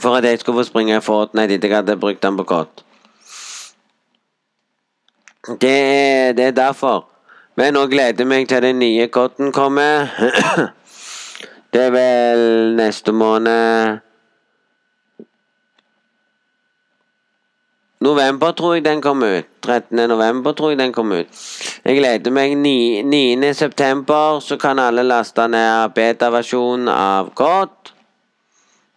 For 0.00 0.16
at 0.16 0.24
jeg 0.24 0.38
skulle 0.40 0.58
få 0.58 0.64
springe 0.70 1.00
Fortnite 1.00 1.54
etter 1.54 1.68
jeg 1.68 1.76
hadde 1.76 1.96
brukt 2.00 2.22
den 2.22 2.36
på 2.36 2.44
kott. 2.44 2.84
Det, 5.60 5.70
er- 5.70 6.32
det 6.32 6.44
er 6.46 6.50
derfor. 6.50 7.04
Men 7.56 7.74
nå 7.74 7.86
gleder 7.86 8.14
jeg 8.18 8.26
meg 8.26 8.48
til 8.48 8.62
den 8.62 8.78
nye 8.78 9.06
kotten 9.08 9.52
kommer. 9.52 10.08
Det 11.72 11.80
er 11.86 11.90
vel 11.90 12.74
neste 12.76 13.12
måned 13.12 13.98
November 18.02 18.52
tror 18.58 18.74
jeg 18.74 18.84
den 18.84 19.02
kom 19.02 19.22
ut. 19.22 19.46
13. 19.62 20.08
november 20.10 20.52
tror 20.58 20.72
jeg 20.72 20.78
den 20.80 20.92
kom 20.92 21.12
ut. 21.14 21.42
Jeg 21.84 21.98
gleder 22.00 22.34
meg 22.34 22.56
9. 22.58 23.02
9. 23.06 23.52
september, 23.54 24.40
så 24.40 24.56
kan 24.58 24.80
alle 24.82 25.04
laste 25.06 25.46
ned 25.48 25.94
beta-versjonen 25.94 26.88
av 26.90 27.30
Kott. 27.38 27.92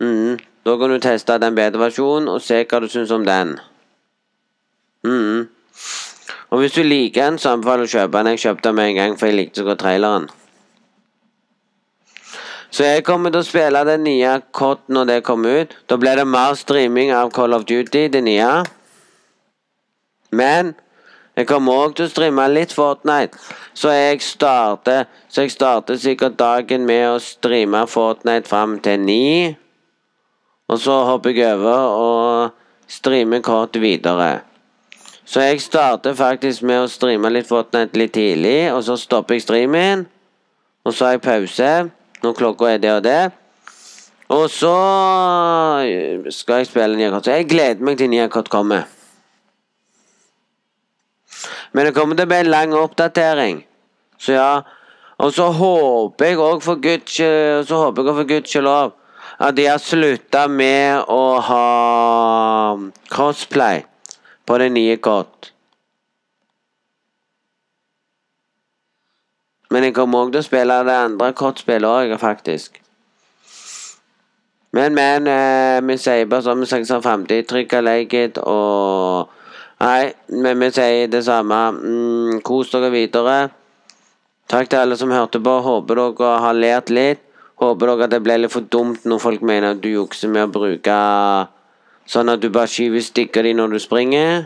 Mm. 0.01 0.39
Da 0.66 0.78
kan 0.82 0.89
du 0.89 0.97
teste 0.99 1.38
den 1.38 1.58
beta-versjonen 1.58 2.32
og 2.34 2.41
se 2.41 2.64
hva 2.66 2.80
du 2.82 2.88
syns 2.89 3.14
om 3.14 3.28
den. 3.28 3.60
Mm. 5.06 5.45
Og 6.49 6.64
hvis 6.64 6.74
du 6.74 6.82
liker 6.84 7.30
den, 7.30 7.38
så 7.38 7.53
anbefaler 7.53 7.86
jeg 7.86 7.91
å 7.91 7.97
kjøpe 7.99 8.18
den. 8.18 8.32
Jeg 8.34 8.43
kjøpte 8.47 8.70
den 8.70 8.80
med 8.80 8.89
en 8.89 8.97
gang, 9.01 9.20
for 9.20 9.30
jeg 9.30 9.38
likte 9.38 9.62
så 9.62 9.68
godt 9.68 9.84
traileren. 9.84 10.26
Så 12.76 12.84
jeg 12.84 13.06
kommer 13.08 13.32
til 13.32 13.39
å 13.39 13.47
spille 13.47 13.86
den 13.88 14.01
nye 14.03 14.32
Kott 14.51 14.89
når 14.91 15.12
det 15.12 15.20
kommer 15.28 15.62
ut. 15.62 15.78
Da 15.88 15.95
blir 16.01 16.18
det 16.20 16.26
mer 16.28 16.58
streaming 16.60 17.14
av 17.16 17.30
Call 17.36 17.53
of 17.56 17.70
Duty, 17.70 18.08
det 18.12 18.24
nye. 18.26 18.49
Men 20.36 20.73
jeg 21.36 21.49
kommer 21.49 21.75
òg 21.83 21.95
til 21.97 22.07
å 22.07 22.11
streame 22.11 22.47
litt 22.51 22.73
Fortnite. 22.75 23.39
Så 23.75 23.91
jeg 23.91 24.21
starter 24.23 25.05
Så 25.27 25.43
jeg 25.43 25.51
starter 25.51 25.97
sikkert 25.99 26.38
dagen 26.39 26.86
med 26.88 27.09
å 27.09 27.19
streame 27.19 27.81
Fortnite 27.91 28.47
fram 28.47 28.77
til 28.79 28.99
ni. 29.03 29.55
Og 30.71 30.79
så 30.79 30.95
hopper 31.09 31.36
jeg 31.36 31.57
over 31.57 31.97
og 31.99 32.88
streamer 32.88 33.43
kort 33.43 33.75
videre. 33.75 34.45
Så 35.25 35.41
jeg 35.41 35.61
starter 35.61 36.15
faktisk 36.15 36.63
med 36.63 36.86
å 36.86 36.89
streame 36.89 37.29
litt 37.33 37.49
Fortnite 37.49 37.97
litt 37.99 38.13
tidlig, 38.15 38.71
og 38.71 38.83
så 38.86 38.95
stopper 38.97 39.36
jeg 39.36 39.43
streamen. 39.43 40.05
Og 40.86 40.93
så 40.93 41.09
har 41.09 41.17
jeg 41.17 41.25
pause 41.25 41.71
når 42.23 42.38
klokka 42.38 42.71
er 42.71 42.81
det 42.81 42.93
og 42.93 43.03
det. 43.03 43.21
Og 44.29 44.49
så 44.49 44.75
skal 46.33 46.61
jeg 46.61 46.69
spille 46.71 46.97
Niakot. 46.97 47.25
Så 47.25 47.36
jeg 47.36 47.49
gleder 47.49 47.83
meg 47.86 47.99
til 47.99 48.09
Niakot 48.09 48.49
kommer. 48.49 48.88
Men 51.76 51.89
det 51.89 51.95
kommer 51.95 52.15
til 52.15 52.28
å 52.28 52.32
bli 52.32 52.41
en 52.45 52.51
lang 52.53 52.76
oppdatering. 52.80 53.65
Så 54.17 54.38
ja. 54.38 54.51
Og 55.19 55.34
så 55.36 55.49
håper 55.51 56.32
jeg 56.32 56.39
òg 56.43 56.63
for 56.63 56.80
Guds 56.84 57.13
Så 57.67 57.78
håper 57.80 58.03
jeg 58.03 58.15
for 58.17 58.28
Guds 58.28 58.55
lov 58.63 58.95
at 59.39 59.55
de 59.55 59.65
har 59.67 59.82
slutta 59.84 60.45
med 60.47 61.09
å 61.11 61.39
ha 61.43 62.76
crossplay 63.11 63.82
på 64.47 64.57
det 64.61 64.69
nye 64.71 64.95
kort. 65.03 65.51
Men 69.73 69.84
jeg 69.84 69.95
kommer 69.97 70.23
òg 70.23 70.32
til 70.32 70.39
å 70.39 70.45
spille 70.45 70.78
det 70.88 70.95
andre 70.95 71.34
kortspillet 71.36 71.89
òg, 71.89 72.15
faktisk. 72.21 72.80
Men, 74.76 74.95
men 74.95 75.28
eh, 75.28 75.82
Vi 75.84 75.97
sier 75.99 76.28
bare 76.28 76.43
som 76.45 76.59
Vi 76.59 76.67
snakker 76.67 76.88
sånn 76.88 77.03
framtid. 77.03 77.47
Trykk 77.49 77.76
like 77.84 78.23
it 78.28 78.39
og 78.39 79.32
Nei, 79.84 80.13
men 80.32 80.59
vi 80.63 80.69
sier 80.71 81.09
det 81.11 81.23
samme. 81.28 81.59
Mm, 81.76 82.41
kos 82.47 82.71
dere 82.71 82.91
videre. 82.93 83.38
Takk 84.51 84.69
til 84.69 84.80
alle 84.80 84.97
som 84.99 85.11
hørte 85.11 85.41
på. 85.43 85.55
Håper 85.65 86.01
dere 86.01 86.38
har 86.45 86.55
lært 86.55 86.93
litt. 86.93 87.21
Håper 87.59 87.91
dere 87.91 88.07
at 88.07 88.13
det 88.13 88.21
ble 88.23 88.38
litt 88.39 88.53
for 88.53 88.67
dumt 88.71 89.05
når 89.07 89.21
folk 89.23 89.43
mener 89.43 89.76
at 89.76 89.84
du 89.84 89.89
jukser 89.91 90.32
med 90.32 90.47
å 90.47 90.53
bruke 90.53 90.95
Sånn 92.05 92.30
at 92.30 92.38
du 92.38 92.51
bare 92.53 92.69
skyver 92.69 93.01
stikker 93.01 93.47
de 93.47 93.55
når 93.57 93.71
du 93.73 93.80
springer. 93.82 94.43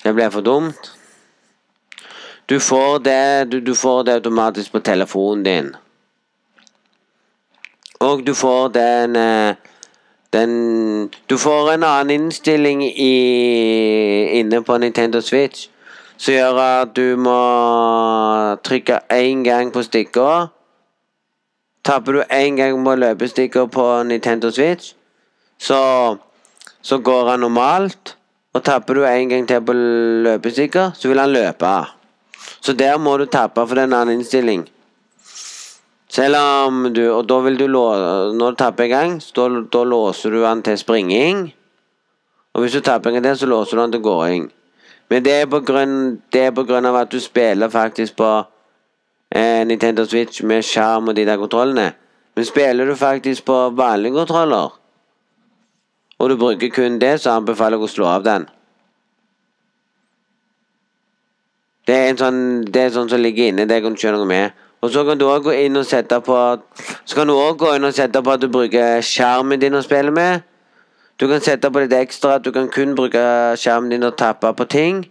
Det 0.00 0.14
ble 0.16 0.30
for 0.32 0.40
dumt. 0.40 0.86
Du 2.48 2.56
får 2.56 3.02
det, 3.04 3.50
du, 3.52 3.58
du 3.60 3.74
får 3.76 4.06
det 4.08 4.14
automatisk 4.16 4.72
på 4.72 4.80
telefonen 4.80 5.44
din. 5.44 5.68
Og 8.00 8.24
du 8.24 8.32
får 8.34 8.72
den 8.74 9.16
eh, 9.20 9.60
den 10.32 11.10
Du 11.28 11.36
får 11.38 11.72
en 11.72 11.84
annen 11.84 12.10
innstilling 12.10 12.82
i, 12.84 13.14
inne 14.40 14.62
på 14.62 14.78
Nintendo 14.78 15.20
Switch 15.20 15.68
som 16.22 16.34
gjør 16.36 16.58
at 16.62 16.90
du 16.94 17.16
må 17.18 17.38
trykke 18.62 19.00
én 19.10 19.42
gang 19.42 19.72
på 19.74 19.82
stikker. 19.82 20.50
Tapper 21.82 22.12
du 22.12 22.20
én 22.22 22.58
gang 22.60 22.78
på 22.84 22.94
løpestikker 22.94 23.66
på 23.66 23.86
Nintendo 24.06 24.50
Switch, 24.50 24.92
så, 25.58 26.16
så 26.82 26.98
går 26.98 27.30
han 27.30 27.40
normalt. 27.40 28.16
Og 28.54 28.62
tapper 28.62 28.94
du 28.94 29.04
en 29.08 29.28
gang 29.28 29.48
til 29.48 29.64
på 29.64 29.72
løpestikker, 29.72 30.92
så 30.94 31.08
vil 31.08 31.18
han 31.18 31.32
løpe. 31.32 31.72
Så 32.60 32.72
der 32.72 32.98
må 32.98 33.16
du 33.16 33.24
tappe, 33.26 33.66
for 33.66 33.74
den 33.74 33.92
annen 33.92 34.20
innstilling. 34.20 34.66
Selv 36.12 36.36
om 36.36 36.92
du 36.92 37.02
Og 37.08 37.28
da 37.28 37.38
vil 37.40 37.58
du 37.58 37.66
låse, 37.66 38.32
Når 38.36 38.50
du 38.50 38.56
tapper 38.56 38.84
en 38.84 38.90
gang, 38.90 39.20
da, 39.36 39.48
da 39.72 39.84
låser 39.84 40.30
du 40.30 40.42
den 40.42 40.62
til 40.62 40.78
springing. 40.78 41.54
Og 42.52 42.60
hvis 42.60 42.72
du 42.72 42.80
tapper 42.80 43.10
en 43.10 43.14
gang 43.14 43.24
til, 43.24 43.38
så 43.38 43.46
låser 43.46 43.76
du 43.76 43.82
den 43.82 43.92
til 43.92 44.02
gåing. 44.02 44.50
Men 45.08 45.24
det 45.24 45.32
er 45.32 45.46
på 45.46 45.60
grunn, 45.60 46.22
det 46.32 46.40
er 46.40 46.50
på 46.50 46.64
grunn 46.64 46.86
av 46.88 46.96
at 46.96 47.10
du 47.12 47.20
spiller 47.20 47.68
faktisk 47.68 48.16
på 48.16 48.28
eh, 49.34 49.64
Nintendo 49.64 50.04
Switch 50.04 50.42
med 50.42 50.64
skjerm 50.64 51.08
og 51.08 51.16
de 51.16 51.26
der 51.28 51.36
kontrollene. 51.36 51.92
Men 52.36 52.44
spiller 52.44 52.86
du 52.86 52.94
faktisk 52.96 53.44
på 53.44 53.56
vanlige 53.76 54.14
kontroller, 54.14 54.72
og 56.18 56.30
du 56.30 56.36
bruker 56.36 56.68
kun 56.72 56.98
det, 56.98 57.20
så 57.20 57.36
anbefaler 57.36 57.76
jeg 57.76 57.84
å 57.84 57.92
slå 57.92 58.08
av 58.08 58.24
den. 58.24 58.46
Det 61.86 61.96
er 61.98 62.08
en 62.08 62.20
sånn, 62.20 62.42
det 62.72 62.86
er 62.86 62.94
sånn 62.94 63.10
som 63.12 63.20
ligger 63.20 63.52
inne, 63.52 63.68
det 63.68 63.82
kan 63.82 63.92
du 63.92 64.00
gjøre 64.00 64.22
noe 64.22 64.30
med. 64.32 64.61
Og 64.82 64.90
så 64.90 65.04
kan 65.06 65.18
du 65.18 65.28
òg 65.30 65.44
gå 65.46 65.52
inn 65.62 65.78
og 65.78 65.86
sette 65.86 66.18
på 66.26 66.36
Så 67.04 67.14
kan 67.14 67.28
du 67.28 67.34
også 67.36 67.58
gå 67.58 67.74
inn 67.76 67.86
og 67.86 67.94
sette 67.94 68.22
på 68.22 68.32
at 68.34 68.42
du 68.42 68.48
bruker 68.50 69.02
skjermen 69.06 69.60
din 69.60 69.78
å 69.78 69.82
spille 69.82 70.10
med. 70.10 70.42
Du 71.20 71.28
kan 71.30 71.40
sette 71.40 71.70
på 71.70 71.84
litt 71.84 71.94
ekstra 71.94 72.36
at 72.38 72.44
du 72.44 72.50
kan 72.50 72.68
kun 72.68 72.96
bruke 72.98 73.22
skjermen 73.56 73.94
din 73.94 74.02
og 74.02 74.16
tappe 74.18 74.50
på 74.58 74.66
ting. 74.66 75.04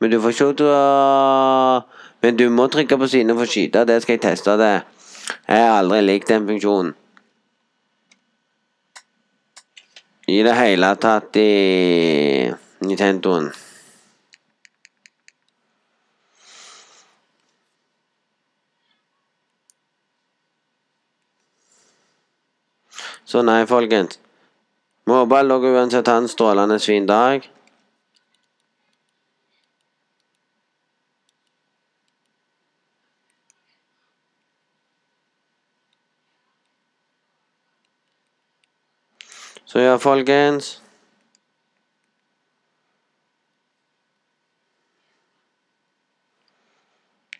Men 0.00 0.10
du 0.10 0.20
får 0.20 0.32
ikke 0.32 0.52
til 0.62 0.72
å 0.72 1.84
Men 2.22 2.36
du 2.36 2.48
må 2.50 2.66
trykke 2.66 2.96
på 2.98 3.06
siden 3.06 3.36
for 3.36 3.46
å 3.46 3.50
skyte. 3.52 3.84
Det 3.86 4.00
skal 4.02 4.16
jeg 4.16 4.24
teste 4.24 4.56
det. 4.58 4.82
Jeg 5.46 5.62
har 5.62 5.76
aldri 5.78 6.00
likt 6.02 6.32
den 6.32 6.48
funksjonen. 6.48 6.94
I 10.28 10.42
det 10.42 10.56
hele 10.58 10.90
tatt 11.00 11.36
i 11.40 12.50
Nintendoen. 12.84 13.52
Så 23.28 23.42
nei, 23.44 23.66
folkens. 23.68 24.16
Må 25.04 25.18
bare 25.28 25.44
dere 25.50 25.74
uansett 25.76 26.08
har 26.08 26.22
en 26.22 26.28
strålende 26.32 26.78
fin 26.80 27.04
dag. 27.08 27.44
Så 39.68 39.84
ja, 39.84 39.98
folkens. 40.00 40.78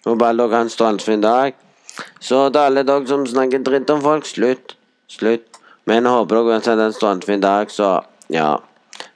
Alle 0.04 0.36
dere 0.36 0.52
har 0.52 0.66
en 0.66 0.72
strålende 0.72 1.22
dag. 1.24 1.56
Så 2.20 2.48
til 2.50 2.60
alle 2.60 2.84
dere 2.84 3.08
som 3.08 3.24
snakker 3.24 3.64
dritt 3.64 3.96
om 3.96 4.04
folk, 4.04 4.28
slutt. 4.28 4.76
Slutt. 5.08 5.57
Men 5.88 6.04
jeg 6.04 6.12
håper 6.12 6.36
dere 6.36 6.52
uansett 6.52 6.80
en 6.84 6.92
strålende 6.92 7.38
dag, 7.40 7.70
så 7.72 8.02
ja. 8.28 8.58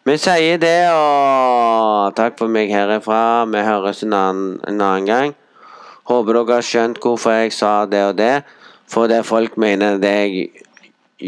Vi 0.08 0.14
sier 0.18 0.56
det, 0.58 0.88
og 0.88 2.14
takk 2.16 2.38
for 2.40 2.48
meg 2.50 2.72
herifra. 2.72 3.44
Vi 3.52 3.60
høres 3.66 4.00
en 4.06 4.16
annen, 4.16 4.56
en 4.64 4.80
annen 4.80 5.06
gang. 5.06 5.34
Håper 6.08 6.38
dere 6.38 6.58
har 6.58 6.66
skjønt 6.66 7.00
hvorfor 7.04 7.36
jeg 7.36 7.52
sa 7.54 7.84
det 7.86 8.02
og 8.08 8.16
det. 8.18 8.34
For 8.88 9.10
det 9.10 9.20
folk 9.28 9.60
mener 9.60 10.00
det 10.00 10.16
jeg 10.16 10.48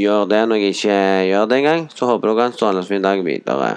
gjør 0.04 0.26
det 0.32 0.42
når 0.48 0.62
jeg 0.62 0.78
ikke 0.78 1.00
gjør 1.30 1.48
det 1.50 1.60
engang. 1.60 1.88
Så 1.92 2.08
håper 2.08 2.32
dere 2.32 2.40
har 2.40 2.50
en 2.50 2.56
strålende 2.56 3.02
dag 3.04 3.24
videre. 3.28 3.74